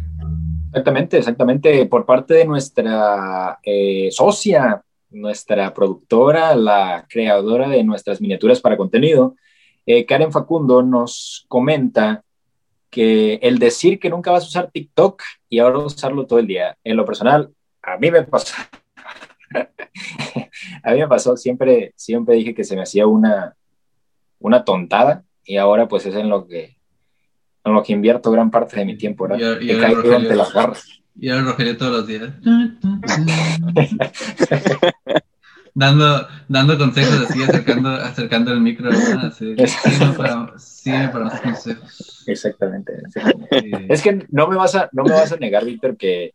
Exactamente, 0.69 1.17
exactamente. 1.17 1.85
Por 1.85 2.05
parte 2.05 2.33
de 2.33 2.45
nuestra 2.45 3.59
eh, 3.61 4.07
socia, 4.11 4.81
nuestra 5.15 5.73
productora, 5.73 6.55
la 6.55 7.05
creadora 7.09 7.69
de 7.69 7.83
nuestras 7.83 8.21
miniaturas 8.21 8.59
para 8.59 8.77
contenido, 8.77 9.35
eh, 9.85 10.05
Karen 10.05 10.31
Facundo 10.31 10.83
nos 10.83 11.45
comenta 11.47 12.23
que 12.89 13.35
el 13.35 13.57
decir 13.57 13.99
que 13.99 14.09
nunca 14.09 14.31
vas 14.31 14.43
a 14.43 14.47
usar 14.47 14.71
TikTok 14.71 15.21
y 15.49 15.59
ahora 15.59 15.79
usarlo 15.79 16.25
todo 16.25 16.39
el 16.39 16.47
día, 16.47 16.77
en 16.83 16.97
lo 16.97 17.05
personal, 17.05 17.51
a 17.81 17.97
mí 17.97 18.11
me 18.11 18.23
pasó. 18.23 18.55
a 20.83 20.91
mí 20.91 20.99
me 20.99 21.07
pasó, 21.07 21.37
siempre, 21.37 21.93
siempre 21.95 22.35
dije 22.35 22.53
que 22.53 22.63
se 22.63 22.75
me 22.75 22.83
hacía 22.83 23.07
una, 23.07 23.55
una 24.39 24.63
tontada 24.63 25.23
y 25.43 25.57
ahora 25.57 25.87
pues 25.87 26.05
es 26.05 26.15
en 26.15 26.29
lo 26.29 26.47
que, 26.47 26.77
en 27.63 27.73
lo 27.73 27.83
que 27.83 27.93
invierto 27.93 28.31
gran 28.31 28.51
parte 28.51 28.77
de 28.77 28.85
mi 28.85 28.97
tiempo, 28.97 29.27
¿verdad? 29.27 29.59
Y, 29.61 29.71
y 29.71 29.71
ahora 29.71 29.89
Rogelio, 29.89 30.35
las 30.35 30.53
garras. 30.53 31.01
Y 31.17 31.29
ahora 31.29 31.43
Rogelio 31.43 31.77
todos 31.77 31.91
los 31.91 32.07
días. 32.07 32.33
dando, 35.73 36.27
dando 36.47 36.77
consejos 36.77 37.29
así, 37.29 37.43
acercando, 37.43 37.89
acercando 37.89 38.51
el 38.51 38.61
micro. 38.61 38.91
¿no? 38.91 39.19
Así, 39.19 39.55
sí, 39.67 39.89
para, 40.17 41.11
para 41.11 41.25
más 41.25 41.41
consejos. 41.41 42.23
Exactamente. 42.27 42.93
exactamente. 43.05 43.93
Es 43.93 44.01
que 44.01 44.25
no 44.29 44.47
me 44.47 44.55
vas 44.55 44.75
a, 44.75 44.89
no 44.91 45.03
me 45.03 45.11
vas 45.11 45.31
a 45.31 45.37
negar, 45.37 45.63
Víctor, 45.65 45.95
que, 45.97 46.33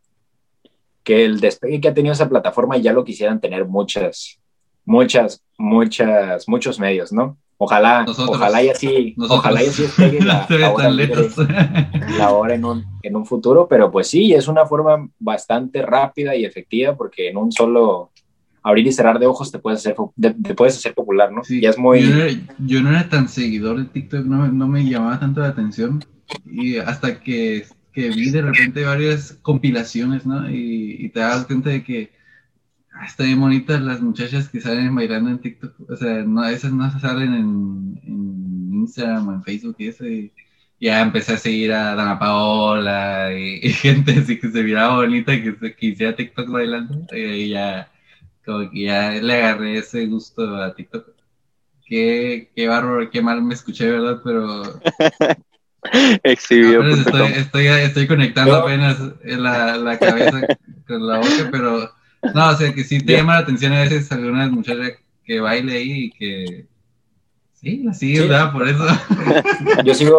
que 1.03 1.25
el 1.25 1.41
despegue 1.41 1.81
que 1.81 1.89
ha 1.89 1.95
tenido 1.95 2.13
esa 2.13 2.29
plataforma 2.29 2.77
ya 2.79 2.93
lo 2.93 3.05
quisieran 3.05 3.41
tener 3.41 3.67
muchas, 3.67 4.39
muchas, 4.85 5.43
muchas, 5.59 6.49
muchos 6.49 6.79
medios, 6.79 7.13
¿no? 7.13 7.37
Ojalá, 7.63 8.05
Nosotros. 8.05 8.37
ojalá 8.39 8.63
y 8.63 8.71
así, 8.71 9.15
Nosotros. 9.19 9.41
ojalá 9.41 9.63
y 9.63 9.67
así 9.67 9.83
despegue 9.83 10.21
la, 10.25 10.47
la 10.59 10.71
hora 10.73 10.91
libre, 10.91 11.29
la 12.17 12.31
hora 12.31 12.55
en 12.55 12.65
un, 12.65 12.85
en 13.03 13.17
un 13.17 13.27
futuro, 13.27 13.69
pero 13.69 13.91
pues 13.91 14.07
sí, 14.09 14.33
es 14.33 14.49
una 14.49 14.65
forma 14.65 15.07
bastante 15.19 15.83
rápida 15.83 16.35
y 16.35 16.47
efectiva 16.47 16.97
porque 16.97 17.29
en 17.29 17.37
un 17.37 17.53
solo 17.53 18.13
abrir 18.63 18.87
y 18.87 18.93
cerrar 18.93 19.19
de 19.19 19.27
ojos 19.27 19.53
te 19.53 19.59
puedes 19.59 19.81
hacer, 19.81 19.95
te, 20.19 20.31
te 20.33 20.55
puedes 20.55 20.77
hacer 20.79 20.95
popular, 20.95 21.31
¿no? 21.33 21.45
Sí, 21.45 21.61
Y 21.61 21.67
es 21.67 21.77
muy... 21.79 22.01
yo, 22.03 22.09
no 22.15 22.23
era, 22.23 22.41
yo 22.59 22.83
no 22.83 22.91
era 22.91 23.09
tan 23.11 23.29
seguidor 23.29 23.77
de 23.79 23.85
TikTok, 23.85 24.25
no, 24.25 24.49
no 24.49 24.67
me 24.67 24.83
llamaba 24.89 25.21
tanto 25.21 25.41
la 25.41 25.49
atención. 25.49 26.03
Y 26.47 26.79
hasta 26.79 27.21
que, 27.21 27.67
que 27.93 28.09
vi 28.09 28.31
de 28.31 28.41
repente 28.41 28.85
varias 28.85 29.39
compilaciones, 29.43 30.25
¿no? 30.25 30.49
Y, 30.49 30.97
y 30.99 31.09
te 31.11 31.21
das 31.21 31.45
cuenta 31.45 31.69
de 31.71 31.85
que 31.85 32.11
están 33.07 33.27
bien 33.27 33.41
bonitas 33.41 33.81
las 33.81 34.01
muchachas 34.01 34.49
que 34.49 34.61
salen 34.61 34.95
bailando 34.95 35.31
en 35.31 35.39
TikTok. 35.41 35.91
O 35.91 35.97
sea, 35.97 36.23
no, 36.23 36.45
esas 36.47 36.73
no 36.73 36.91
salen 37.01 37.35
en, 37.35 38.01
en 38.05 38.75
Instagram 38.75 39.29
o 39.29 39.33
en 39.35 39.43
Facebook 39.43 39.77
y 39.79 39.89
eso. 39.89 40.07
Y 40.07 40.33
ya 40.81 41.01
empecé 41.01 41.35
a 41.35 41.39
seguir 41.39 41.73
a 41.73 41.95
Dana 41.95 42.19
Paola 42.19 43.33
y, 43.33 43.61
y 43.63 43.73
gente 43.73 44.13
así 44.13 44.39
que 44.39 44.51
se 44.51 44.63
miraba 44.63 44.97
bonita 44.97 45.33
que, 45.33 45.57
que 45.77 45.87
hiciera 45.87 46.17
TikTok 46.17 46.49
bailando. 46.49 47.07
Y 47.13 47.21
ahí 47.21 47.49
ya 47.51 47.91
como 48.45 48.71
que 48.71 48.85
ya 48.85 49.13
le 49.13 49.35
agarré 49.35 49.79
ese 49.79 50.07
gusto 50.07 50.57
a 50.57 50.75
TikTok. 50.75 51.07
Qué, 51.87 52.51
qué 52.55 52.69
bárbaro, 52.69 53.11
qué 53.11 53.21
mal 53.21 53.43
me 53.43 53.55
escuché, 53.55 53.91
¿verdad? 53.91 54.21
Pero 54.25 54.63
Exhibió. 56.23 56.87
estoy, 56.87 57.33
estoy, 57.33 57.67
estoy 57.67 58.07
conectando 58.07 58.55
apenas 58.55 58.99
la, 59.25 59.77
la 59.77 59.99
cabeza 59.99 60.41
con 60.87 61.07
la 61.07 61.19
boca, 61.19 61.49
pero 61.51 61.91
no, 62.35 62.51
o 62.51 62.55
sea 62.57 62.73
que 62.73 62.85
sí 62.85 63.01
te 63.01 63.15
llama 63.15 63.35
la 63.35 63.41
atención 63.41 63.73
a 63.73 63.81
veces 63.83 64.11
algunas 64.13 64.51
muchachas 64.51 64.93
que 65.25 65.41
baile 65.41 65.77
ahí 65.77 65.93
y 66.05 66.11
que 66.11 66.67
sí, 67.55 67.83
la 67.85 67.93
sigues, 67.95 68.23
Sí. 68.23 68.29
¿verdad? 68.29 68.53
Por 68.53 68.69
eso. 68.69 68.85
Yo 69.85 69.95
sigo, 69.95 70.19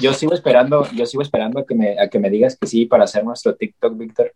yo 0.00 0.14
sigo 0.14 0.34
esperando, 0.34 0.88
yo 0.92 1.04
sigo 1.06 1.22
esperando 1.22 1.58
a 1.60 1.66
que 1.66 1.74
me, 1.74 1.98
a 2.00 2.08
que 2.08 2.18
me 2.18 2.30
digas 2.30 2.56
que 2.60 2.66
sí 2.66 2.86
para 2.86 3.04
hacer 3.04 3.24
nuestro 3.24 3.54
TikTok, 3.54 3.96
Víctor, 3.98 4.32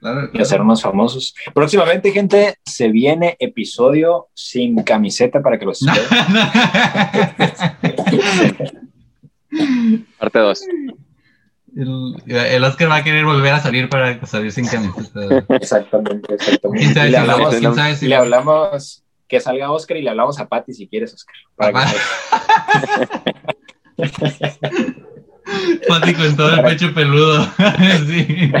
Claro, 0.00 0.24
y 0.24 0.28
claro. 0.30 0.42
hacernos 0.44 0.80
famosos. 0.82 1.34
Próximamente, 1.52 2.10
gente, 2.10 2.54
se 2.64 2.88
viene 2.88 3.36
episodio 3.38 4.28
sin 4.34 4.82
camiseta 4.82 5.42
para 5.42 5.58
que 5.58 5.66
los 5.66 5.82
No, 5.82 5.92
esperen. 5.92 6.18
Parte 10.18 10.38
2. 10.38 10.60
El, 11.76 12.14
el 12.26 12.64
Oscar 12.64 12.90
va 12.90 12.96
a 12.96 13.04
querer 13.04 13.24
volver 13.24 13.52
a 13.54 13.60
salir 13.60 13.88
para 13.88 14.24
salir 14.26 14.52
sin 14.52 14.66
camiseta. 14.66 15.44
Exactamente, 15.56 16.34
exactamente. 16.34 16.84
¿Quién 16.84 16.94
sabe 16.94 17.08
Y 17.08 17.10
le 17.10 17.16
si 17.16 17.20
hablamos, 17.22 17.54
quién 17.56 17.74
sabe 17.74 17.96
si 17.96 18.06
y 18.06 18.08
le 18.08 18.16
lo- 18.16 18.22
hablamos 18.22 19.04
que 19.28 19.40
salga 19.40 19.70
Oscar 19.70 19.96
y 19.96 20.02
le 20.02 20.10
hablamos 20.10 20.38
a 20.40 20.48
Patti 20.48 20.72
si 20.74 20.88
quieres, 20.88 21.14
Oscar. 21.14 21.34
Para 21.56 21.84
Pati 25.88 26.14
con 26.14 26.36
todo 26.36 26.54
el 26.54 26.62
pecho 26.62 26.94
peludo. 26.94 27.44
sí. 28.06 28.52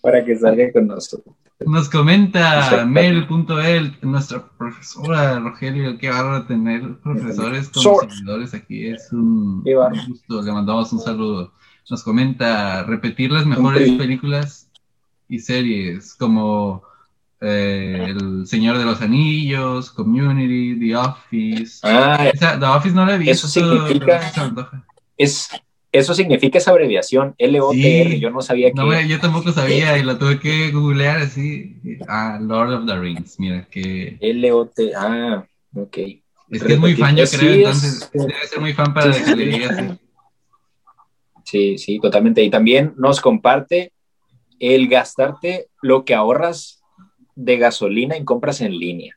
para 0.00 0.24
que 0.24 0.36
salga 0.36 0.72
con 0.72 0.86
nosotros. 0.88 1.34
Nos 1.60 1.88
comenta. 1.88 2.84
Mel.el, 2.84 3.96
nuestra 4.02 4.44
profesora 4.58 5.38
Rogelio, 5.38 5.96
qué 5.98 6.10
bárbaro 6.10 6.46
tener 6.46 6.98
profesores 6.98 7.68
como 7.68 7.82
seguidores 8.00 8.54
aquí, 8.54 8.86
es 8.88 9.12
un, 9.12 9.62
gusto, 10.08 10.42
le 10.42 10.52
mandamos 10.52 10.92
un 10.92 11.00
saludo. 11.00 11.52
Nos 11.88 12.02
comenta 12.02 12.82
repetir 12.84 13.30
las 13.30 13.46
mejores 13.46 13.90
películas 13.92 14.70
y 15.28 15.38
series 15.38 16.14
como 16.14 16.82
eh, 17.40 18.06
El 18.08 18.46
Señor 18.46 18.78
de 18.78 18.84
los 18.84 19.00
Anillos, 19.00 19.90
Community, 19.90 20.78
The 20.80 20.96
Office. 20.96 21.80
Ah, 21.86 22.26
Esa- 22.32 22.58
The 22.58 22.66
Office 22.66 22.94
no 22.94 23.06
la 23.06 23.14
he 23.14 23.18
visto. 23.18 23.32
Eso 23.46 23.48
significa- 23.48 24.20
es, 25.16 25.48
eso 25.94 26.12
significa 26.12 26.58
esa 26.58 26.72
abreviación, 26.72 27.34
LOTR. 27.38 27.72
Sí. 28.10 28.18
Yo 28.20 28.30
no 28.30 28.40
sabía 28.42 28.68
que. 28.68 28.74
No, 28.74 29.00
yo 29.00 29.20
tampoco 29.20 29.52
sabía 29.52 29.96
y 29.96 30.02
lo 30.02 30.18
tuve 30.18 30.40
que 30.40 30.72
googlear 30.72 31.18
así. 31.18 31.76
Ah, 32.08 32.38
Lord 32.42 32.72
of 32.72 32.86
the 32.86 32.98
Rings, 32.98 33.38
mira, 33.38 33.64
que 33.70 34.18
LOT. 34.20 34.72
Ah, 34.96 35.46
ok. 35.76 35.98
es 36.50 36.62
que 36.64 36.72
es 36.72 36.78
muy 36.80 36.94
fan, 36.96 37.14
yo 37.16 37.26
Sí, 37.26 37.36
creo, 37.38 37.50
es- 37.52 37.58
entonces 37.58 38.10
debe 38.12 38.46
ser 38.46 38.60
muy 38.60 38.72
fan 38.72 38.92
para 38.92 39.12
Sí, 39.12 39.24
que 39.24 39.36
le. 39.36 39.98
Sí, 41.44 41.78
sí, 41.78 42.00
totalmente. 42.00 42.42
Y 42.42 42.50
también 42.50 42.94
nos 42.96 43.20
comparte 43.20 43.92
el 44.58 44.88
gastarte 44.88 45.68
lo 45.80 46.04
que 46.04 46.14
ahorras 46.14 46.82
de 47.36 47.56
gasolina 47.58 48.16
en 48.16 48.24
compras 48.24 48.60
en 48.60 48.76
línea. 48.78 49.16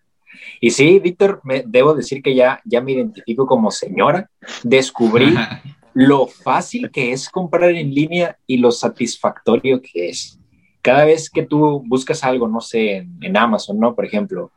Y 0.59 0.71
sí, 0.71 0.99
Víctor, 0.99 1.41
me, 1.43 1.63
debo 1.65 1.93
decir 1.95 2.21
que 2.21 2.35
ya, 2.35 2.61
ya 2.65 2.81
me 2.81 2.91
identifico 2.91 3.47
como 3.47 3.71
señora. 3.71 4.29
Descubrí 4.63 5.33
lo 5.97 6.27
fácil 6.27 6.91
que 6.91 7.11
es 7.11 7.27
comprar 7.27 7.71
en 7.71 7.91
línea 7.91 8.37
y 8.45 8.57
lo 8.57 8.69
satisfactorio 8.69 9.81
que 9.81 10.09
es. 10.09 10.37
Cada 10.83 11.05
vez 11.05 11.27
que 11.27 11.41
tú 11.41 11.81
buscas 11.87 12.23
algo, 12.23 12.47
no 12.47 12.61
sé, 12.61 12.97
en, 12.97 13.17
en 13.21 13.35
Amazon, 13.35 13.79
¿no? 13.79 13.95
Por 13.95 14.05
ejemplo, 14.05 14.51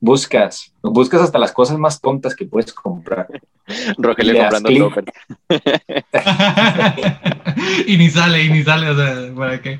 buscas, 0.00 0.74
buscas 0.82 1.20
hasta 1.20 1.38
las 1.38 1.52
cosas 1.52 1.78
más 1.78 2.00
tontas 2.00 2.34
que 2.34 2.44
puedes 2.44 2.72
comprar. 2.72 3.28
Rogelio 3.98 4.36
comprando 4.36 4.68
y 7.86 7.96
ni 7.96 8.10
sale, 8.10 8.42
y 8.42 8.50
ni 8.50 8.64
sale, 8.64 8.90
o 8.90 8.96
sea, 8.96 9.32
¿para 9.36 9.62
qué? 9.62 9.78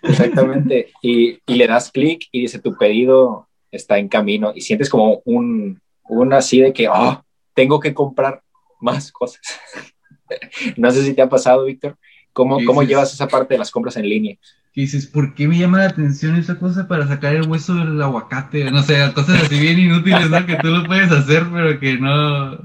Exactamente. 0.00 0.92
Y, 1.02 1.40
y 1.44 1.54
le 1.56 1.66
das 1.66 1.90
clic 1.90 2.28
y 2.30 2.42
dice 2.42 2.60
tu 2.60 2.76
pedido 2.76 3.48
está 3.72 3.98
en 3.98 4.06
camino 4.06 4.52
y 4.54 4.60
sientes 4.60 4.88
como 4.88 5.22
un, 5.24 5.80
un 6.08 6.32
así 6.32 6.60
de 6.60 6.72
que, 6.72 6.88
oh, 6.88 7.20
tengo 7.52 7.80
que 7.80 7.92
comprar 7.92 8.40
más 8.80 9.10
cosas. 9.10 9.40
no 10.76 10.90
sé 10.90 11.04
si 11.04 11.14
te 11.14 11.22
ha 11.22 11.28
pasado, 11.28 11.64
Víctor. 11.64 11.96
¿Cómo, 12.32 12.58
¿Cómo 12.64 12.82
llevas 12.82 13.12
esa 13.14 13.28
parte 13.28 13.54
de 13.54 13.58
las 13.58 13.70
compras 13.70 13.96
en 13.96 14.08
línea? 14.08 14.36
Dices, 14.74 15.06
¿por 15.06 15.34
qué 15.34 15.46
me 15.46 15.56
llama 15.56 15.78
la 15.78 15.86
atención 15.86 16.34
esa 16.34 16.58
cosa 16.58 16.88
para 16.88 17.06
sacar 17.06 17.36
el 17.36 17.48
hueso 17.48 17.76
del 17.76 18.02
aguacate? 18.02 18.68
No 18.72 18.82
sé, 18.82 18.96
cosas 19.14 19.44
así 19.44 19.60
bien 19.60 19.78
inútiles, 19.78 20.28
¿no? 20.28 20.44
Que 20.44 20.56
tú 20.56 20.68
lo 20.68 20.84
puedes 20.84 21.12
hacer, 21.12 21.46
pero 21.52 21.78
que 21.78 21.96
no, 21.96 22.58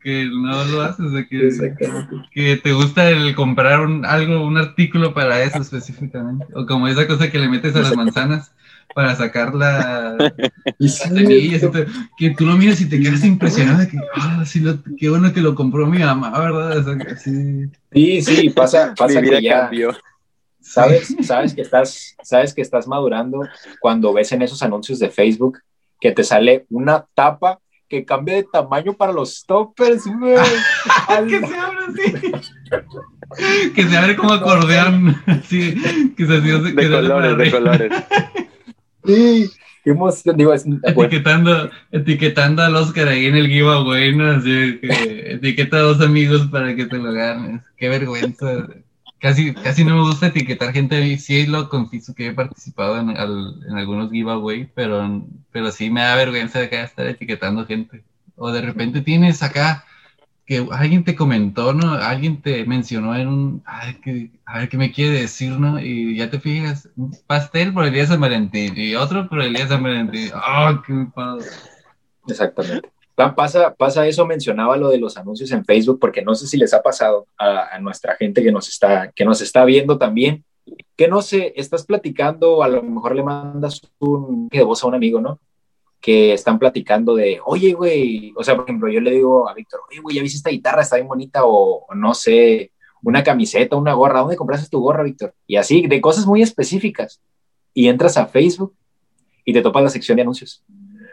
que 0.00 0.24
no 0.24 0.64
lo 0.64 0.80
haces, 0.80 1.04
o 1.04 1.12
sea, 1.12 1.26
que, 1.26 1.50
que 2.32 2.56
te 2.56 2.72
gusta 2.72 3.10
el 3.10 3.34
comprar 3.34 3.80
un, 3.80 4.06
algo, 4.06 4.42
un 4.42 4.56
artículo 4.56 5.12
para 5.12 5.42
eso 5.42 5.60
específicamente. 5.60 6.46
O 6.54 6.64
como 6.64 6.88
esa 6.88 7.06
cosa 7.06 7.30
que 7.30 7.38
le 7.38 7.48
metes 7.50 7.76
a 7.76 7.80
las 7.80 7.94
manzanas 7.94 8.52
para 8.98 9.14
sacar 9.14 9.54
la, 9.54 10.16
que 12.18 12.30
tú 12.36 12.44
lo 12.44 12.56
miras 12.56 12.80
y 12.80 12.88
te 12.88 13.00
quedas 13.00 13.24
impresionado 13.24 13.78
de 13.78 13.86
que, 13.86 13.96
ah, 14.16 14.42
sí, 14.44 14.58
lo, 14.58 14.76
qué 14.98 15.08
bueno 15.08 15.32
que 15.32 15.40
lo 15.40 15.54
compró 15.54 15.86
mi 15.86 16.00
mamá, 16.00 16.36
¿verdad? 16.36 16.78
O 16.78 16.82
sea, 16.82 16.98
que 16.98 17.14
sí. 17.14 17.70
Sí, 17.92 18.22
sí, 18.22 18.50
pasa, 18.50 18.92
pasa 18.98 19.20
Mi 19.20 19.28
vida 19.28 19.38
que 19.38 19.44
ya 19.44 19.60
cambió. 19.60 19.96
sabes, 20.60 21.14
sabes 21.22 21.54
que 21.54 21.60
estás, 21.60 22.16
sabes 22.24 22.52
que 22.52 22.60
estás 22.60 22.88
madurando 22.88 23.42
cuando 23.78 24.12
ves 24.12 24.32
en 24.32 24.42
esos 24.42 24.64
anuncios 24.64 24.98
de 24.98 25.10
Facebook 25.10 25.60
que 26.00 26.10
te 26.10 26.24
sale 26.24 26.66
una 26.68 27.06
tapa 27.14 27.60
que 27.88 28.04
cambia 28.04 28.34
de 28.34 28.48
tamaño 28.52 28.94
para 28.94 29.12
los 29.12 29.46
toppers, 29.46 30.08
güey. 30.08 30.34
que 31.28 31.46
se 31.46 31.56
abre 31.56 31.78
así. 31.86 32.12
que 33.76 33.84
se 33.84 33.96
abre 33.96 34.16
como 34.16 34.32
acordeón. 34.32 35.22
Así, 35.24 35.76
que 36.16 36.26
se, 36.26 36.42
que 36.42 36.50
De 36.50 36.82
se 36.82 36.90
colores, 36.90 37.38
de 37.38 37.50
colores. 37.52 37.92
Sí, 39.04 39.50
bueno, 40.84 41.10
Etiquetando, 41.10 41.70
etiquetando 41.92 42.62
al 42.62 42.76
Oscar 42.76 43.08
ahí 43.08 43.26
en 43.26 43.36
el 43.36 43.48
giveaway, 43.48 44.14
¿no? 44.14 44.30
Así 44.32 44.78
que 44.80 45.32
etiqueta 45.32 45.78
a 45.78 45.80
dos 45.80 46.00
amigos 46.00 46.46
para 46.48 46.74
que 46.74 46.86
te 46.86 46.98
lo 46.98 47.12
ganes. 47.12 47.62
Qué 47.76 47.88
vergüenza. 47.88 48.68
Casi, 49.18 49.54
casi 49.54 49.84
no 49.84 49.96
me 49.96 50.02
gusta 50.02 50.26
etiquetar 50.26 50.72
gente. 50.72 51.18
Sí 51.18 51.46
lo 51.46 51.68
confieso 51.68 52.14
que 52.14 52.28
he 52.28 52.32
participado 52.32 52.98
en, 53.00 53.10
en 53.10 53.78
algunos 53.78 54.10
giveaway, 54.10 54.70
pero, 54.74 55.24
pero 55.50 55.72
sí 55.72 55.90
me 55.90 56.02
da 56.02 56.16
vergüenza 56.16 56.58
de 56.58 56.66
acá 56.66 56.82
estar 56.82 57.06
etiquetando 57.06 57.66
gente. 57.66 58.04
O 58.36 58.52
de 58.52 58.60
repente 58.60 59.00
tienes 59.00 59.42
acá 59.42 59.84
que 60.48 60.66
alguien 60.72 61.04
te 61.04 61.14
comentó, 61.14 61.74
¿no? 61.74 61.92
Alguien 61.92 62.40
te 62.40 62.64
mencionó 62.64 63.14
en 63.14 63.28
un... 63.28 63.62
Ay, 63.66 63.96
que, 64.02 64.30
a 64.46 64.60
ver 64.60 64.70
qué 64.70 64.78
me 64.78 64.90
quiere 64.90 65.20
decir, 65.20 65.52
¿no? 65.52 65.78
Y 65.78 66.16
ya 66.16 66.30
te 66.30 66.40
fijas, 66.40 66.88
pastel 67.26 67.74
por 67.74 67.84
el 67.84 67.92
día 67.92 68.02
de 68.02 68.08
San 68.08 68.20
Valentín 68.20 68.72
y 68.74 68.94
otro 68.94 69.28
por 69.28 69.42
el 69.42 69.52
día 69.52 69.64
de 69.64 69.68
San 69.68 69.82
Valentín. 69.82 70.30
¡Ah, 70.34 70.82
qué 70.86 71.06
padre! 71.14 71.44
Exactamente. 72.26 72.88
Pa- 73.14 73.34
Pasa, 73.34 73.74
pasa 73.74 74.06
eso, 74.06 74.24
mencionaba 74.24 74.78
lo 74.78 74.88
de 74.88 74.96
los 74.98 75.18
anuncios 75.18 75.50
en 75.52 75.66
Facebook, 75.66 75.98
porque 76.00 76.22
no 76.22 76.34
sé 76.34 76.46
si 76.46 76.56
les 76.56 76.72
ha 76.72 76.80
pasado 76.80 77.26
a, 77.36 77.74
a 77.74 77.78
nuestra 77.78 78.16
gente 78.16 78.42
que 78.42 78.50
nos, 78.50 78.68
está, 78.70 79.12
que 79.12 79.26
nos 79.26 79.42
está 79.42 79.66
viendo 79.66 79.98
también, 79.98 80.44
que 80.96 81.08
no 81.08 81.20
sé, 81.20 81.52
estás 81.56 81.84
platicando, 81.84 82.62
a 82.62 82.68
lo 82.68 82.82
mejor 82.82 83.14
le 83.14 83.22
mandas 83.22 83.82
un 83.98 84.48
de 84.48 84.62
voz 84.62 84.82
a 84.82 84.86
un 84.86 84.94
amigo, 84.94 85.20
¿no? 85.20 85.38
Que 86.00 86.32
están 86.32 86.58
platicando 86.58 87.14
de, 87.14 87.40
oye, 87.44 87.72
güey, 87.72 88.32
o 88.36 88.44
sea, 88.44 88.54
por 88.54 88.64
ejemplo, 88.64 88.90
yo 88.90 89.00
le 89.00 89.10
digo 89.10 89.48
a 89.48 89.54
Víctor, 89.54 89.80
oye, 89.90 90.00
güey, 90.00 90.16
¿ya 90.16 90.22
viste 90.22 90.36
esta 90.36 90.50
guitarra? 90.50 90.82
Está 90.82 90.96
bien 90.96 91.08
bonita, 91.08 91.44
o, 91.44 91.86
o 91.88 91.94
no 91.94 92.14
sé, 92.14 92.72
una 93.02 93.22
camiseta, 93.22 93.76
una 93.76 93.94
gorra, 93.94 94.20
¿dónde 94.20 94.36
compraste 94.36 94.70
tu 94.70 94.80
gorra, 94.80 95.02
Víctor? 95.02 95.34
Y 95.46 95.56
así, 95.56 95.86
de 95.86 96.00
cosas 96.00 96.26
muy 96.26 96.42
específicas. 96.42 97.20
Y 97.74 97.88
entras 97.88 98.16
a 98.16 98.26
Facebook 98.26 98.74
y 99.44 99.52
te 99.52 99.62
topas 99.62 99.82
la 99.82 99.90
sección 99.90 100.16
de 100.16 100.22
anuncios 100.22 100.64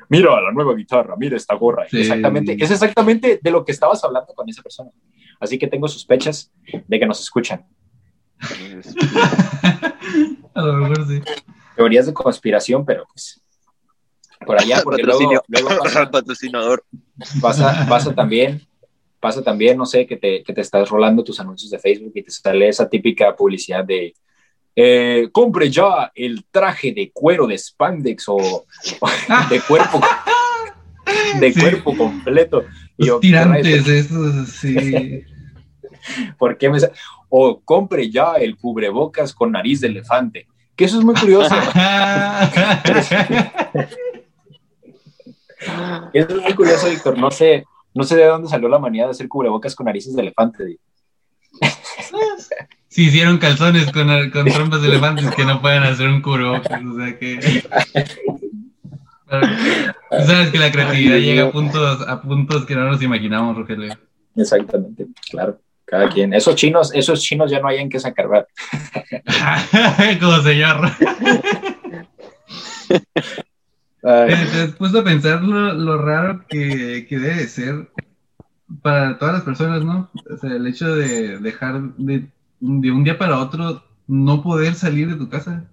mira 0.10 0.42
la 0.42 0.52
nueva 0.52 0.76
guitarra, 0.76 1.16
mira 1.18 1.38
esta 1.38 1.56
gorra. 1.56 1.88
Sí. 1.90 2.02
Exactamente, 2.02 2.58
es 2.60 2.72
exactamente 2.72 3.40
de 3.42 3.52
lo 3.52 3.64
que 3.66 3.72
estabas 3.72 4.04
hablando 4.04 4.34
con 4.34 4.48
esa 4.50 4.62
persona. 4.62 4.92
Así 5.40 5.58
que 5.58 5.68
tengo 5.68 5.88
sospechas 5.88 6.52
de 6.88 7.00
que 7.00 7.06
nos 7.06 7.22
escuchan. 7.22 7.66
A 10.54 10.62
lo 10.62 10.74
mejor 10.74 11.08
sí. 11.08 11.22
Teorías 11.76 12.06
de 12.06 12.14
conspiración, 12.14 12.86
pero 12.86 13.06
pues 13.12 13.42
por 14.46 14.60
allá, 14.60 14.82
porque 14.84 15.04
luego, 15.04 15.44
luego 15.48 15.70
pasa, 15.84 16.10
Patrocinador. 16.10 16.84
pasa, 17.42 17.86
pasa 17.88 18.14
también, 18.16 18.62
pasa 19.20 19.44
también, 19.44 19.78
no 19.78 19.86
sé, 19.86 20.06
que 20.06 20.18
te, 20.18 20.44
que 20.44 20.54
te 20.54 20.62
estás 20.62 20.90
rolando 20.90 21.24
tus 21.24 21.40
anuncios 21.40 21.70
de 21.72 21.80
Facebook 21.80 22.12
y 22.16 22.24
te 22.24 22.32
sale 22.32 22.68
esa 22.70 22.90
típica 22.90 23.36
publicidad 23.36 23.84
de 23.84 24.14
eh, 24.76 25.30
compre 25.32 25.70
ya 25.72 26.12
el 26.14 26.46
traje 26.52 26.92
de 26.92 27.10
cuero 27.14 27.48
de 27.48 27.58
spandex 27.58 28.28
o, 28.28 28.36
o 28.36 28.66
de 29.50 29.62
cuerpo 29.62 30.02
de 31.40 31.54
Sí. 31.54 31.60
cuerpo 31.62 31.96
completo. 31.96 32.66
Y 32.98 33.06
yo, 33.08 33.14
Los 33.14 33.22
tirantes, 33.22 33.88
esos, 33.88 34.50
sí. 34.50 35.24
¿Por 36.38 36.58
qué 36.58 36.70
me 36.70 36.78
O 37.30 37.62
compre 37.62 38.10
ya 38.10 38.34
el 38.34 38.58
cubrebocas 38.58 39.34
con 39.34 39.52
nariz 39.52 39.82
de 39.82 39.88
elefante. 39.88 40.48
Que 40.76 40.86
eso 40.86 41.00
es 41.00 41.06
muy 41.06 41.16
curioso. 41.16 41.56
Eso 46.14 46.38
es 46.38 46.42
muy 46.42 46.54
curioso, 46.54 46.90
Víctor. 46.90 47.18
No 47.18 47.32
sé, 47.32 47.66
no 47.94 48.04
sé 48.04 48.16
de 48.16 48.26
dónde 48.26 48.50
salió 48.50 48.70
la 48.70 48.80
manía 48.80 49.06
de 49.06 49.12
hacer 49.12 49.28
cubrebocas 49.28 49.76
con 49.76 49.86
narices 49.86 50.16
de 50.16 50.22
elefante. 50.22 50.80
Si 52.88 53.08
hicieron 53.08 53.38
calzones 53.38 53.92
con, 53.92 54.08
con 54.32 54.46
trompas 54.46 54.82
de 54.82 54.88
elefantes 54.88 55.34
que 55.36 55.46
no 55.46 55.62
pueden 55.62 55.84
hacer 55.84 56.08
un 56.08 56.22
cubrebocas, 56.22 56.82
o 56.84 56.96
sea 56.98 57.20
que... 57.20 57.64
Tú 59.28 60.26
sabes 60.26 60.50
que 60.50 60.60
la 60.60 60.72
creatividad 60.72 61.18
llega 61.18 61.48
a 61.48 61.52
puntos, 61.52 62.08
a 62.08 62.22
puntos 62.22 62.66
que 62.66 62.76
no 62.76 62.86
nos 62.86 63.02
imaginamos, 63.02 63.58
Rogelio. 63.58 63.98
Exactamente, 64.36 65.08
claro. 65.30 65.60
Cada 65.86 66.10
quien. 66.10 66.34
Esos 66.34 66.56
chinos, 66.56 66.92
esos 66.94 67.22
chinos 67.22 67.52
ya 67.52 67.60
no 67.60 67.68
hay 67.68 67.78
en 67.78 67.90
qué 67.90 68.00
sacar. 68.00 68.28
¿verdad? 68.28 68.48
Como 70.20 70.42
señor. 70.42 70.90
¿Te 74.06 74.62
has 74.62 74.76
puesto 74.76 75.00
a 75.00 75.04
pensar 75.04 75.42
lo, 75.42 75.98
raro 75.98 76.46
que, 76.48 77.08
que 77.10 77.18
debe 77.18 77.38
de 77.38 77.48
ser 77.48 77.90
para 78.84 79.18
todas 79.18 79.34
las 79.34 79.44
personas, 79.44 79.84
¿no? 79.84 80.12
O 80.30 80.38
sea, 80.38 80.52
el 80.52 80.68
hecho 80.68 80.96
de 80.96 81.40
dejar 81.40 81.82
de, 81.98 82.28
de 82.60 82.92
un 82.92 83.04
día 83.04 83.18
para 83.18 83.40
otro 83.40 83.84
no 84.06 84.44
poder 84.44 84.76
salir 84.76 85.10
de 85.10 85.16
tu 85.16 85.28
casa. 85.28 85.68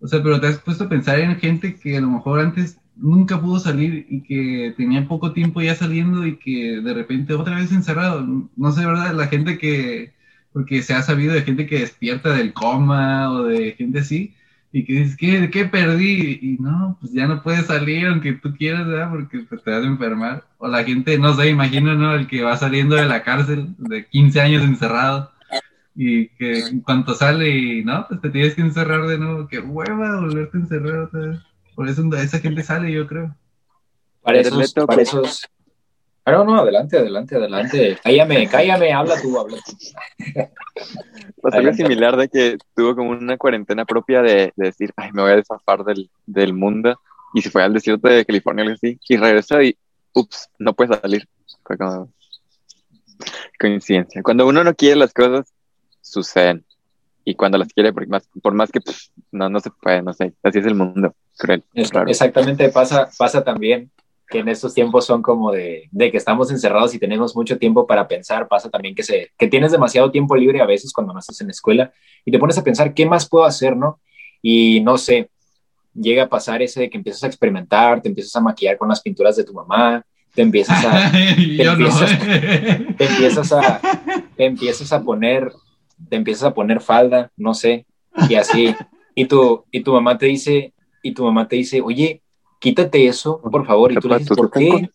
O 0.00 0.06
sea, 0.06 0.22
pero 0.22 0.40
te 0.40 0.46
has 0.46 0.58
puesto 0.58 0.84
a 0.84 0.88
pensar 0.88 1.18
en 1.18 1.34
gente 1.40 1.74
que 1.74 1.96
a 1.96 2.00
lo 2.00 2.08
mejor 2.08 2.38
antes 2.38 2.78
nunca 2.94 3.40
pudo 3.40 3.58
salir 3.58 4.06
y 4.08 4.22
que 4.22 4.74
tenía 4.76 5.08
poco 5.08 5.32
tiempo 5.32 5.60
ya 5.60 5.74
saliendo 5.74 6.24
y 6.24 6.36
que 6.36 6.80
de 6.80 6.94
repente 6.94 7.34
otra 7.34 7.56
vez 7.56 7.72
encerrado. 7.72 8.24
No 8.56 8.70
sé, 8.70 8.86
¿verdad? 8.86 9.12
La 9.12 9.26
gente 9.26 9.58
que, 9.58 10.12
porque 10.52 10.82
se 10.82 10.94
ha 10.94 11.02
sabido 11.02 11.34
de 11.34 11.42
gente 11.42 11.66
que 11.66 11.80
despierta 11.80 12.32
del 12.32 12.52
coma 12.52 13.32
o 13.32 13.42
de 13.42 13.72
gente 13.72 14.00
así 14.00 14.36
y 14.72 14.84
que 14.84 14.92
dices, 14.94 15.16
¿qué, 15.16 15.50
qué 15.50 15.66
perdí? 15.66 16.38
Y 16.40 16.56
no, 16.58 16.96
pues 16.98 17.12
ya 17.12 17.26
no 17.26 17.42
puedes 17.42 17.66
salir 17.66 18.06
aunque 18.06 18.32
tú 18.32 18.54
quieras, 18.56 18.86
¿verdad? 18.86 19.10
Porque 19.10 19.40
pues, 19.40 19.62
te 19.62 19.70
vas 19.70 19.82
a 19.82 19.86
enfermar. 19.86 20.44
O 20.56 20.66
la 20.66 20.82
gente, 20.82 21.18
no 21.18 21.34
sé, 21.34 21.50
imagino, 21.50 21.94
¿no? 21.94 22.14
El 22.14 22.26
que 22.26 22.42
va 22.42 22.56
saliendo 22.56 22.96
de 22.96 23.04
la 23.04 23.22
cárcel 23.22 23.74
de 23.76 24.06
15 24.06 24.40
años 24.40 24.62
encerrado 24.62 25.30
y 25.94 26.28
que 26.28 26.60
en 26.60 26.80
cuanto 26.80 27.14
sale 27.14 27.50
y 27.50 27.84
no, 27.84 28.06
pues 28.08 28.22
te 28.22 28.30
tienes 28.30 28.54
que 28.54 28.62
encerrar 28.62 29.06
de 29.06 29.18
nuevo. 29.18 29.46
Qué 29.46 29.60
hueva 29.60 30.20
volverte 30.20 30.56
a 30.56 30.60
encerrar 30.60 31.00
otra 31.00 31.20
vez. 31.20 31.40
Por 31.74 31.88
eso 31.88 32.02
esa 32.16 32.38
gente 32.38 32.62
sale, 32.62 32.90
yo 32.90 33.06
creo. 33.06 33.34
para 34.22 34.40
esos, 34.40 34.72
para 34.72 35.02
esos. 35.02 35.42
Ah, 36.24 36.30
no, 36.32 36.44
no, 36.44 36.60
adelante, 36.60 36.98
adelante, 36.98 37.34
adelante. 37.34 37.98
Cállame, 38.02 38.48
cállame, 38.48 38.92
habla 38.92 39.20
tú, 39.20 39.38
habla 39.38 39.56
tú. 39.66 39.76
Pues 41.40 41.54
algo 41.54 41.72
similar 41.72 42.16
de 42.16 42.28
que 42.28 42.58
tuvo 42.76 42.94
como 42.94 43.10
una 43.10 43.36
cuarentena 43.36 43.84
propia 43.84 44.22
de, 44.22 44.52
de 44.54 44.66
decir, 44.66 44.92
ay, 44.96 45.10
me 45.12 45.22
voy 45.22 45.32
a 45.32 45.36
desafar 45.36 45.82
del, 45.82 46.08
del 46.24 46.54
mundo. 46.54 47.00
Y 47.34 47.42
se 47.42 47.50
fue 47.50 47.64
al 47.64 47.72
desierto 47.72 48.08
de 48.08 48.24
California, 48.24 48.62
algo 48.62 48.74
así. 48.74 49.00
Y 49.08 49.16
regresó 49.16 49.60
y, 49.60 49.76
ups, 50.12 50.48
no 50.60 50.74
puede 50.74 50.96
salir. 51.00 51.28
Fue 51.64 51.76
como 51.76 52.12
coincidencia. 53.58 54.22
Cuando 54.22 54.46
uno 54.46 54.62
no 54.62 54.74
quiere 54.74 54.96
las 54.96 55.12
cosas, 55.12 55.52
suceden. 56.00 56.64
Y 57.24 57.34
cuando 57.34 57.58
las 57.58 57.72
quiere, 57.72 57.92
por 57.92 58.06
más, 58.06 58.28
por 58.40 58.54
más 58.54 58.70
que 58.70 58.80
pues, 58.80 59.10
no, 59.32 59.48
no 59.48 59.58
se 59.58 59.70
puede, 59.70 60.02
no 60.02 60.12
sé. 60.12 60.34
Así 60.44 60.60
es 60.60 60.66
el 60.66 60.76
mundo. 60.76 61.16
Cruel. 61.36 61.64
Es-. 61.74 61.90
Exactamente, 62.06 62.68
pasa, 62.68 63.08
pasa 63.18 63.42
también 63.42 63.90
que 64.32 64.38
en 64.38 64.48
estos 64.48 64.72
tiempos 64.72 65.04
son 65.04 65.20
como 65.20 65.52
de, 65.52 65.88
de 65.92 66.10
que 66.10 66.16
estamos 66.16 66.50
encerrados 66.50 66.94
y 66.94 66.98
tenemos 66.98 67.36
mucho 67.36 67.58
tiempo 67.58 67.86
para 67.86 68.08
pensar. 68.08 68.48
Pasa 68.48 68.70
también 68.70 68.94
que, 68.94 69.02
se, 69.02 69.30
que 69.36 69.46
tienes 69.46 69.70
demasiado 69.70 70.10
tiempo 70.10 70.34
libre 70.34 70.62
a 70.62 70.66
veces 70.66 70.92
cuando 70.92 71.12
no 71.12 71.18
estás 71.18 71.40
en 71.42 71.48
la 71.48 71.52
escuela 71.52 71.92
y 72.24 72.32
te 72.32 72.38
pones 72.38 72.56
a 72.56 72.64
pensar, 72.64 72.94
¿qué 72.94 73.04
más 73.04 73.28
puedo 73.28 73.44
hacer, 73.44 73.76
no? 73.76 74.00
Y 74.40 74.80
no 74.80 74.96
sé, 74.96 75.28
llega 75.94 76.24
a 76.24 76.28
pasar 76.28 76.62
ese 76.62 76.80
de 76.80 76.90
que 76.90 76.96
empiezas 76.96 77.24
a 77.24 77.26
experimentar, 77.26 78.00
te 78.00 78.08
empiezas 78.08 78.34
a 78.34 78.40
maquillar 78.40 78.78
con 78.78 78.88
las 78.88 79.02
pinturas 79.02 79.36
de 79.36 79.44
tu 79.44 79.52
mamá, 79.52 80.02
te 80.34 80.40
empiezas 80.40 80.82
a, 80.82 81.12
yo 81.36 81.76
no. 81.76 81.90
te 82.96 83.04
empiezas 83.04 83.52
a, 83.52 83.80
te 84.34 84.46
empiezas 84.46 84.92
a 84.92 85.02
poner, 85.02 85.52
te 86.08 86.16
empiezas 86.16 86.44
a 86.44 86.54
poner 86.54 86.80
falda, 86.80 87.30
no 87.36 87.52
sé, 87.52 87.84
y 88.30 88.34
así, 88.36 88.74
y 89.14 89.26
tu, 89.26 89.64
y 89.70 89.80
tu 89.80 89.92
mamá 89.92 90.16
te 90.16 90.26
dice, 90.26 90.72
y 91.02 91.12
tu 91.12 91.24
mamá 91.24 91.46
te 91.46 91.56
dice, 91.56 91.82
oye, 91.82 92.21
quítate 92.62 93.08
eso, 93.08 93.40
por 93.40 93.66
favor, 93.66 93.92
y 93.92 93.96
tú 93.96 94.08
le 94.08 94.18
dices, 94.18 94.36
¿por 94.36 94.50
qué? 94.50 94.88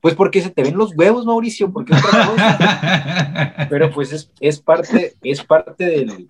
Pues 0.00 0.14
porque 0.14 0.40
se 0.40 0.50
te 0.50 0.62
ven 0.62 0.78
los 0.78 0.96
huevos, 0.96 1.26
Mauricio, 1.26 1.70
porque 1.70 1.92
otra 1.94 2.26
cosa. 2.26 3.66
Pero 3.70 3.90
pues 3.90 4.12
es, 4.12 4.30
es 4.40 4.60
parte, 4.60 5.14
es 5.22 5.44
parte 5.44 5.84
del, 5.84 6.28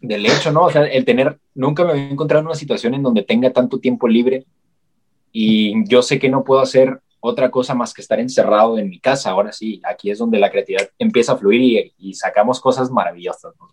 del 0.00 0.26
hecho, 0.26 0.50
¿no? 0.50 0.62
O 0.64 0.70
sea, 0.70 0.84
el 0.84 1.04
tener, 1.04 1.38
nunca 1.54 1.84
me 1.84 1.90
había 1.90 2.08
encontrado 2.08 2.40
en 2.40 2.46
una 2.46 2.54
situación 2.54 2.94
en 2.94 3.02
donde 3.02 3.22
tenga 3.22 3.52
tanto 3.52 3.78
tiempo 3.78 4.08
libre 4.08 4.46
y 5.30 5.86
yo 5.88 6.00
sé 6.00 6.18
que 6.18 6.30
no 6.30 6.42
puedo 6.42 6.62
hacer 6.62 7.00
otra 7.20 7.50
cosa 7.50 7.74
más 7.74 7.92
que 7.92 8.00
estar 8.00 8.20
encerrado 8.20 8.78
en 8.78 8.88
mi 8.88 8.98
casa. 8.98 9.30
Ahora 9.30 9.52
sí, 9.52 9.82
aquí 9.84 10.10
es 10.10 10.18
donde 10.18 10.38
la 10.38 10.50
creatividad 10.50 10.88
empieza 10.98 11.32
a 11.32 11.36
fluir 11.36 11.60
y, 11.60 11.92
y 11.98 12.14
sacamos 12.14 12.60
cosas 12.60 12.90
maravillosas. 12.90 13.52
¿no? 13.60 13.68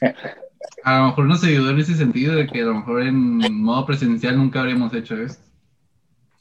A 0.84 0.98
lo 1.00 1.06
mejor 1.08 1.24
nos 1.26 1.44
ayudó 1.44 1.70
en 1.70 1.78
ese 1.80 1.94
sentido 1.94 2.34
de 2.34 2.46
que 2.46 2.62
a 2.62 2.64
lo 2.64 2.74
mejor 2.74 3.02
en 3.02 3.38
modo 3.62 3.84
presencial 3.86 4.36
nunca 4.36 4.60
habríamos 4.60 4.92
hecho 4.94 5.16
esto. 5.16 5.42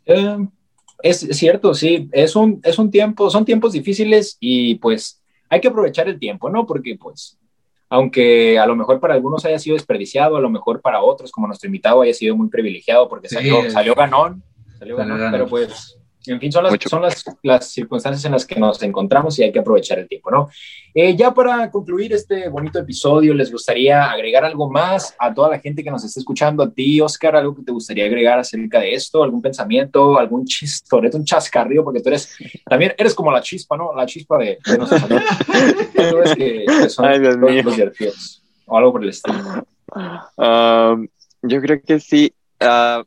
Eh, 0.06 0.38
es 1.04 1.20
cierto, 1.20 1.74
sí, 1.74 2.10
es 2.12 2.36
un, 2.36 2.60
es 2.64 2.80
un 2.80 2.90
tiempo, 2.92 3.30
son 3.30 3.46
tiempos 3.46 3.74
difíciles 3.74 4.38
y 4.40 4.76
pues 4.76 5.22
hay 5.50 5.62
que 5.62 5.68
aprovechar 5.68 6.08
el 6.08 6.20
tiempo, 6.20 6.50
¿no? 6.50 6.66
Porque 6.66 6.96
pues, 7.00 7.38
aunque 7.90 8.58
a 8.60 8.66
lo 8.66 8.76
mejor 8.76 9.00
para 9.00 9.14
algunos 9.14 9.46
haya 9.46 9.60
sido 9.60 9.76
desperdiciado, 9.76 10.38
a 10.38 10.42
lo 10.42 10.50
mejor 10.50 10.82
para 10.82 11.02
otros, 11.02 11.32
como 11.32 11.48
nuestro 11.48 11.68
invitado, 11.68 12.02
haya 12.02 12.14
sido 12.14 12.36
muy 12.36 12.50
privilegiado 12.50 13.08
porque 13.10 13.30
Sí. 13.30 13.36
salió, 13.36 13.70
salió 13.72 13.96
ganón, 13.96 14.44
salió 14.78 14.96
ganón. 14.98 15.32
pero 15.32 15.48
pues 15.48 15.98
En 16.30 16.40
fin, 16.40 16.52
son, 16.52 16.64
las, 16.64 16.74
son 16.86 17.02
las, 17.02 17.24
las, 17.44 17.72
circunstancias 17.72 18.24
en 18.26 18.32
las 18.34 18.46
que 18.46 18.60
nos 18.60 18.82
encontramos 18.84 19.38
y 19.40 19.44
hay 19.44 19.52
que 19.52 19.60
aprovechar 19.60 20.00
el 20.00 20.08
tiempo, 20.08 20.30
¿no? 20.32 20.50
Eh, 20.94 21.16
ya 21.16 21.34
para 21.34 21.70
concluir 21.70 22.14
este 22.14 22.50
bonito 22.50 22.80
episodio, 22.80 23.34
¿les 23.34 23.52
gustaría 23.52 24.12
agregar 24.12 24.46
algo 24.46 24.70
más 24.70 25.16
a 25.20 25.34
toda 25.34 25.50
la 25.50 25.60
gente 25.60 25.84
que 25.84 25.92
nos 25.92 26.04
está 26.04 26.20
escuchando? 26.20 26.64
A 26.64 26.72
ti, 26.72 27.02
Oscar, 27.02 27.36
algo 27.36 27.56
que 27.56 27.64
te 27.64 27.72
gustaría 27.72 28.06
agregar 28.06 28.40
acerca 28.40 28.80
de 28.80 28.94
esto, 28.94 29.24
algún 29.24 29.42
pensamiento, 29.42 30.18
algún 30.18 30.46
chistoreto, 30.46 31.18
un 31.18 31.26
chascarrillo, 31.26 31.84
porque 31.84 32.02
tú 32.02 32.10
eres, 32.10 32.36
también 32.66 32.94
eres 32.98 33.14
como 33.14 33.32
la 33.32 33.42
chispa, 33.42 33.78
¿no? 33.78 33.94
La 33.96 34.06
chispa 34.06 34.38
de, 34.38 34.58
de 34.66 34.78
nosotros. 34.78 35.22
que, 36.36 36.66
que 36.66 36.90
son 36.90 37.06
Ay, 37.06 37.20
los 37.20 37.40
divertidos, 37.76 38.44
o 38.66 38.78
algo 38.78 38.92
por 38.92 39.04
el 39.04 39.10
estilo. 39.10 39.38
Um, 40.38 41.08
yo 41.42 41.62
creo 41.62 41.82
que 41.82 42.00
sí. 42.00 42.34
Uh, 42.62 43.04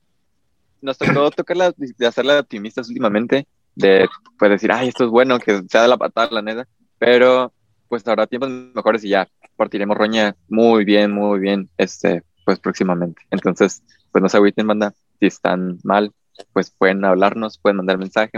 nos 0.82 0.98
tocó 0.98 1.30
tocar 1.36 1.74
de 1.74 2.06
hacerla 2.06 2.40
optimistas 2.40 2.88
últimamente, 2.88 3.46
de 3.74 4.08
pues 4.38 4.50
decir, 4.50 4.70
ay, 4.72 4.88
esto 4.88 5.04
es 5.04 5.10
bueno, 5.10 5.38
que 5.38 5.62
sea 5.68 5.82
de 5.82 5.88
la 5.88 5.96
patada, 5.96 6.28
la 6.30 6.42
neta, 6.42 6.68
pero 6.98 7.52
pues 7.88 8.06
habrá 8.06 8.26
tiempos 8.26 8.50
mejores 8.50 9.04
y 9.04 9.10
ya 9.10 9.28
partiremos 9.56 9.96
roña 9.96 10.36
muy 10.48 10.84
bien, 10.84 11.12
muy 11.12 11.38
bien, 11.40 11.70
este, 11.78 12.22
pues 12.44 12.58
próximamente. 12.58 13.22
Entonces, 13.30 13.82
pues 14.10 14.20
no 14.22 14.28
se 14.28 14.36
agüiten, 14.36 14.66
banda, 14.66 14.94
si 15.20 15.26
están 15.26 15.78
mal, 15.84 16.12
pues 16.52 16.70
pueden 16.70 17.04
hablarnos, 17.04 17.58
pueden 17.58 17.78
mandar 17.78 17.98
mensaje, 17.98 18.32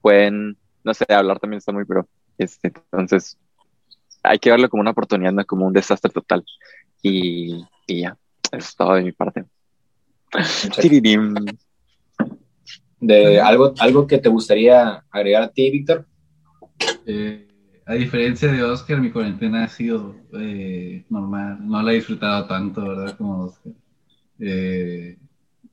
pueden, 0.00 0.56
no 0.84 0.94
sé, 0.94 1.06
hablar 1.08 1.38
también 1.38 1.58
está 1.58 1.72
muy 1.72 1.84
pero, 1.84 2.08
este, 2.38 2.68
entonces 2.68 3.38
hay 4.22 4.38
que 4.38 4.50
verlo 4.50 4.68
como 4.68 4.80
una 4.80 4.90
oportunidad, 4.90 5.32
no 5.32 5.44
como 5.44 5.66
un 5.66 5.72
desastre 5.72 6.10
total. 6.12 6.44
Y, 7.02 7.64
y 7.86 8.02
ya, 8.02 8.16
eso 8.52 8.68
es 8.68 8.76
todo 8.76 8.94
de 8.94 9.04
mi 9.04 9.12
parte 9.12 9.44
de 13.00 13.40
algo, 13.40 13.74
algo 13.78 14.06
que 14.06 14.18
te 14.18 14.28
gustaría 14.28 15.04
agregar 15.10 15.42
a 15.42 15.48
ti, 15.48 15.70
Víctor. 15.70 16.06
Eh, 17.06 17.46
a 17.86 17.94
diferencia 17.94 18.52
de 18.52 18.62
Oscar, 18.62 19.00
mi 19.00 19.10
cuarentena 19.10 19.64
ha 19.64 19.68
sido 19.68 20.14
eh, 20.34 21.04
normal, 21.08 21.58
no 21.66 21.82
la 21.82 21.92
he 21.92 21.96
disfrutado 21.96 22.46
tanto, 22.46 22.86
¿verdad? 22.86 23.16
Como 23.16 23.44
Oscar. 23.44 23.72
Eh, 24.40 25.16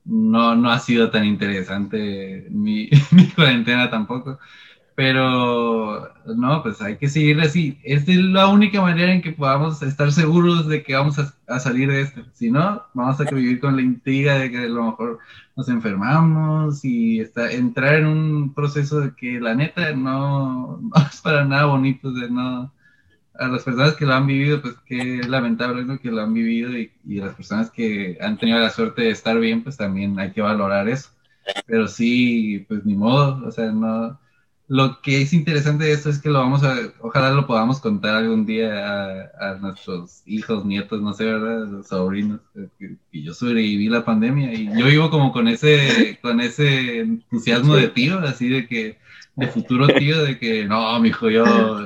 no, 0.06 0.56
no 0.56 0.72
ha 0.72 0.80
sido 0.80 1.10
tan 1.10 1.26
interesante 1.26 2.48
mi, 2.50 2.90
mi 3.12 3.28
cuarentena 3.32 3.90
tampoco. 3.90 4.40
Pero 4.96 6.10
no, 6.26 6.64
pues 6.64 6.82
hay 6.82 6.98
que 6.98 7.10
seguir 7.10 7.42
así. 7.42 7.78
Esta 7.84 8.12
es 8.14 8.18
la 8.18 8.48
única 8.48 8.82
manera 8.82 9.12
en 9.14 9.22
que 9.22 9.34
podamos 9.34 9.82
estar 9.82 10.12
seguros 10.12 10.68
de 10.68 10.84
que 10.84 10.96
vamos 10.96 11.20
a, 11.20 11.60
salir 11.60 11.90
de 11.90 12.02
esto. 12.02 12.22
Si 12.34 12.50
no, 12.50 12.84
vamos 12.94 13.20
a 13.20 13.26
vivir 13.26 13.60
con 13.60 13.76
la 13.76 13.82
intriga 13.82 14.36
de 14.40 14.50
que 14.50 14.58
a 14.60 14.68
lo 14.68 14.86
mejor 14.86 15.20
nos 15.58 15.68
enfermamos 15.68 16.84
y 16.86 17.22
entrar 17.36 17.96
en 17.96 18.06
un 18.08 18.54
proceso 18.54 19.02
de 19.02 19.14
que 19.16 19.40
la 19.42 19.54
neta 19.54 19.92
no, 19.96 20.80
es 21.12 21.22
para 21.22 21.44
nada 21.44 21.66
bonito. 21.66 22.12
De 22.12 22.30
no, 22.30 22.72
a 23.38 23.48
las 23.48 23.64
personas 23.64 23.96
que 23.96 24.06
lo 24.06 24.14
han 24.14 24.28
vivido, 24.28 24.62
pues 24.62 24.76
qué 24.86 25.22
lamentable 25.28 25.84
lo 25.84 26.00
que 26.00 26.12
lo 26.12 26.22
han 26.22 26.34
vivido 26.34 26.72
y, 26.78 26.92
y 27.06 27.16
las 27.16 27.36
personas 27.36 27.70
que 27.70 28.18
han 28.22 28.38
tenido 28.38 28.60
la 28.60 28.70
suerte 28.70 29.04
de 29.04 29.10
estar 29.12 29.38
bien, 29.40 29.62
pues 29.64 29.76
también 29.78 30.18
hay 30.20 30.32
que 30.32 30.42
valorar 30.42 30.88
eso. 30.88 31.10
Pero 31.68 31.88
sí, 31.88 32.66
pues 32.68 32.86
ni 32.86 32.96
modo, 32.96 33.46
o 33.46 33.52
sea, 33.52 33.72
no 33.72 34.20
lo 34.68 35.00
que 35.02 35.22
es 35.22 35.34
interesante 35.34 35.86
de 35.86 35.92
esto 35.92 36.10
es 36.10 36.20
que 36.20 36.30
lo 36.30 36.40
vamos 36.40 36.64
a, 36.64 36.76
ojalá 37.02 37.32
lo 37.32 37.46
podamos 37.46 37.80
contar 37.80 38.16
algún 38.16 38.46
día 38.46 39.32
a, 39.40 39.56
nuestros 39.62 40.24
hijos, 40.26 40.66
nietos, 40.66 41.02
no 41.02 41.14
sé, 41.14 41.26
¿verdad? 41.26 41.84
sobrinos, 41.84 42.40
y 43.12 43.24
yo 43.24 43.34
sobreviví 43.34 43.88
la 43.90 44.04
pandemia 44.04 44.54
y 44.54 44.66
yo 44.78 44.86
vivo 44.88 45.10
como 45.10 45.32
con 45.32 45.48
ese, 45.48 46.18
con 46.22 46.42
ese 46.42 47.00
entusiasmo 47.00 47.76
de 47.76 47.90
tío, 47.90 48.20
así 48.20 48.50
de 48.50 48.68
que, 48.68 48.98
de 49.36 49.48
futuro 49.48 49.88
tío, 49.88 50.24
de 50.24 50.40
que 50.40 50.66
no, 50.66 51.00
mi 51.00 51.10
hijo, 51.10 51.30
yo, 51.30 51.86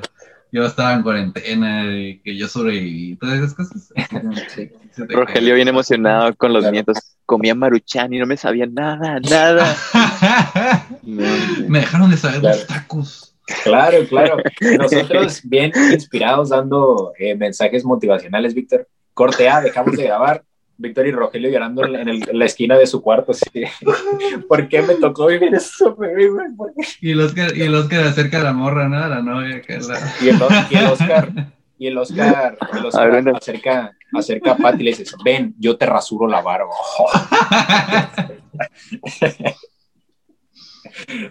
yo 0.51 0.65
estaba 0.65 0.93
en 0.93 1.03
cuarentena, 1.03 1.85
y 1.85 2.19
que 2.19 2.35
yo 2.35 2.47
sobreviví, 2.47 3.15
todas 3.15 3.37
esas 3.37 3.53
cosas. 3.53 3.93
Rogelio 5.09 5.55
bien 5.55 5.67
emocionado 5.67 6.35
con 6.35 6.53
los 6.53 6.69
nietos 6.71 6.97
comía 7.25 7.53
maruchan 7.53 8.11
y 8.11 8.17
no 8.17 8.25
me 8.25 8.37
sabía 8.37 8.65
nada, 8.65 9.19
nada. 9.19 9.75
me 11.03 11.79
dejaron 11.79 12.09
de 12.09 12.17
saber 12.17 12.41
los 12.41 12.65
tacos. 12.65 13.35
Claro, 13.63 13.99
claro. 14.07 14.37
Nosotros 14.77 15.41
bien 15.43 15.71
inspirados 15.91 16.49
dando 16.49 17.13
eh, 17.19 17.35
mensajes 17.35 17.85
motivacionales, 17.85 18.53
Víctor. 18.53 18.87
Corte 19.13 19.47
A, 19.47 19.61
dejamos 19.61 19.95
de 19.95 20.03
grabar. 20.03 20.43
Víctor 20.79 21.07
y 21.07 21.11
Rogelio 21.11 21.49
llorando 21.49 21.85
en, 21.85 22.21
la 22.31 22.45
esquina 22.45 22.77
de 22.77 22.87
su 22.87 23.01
cuarto. 23.01 23.33
¿Por 24.47 24.67
qué 24.67 24.81
me 24.81 24.95
tocó 24.95 25.27
vivir 25.27 25.53
eso? 25.53 25.95
Y 27.01 27.11
el 27.11 27.21
Oscar, 27.21 27.55
y 27.55 27.61
el 27.61 27.75
Oscar 27.75 28.05
acerca 28.05 28.39
a 28.39 28.43
la 28.43 28.53
morra, 28.53 28.89
¿no? 28.89 29.07
la 29.07 29.21
novia. 29.21 29.61
Que 29.61 29.73
y, 30.21 30.29
el, 30.29 30.39
y 30.71 30.75
el 30.77 30.85
Oscar 30.87 31.31
y 31.79 31.87
el 31.87 31.97
Oscar, 31.97 32.57
el 32.73 32.85
Oscar 32.85 33.35
acerca, 33.35 33.97
acerca 34.13 34.51
a 34.51 34.57
Pat 34.57 34.79
y 34.81 34.83
le 34.83 34.91
dice, 34.91 35.15
ven, 35.23 35.55
yo 35.57 35.77
te 35.77 35.85
rasuro 35.85 36.27
la 36.27 36.41
barba. 36.41 36.73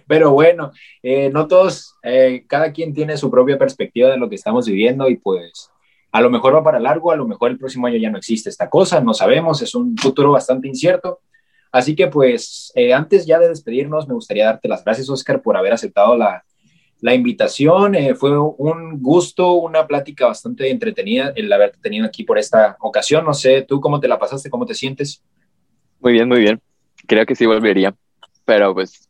Pero 0.07 0.33
bueno, 0.33 0.73
eh, 1.03 1.29
no 1.31 1.47
todos, 1.47 1.97
eh, 2.03 2.45
cada 2.47 2.73
quien 2.73 2.95
tiene 2.95 3.19
su 3.19 3.31
propia 3.31 3.59
perspectiva 3.59 4.09
de 4.09 4.17
lo 4.17 4.31
que 4.31 4.37
estamos 4.37 4.67
viviendo 4.67 5.11
y 5.11 5.19
pues 5.19 5.71
a 6.11 6.21
lo 6.21 6.31
mejor 6.31 6.55
va 6.55 6.63
para 6.63 6.81
largo, 6.81 7.13
a 7.13 7.17
lo 7.17 7.27
mejor 7.27 7.51
el 7.51 7.59
próximo 7.59 7.87
año 7.87 7.99
ya 7.99 8.11
no 8.11 8.19
existe 8.19 8.49
esta 8.49 8.71
cosa, 8.71 9.01
no 9.01 9.15
sabemos, 9.15 9.61
es 9.63 9.75
un 9.75 9.97
futuro 9.97 10.33
bastante 10.33 10.69
incierto. 10.69 11.21
Así 11.71 11.95
que 11.95 12.07
pues 12.07 12.73
eh, 12.75 12.95
antes 12.95 13.27
ya 13.27 13.39
de 13.39 13.49
despedirnos, 13.49 14.09
me 14.09 14.15
gustaría 14.15 14.47
darte 14.47 14.69
las 14.69 14.85
gracias, 14.85 15.11
Oscar, 15.11 15.43
por 15.43 15.57
haber 15.57 15.75
aceptado 15.75 16.17
la, 16.17 16.43
la 17.01 17.15
invitación. 17.15 17.95
Eh, 17.95 18.15
fue 18.15 18.39
un 18.39 19.03
gusto, 19.03 19.53
una 19.53 19.87
plática 19.87 20.27
bastante 20.27 20.71
entretenida 20.71 21.33
el 21.37 21.53
haberte 21.53 21.79
tenido 21.81 22.07
aquí 22.07 22.25
por 22.25 22.39
esta 22.39 22.77
ocasión. 22.81 23.25
No 23.25 23.35
sé, 23.35 23.63
¿tú 23.63 23.81
cómo 23.81 24.01
te 24.01 24.09
la 24.09 24.19
pasaste? 24.19 24.51
¿Cómo 24.51 24.67
te 24.67 24.75
sientes? 24.75 25.23
Muy 26.01 26.13
bien, 26.13 26.29
muy 26.29 26.41
bien. 26.41 26.61
Creo 27.07 27.27
que 27.27 27.35
sí 27.35 27.47
volvería, 27.47 27.95
pero 28.45 28.75
pues... 28.75 29.09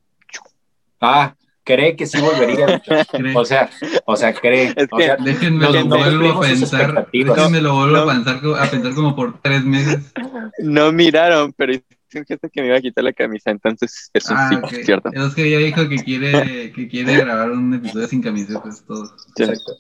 Ah, 1.01 1.35
cree 1.69 1.97
que 1.97 2.07
sí 2.07 2.19
volvería. 2.19 2.83
o 3.37 3.45
sea, 3.45 3.69
o 4.07 4.17
sea, 4.17 4.33
cree. 4.33 4.75
déjenme 5.23 5.71
lo 5.71 5.85
vuelvo 5.85 6.33
a 6.33 6.41
pensar. 6.41 7.09
Déjenme 7.13 7.61
lo 7.61 7.75
vuelvo 7.75 7.99
a, 7.99 8.15
pensar, 8.15 8.41
a 8.59 8.71
pensar 8.71 8.95
como 8.95 9.15
por 9.15 9.39
tres 9.43 9.63
meses. 9.65 10.13
No 10.61 10.91
miraron, 10.93 11.53
pero 11.53 11.75
un 11.75 12.25
gesto 12.25 12.49
que 12.51 12.63
me 12.63 12.69
iba 12.69 12.79
a 12.79 12.81
quitar 12.81 13.05
la 13.05 13.13
camisa, 13.13 13.51
entonces 13.51 14.09
eso 14.15 14.33
ah, 14.35 14.63
sí, 14.71 14.83
cierto. 14.83 15.11
Es 15.13 15.35
que 15.35 15.51
ya 15.51 15.59
dijo 15.59 15.87
que 15.91 15.97
quiere, 15.97 16.73
que 16.73 16.89
quiere 16.89 17.19
grabar 17.19 17.51
un 17.51 17.75
episodio 17.75 18.07
sin 18.07 18.23
camisa, 18.23 18.63
pues 18.63 18.83
todo. 18.87 19.15
Exacto. 19.37 19.77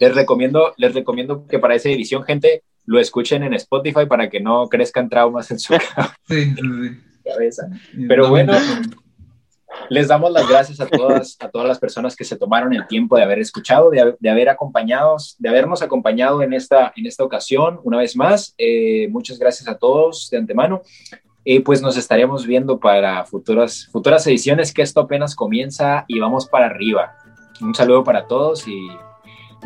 Les 0.00 0.12
recomiendo, 0.12 0.74
les 0.76 0.92
recomiendo 0.92 1.46
que 1.46 1.60
para 1.60 1.76
esa 1.76 1.88
edición, 1.88 2.24
gente, 2.24 2.64
lo 2.84 2.98
escuchen 2.98 3.44
en 3.44 3.54
Spotify 3.54 4.06
para 4.08 4.28
que 4.28 4.40
no 4.40 4.68
crezcan 4.68 5.08
traumas 5.08 5.52
en 5.52 5.60
su 5.60 5.72
cabeza. 7.24 7.68
Pero 8.08 8.28
bueno, 8.28 8.54
les 9.88 10.08
damos 10.08 10.30
las 10.32 10.48
gracias 10.48 10.80
a 10.80 10.86
todas, 10.86 11.36
a 11.40 11.48
todas 11.48 11.66
las 11.66 11.78
personas 11.78 12.16
que 12.16 12.24
se 12.24 12.36
tomaron 12.36 12.72
el 12.72 12.86
tiempo 12.86 13.16
de 13.16 13.22
haber 13.22 13.38
escuchado, 13.38 13.90
de, 13.90 14.16
de 14.18 14.30
haber 14.30 14.48
acompañados, 14.48 15.36
de 15.38 15.48
habernos 15.48 15.82
acompañado 15.82 16.42
en 16.42 16.52
esta, 16.52 16.92
en 16.96 17.06
esta 17.06 17.24
ocasión 17.24 17.80
una 17.84 17.98
vez 17.98 18.16
más. 18.16 18.54
Eh, 18.58 19.08
muchas 19.10 19.38
gracias 19.38 19.68
a 19.68 19.78
todos 19.78 20.28
de 20.30 20.38
antemano. 20.38 20.82
Y 21.44 21.60
pues 21.60 21.80
nos 21.80 21.96
estaremos 21.96 22.46
viendo 22.46 22.78
para 22.78 23.24
futuras, 23.24 23.88
futuras 23.90 24.26
ediciones, 24.26 24.72
que 24.72 24.82
esto 24.82 25.00
apenas 25.00 25.34
comienza 25.34 26.04
y 26.06 26.18
vamos 26.18 26.46
para 26.46 26.66
arriba. 26.66 27.16
Un 27.60 27.74
saludo 27.74 28.04
para 28.04 28.26
todos 28.26 28.68
y 28.68 28.88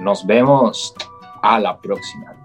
nos 0.00 0.24
vemos 0.24 0.94
a 1.42 1.58
la 1.58 1.80
próxima. 1.80 2.36